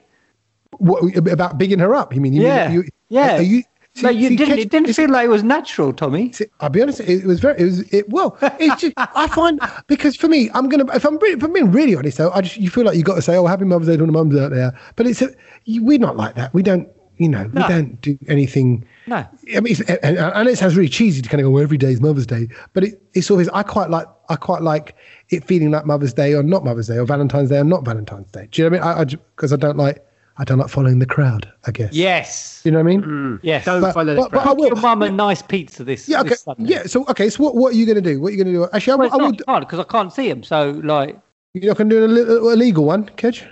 [0.78, 2.14] What about bigging her up?
[2.14, 2.32] You mean?
[2.32, 3.36] You mean- Yeah, you, yeah.
[3.38, 3.62] Are you?
[4.02, 4.56] like you see, didn't.
[4.56, 6.30] Kedge, It didn't feel like it was natural, Tommy.
[6.32, 7.00] See, I'll be honest.
[7.00, 7.58] It was very.
[7.58, 7.80] It was.
[7.94, 8.36] It well.
[8.60, 8.92] It's just.
[8.96, 10.84] I find because for me, I'm gonna.
[10.94, 13.14] If I'm, if I'm being really honest, though, I just you feel like you got
[13.14, 15.30] to say, "Oh, Happy Mother's Day to all the mums out there." But it's a,
[15.64, 16.52] you, we're not like that.
[16.52, 16.88] We don't.
[17.18, 17.62] You know, No.
[17.62, 18.84] we don't do anything.
[19.06, 19.16] No.
[19.56, 21.78] I mean, it's, and, and it sounds really cheesy to kind of go, well, every
[21.78, 23.48] day is Mother's Day, but it, it's always.
[23.48, 24.06] I quite like.
[24.28, 24.94] I quite like
[25.30, 28.30] it feeling like Mother's Day or not Mother's Day or Valentine's Day or not Valentine's
[28.32, 28.48] Day.
[28.50, 29.16] Do you know what I mean?
[29.16, 30.04] I because I, don't like.
[30.38, 31.50] I don't like following the crowd.
[31.66, 31.92] I guess.
[31.94, 32.60] Yes.
[32.64, 33.02] You know what I mean?
[33.02, 33.06] Mm.
[33.06, 33.40] Mm.
[33.42, 33.64] Yes.
[33.64, 34.48] Don't But- follow the but- but crowd.
[34.48, 34.66] I will.
[34.66, 36.08] Your mum a nice pizza this.
[36.08, 36.20] Yeah.
[36.20, 36.30] Okay.
[36.30, 36.82] this Yeah.
[36.86, 37.30] So okay.
[37.30, 38.20] So what, what are you going to do?
[38.20, 38.68] What are you going to do?
[38.72, 39.30] Actually, I, Well, will- it's I will.
[39.32, 40.42] not hard because I can't see him.
[40.42, 41.18] So like,
[41.54, 43.46] You're not going to do a li- a legal one, Kedge?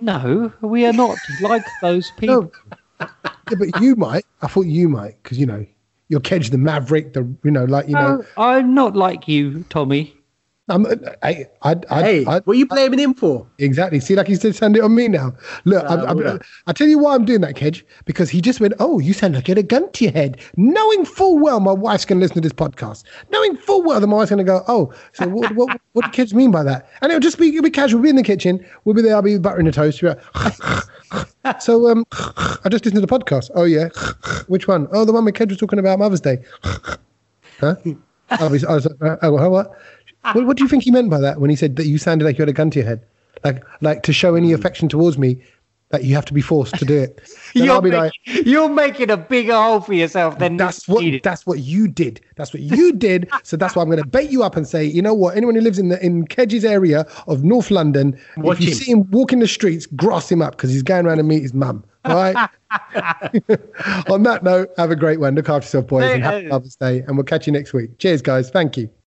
[0.00, 2.50] no, we are not like those people.
[3.00, 3.08] No.
[3.50, 4.24] yeah, but you might.
[4.42, 5.64] I thought you might because you know
[6.08, 7.12] you're Kedge the Maverick.
[7.14, 8.24] The you know like you know.
[8.36, 10.14] I'm not like you, Tommy.
[10.68, 10.86] I'm,
[11.22, 13.46] I, I, I, Hey, I, what are you blaming him for?
[13.58, 14.00] exactly.
[14.00, 15.32] See, like he's just send it on me now.
[15.64, 16.38] Look, I'm, I'm, well.
[16.66, 19.34] I tell you why I'm doing that, Kedge, because he just went, "Oh, you sound
[19.34, 22.22] like you had a gun to your head," knowing full well my wife's going to
[22.24, 25.26] listen to this podcast, knowing full well that my wife's going to go, "Oh, so
[25.28, 27.98] what, what, what do Kedge mean by that?" And it'll just be, it'll be casual.
[28.00, 28.64] We'll be in the kitchen.
[28.84, 29.16] We'll be there.
[29.16, 30.02] I'll be buttering the toast.
[30.02, 30.18] Like,
[31.62, 33.50] so um, I just listened to the podcast.
[33.54, 33.88] Oh yeah,
[34.48, 34.86] which one?
[34.92, 36.38] Oh, the one where Kedge was talking about Mother's Day.
[37.60, 37.76] huh?
[38.30, 39.72] I was, I was like, uh, oh, what?
[40.32, 40.46] What?
[40.46, 42.38] What do you think he meant by that when he said that you sounded like
[42.38, 43.04] you had a gun to your head,
[43.44, 45.42] like like to show any affection towards me,
[45.90, 47.20] that you have to be forced to do it?
[47.54, 51.22] You're, make- like, you're making a bigger hole for yourself than that's what needed.
[51.22, 52.20] that's what you did.
[52.36, 53.26] That's what you did.
[53.42, 55.34] So that's why I'm going to bait you up and say, you know what?
[55.34, 58.74] Anyone who lives in the in Kedge's area of North London, Watch if you him.
[58.74, 61.54] see him walking the streets, grass him up because he's going around to meet his
[61.54, 61.82] mum.
[62.04, 62.36] All right.
[64.10, 65.34] On that note, have a great one.
[65.34, 66.98] Look after yourself, boys, and happy Mother's Day.
[67.00, 67.96] And we'll catch you next week.
[67.98, 68.50] Cheers, guys.
[68.50, 68.90] Thank you.